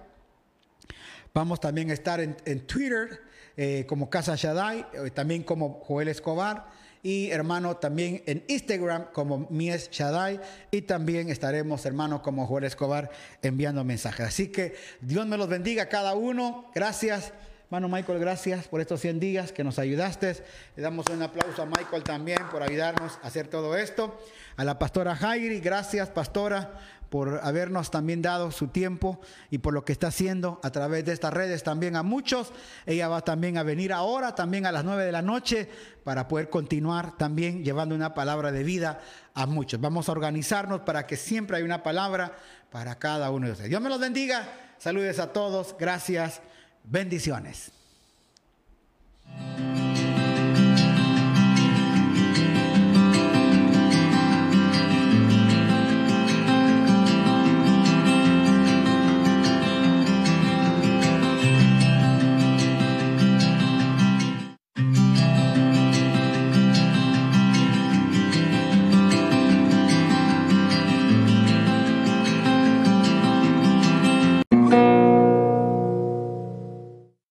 Vamos 1.36 1.60
también 1.60 1.92
a 1.92 1.94
estar 1.94 2.20
en 2.20 2.66
Twitter 2.66 3.25
eh, 3.58 3.86
como 3.88 4.10
Casa 4.10 4.36
Shaddai, 4.36 4.86
eh, 4.94 5.12
también 5.12 5.44
como 5.44 5.82
Joel 5.86 6.08
Escobar 6.10 6.68
y 7.06 7.30
hermano 7.30 7.78
también 7.78 8.24
en 8.26 8.44
Instagram 8.48 9.12
como 9.14 9.48
Mies 9.52 9.92
Shaddai 9.92 10.42
y 10.72 10.82
también 10.82 11.30
estaremos 11.30 11.86
hermano 11.86 12.24
como 12.24 12.48
Joel 12.48 12.64
Escobar 12.64 13.12
enviando 13.44 13.84
mensajes. 13.84 14.26
Así 14.26 14.48
que 14.48 14.76
Dios 15.02 15.28
me 15.28 15.38
los 15.38 15.48
bendiga 15.48 15.84
a 15.84 15.90
cada 15.90 16.16
uno. 16.16 16.72
Gracias. 16.74 17.32
Hermano 17.66 17.90
Michael, 17.90 18.20
gracias 18.20 18.68
por 18.68 18.82
estos 18.82 19.02
100 19.02 19.20
días 19.20 19.52
que 19.52 19.64
nos 19.64 19.78
ayudaste. 19.80 20.36
Le 20.76 20.82
damos 20.82 21.06
un 21.12 21.22
aplauso 21.22 21.62
a 21.62 21.66
Michael 21.66 22.04
también 22.04 22.40
por 22.52 22.64
ayudarnos 22.64 23.20
a 23.22 23.28
hacer 23.28 23.48
todo 23.48 23.76
esto. 23.78 24.20
A 24.58 24.64
la 24.64 24.80
pastora 24.80 25.16
Jairi, 25.16 25.60
gracias 25.60 26.10
pastora 26.10 26.80
por 27.10 27.40
habernos 27.44 27.92
también 27.92 28.22
dado 28.22 28.52
su 28.52 28.68
tiempo 28.68 29.20
y 29.50 29.60
por 29.60 29.74
lo 29.74 29.86
que 29.86 29.94
está 29.94 30.08
haciendo 30.08 30.60
a 30.64 30.72
través 30.72 31.06
de 31.06 31.14
estas 31.14 31.34
redes 31.34 31.64
también 31.64 31.96
a 31.96 32.04
muchos. 32.04 32.52
Ella 32.86 33.08
va 33.08 33.22
también 33.22 33.58
a 33.58 33.64
venir 33.64 33.94
ahora, 33.94 34.36
también 34.36 34.66
a 34.66 34.72
las 34.72 34.84
9 34.84 35.06
de 35.06 35.12
la 35.12 35.22
noche, 35.22 35.70
para 36.04 36.28
poder 36.28 36.50
continuar 36.50 37.18
también 37.18 37.64
llevando 37.64 37.96
una 37.96 38.14
palabra 38.14 38.52
de 38.52 38.64
vida 38.64 39.00
a 39.34 39.46
muchos. 39.46 39.80
Vamos 39.80 40.10
a 40.10 40.12
organizarnos 40.12 40.82
para 40.82 41.08
que 41.08 41.18
siempre 41.18 41.58
haya 41.58 41.66
una 41.66 41.84
palabra 41.84 42.36
para 42.72 42.96
cada 42.96 43.32
uno 43.32 43.48
de 43.48 43.54
ustedes. 43.54 43.70
Dios 43.70 43.82
me 43.82 43.90
los 43.90 44.00
bendiga. 44.00 44.48
Saludes 44.78 45.20
a 45.20 45.32
todos. 45.32 45.76
Gracias. 45.80 46.42
Bendiciones. 46.84 47.72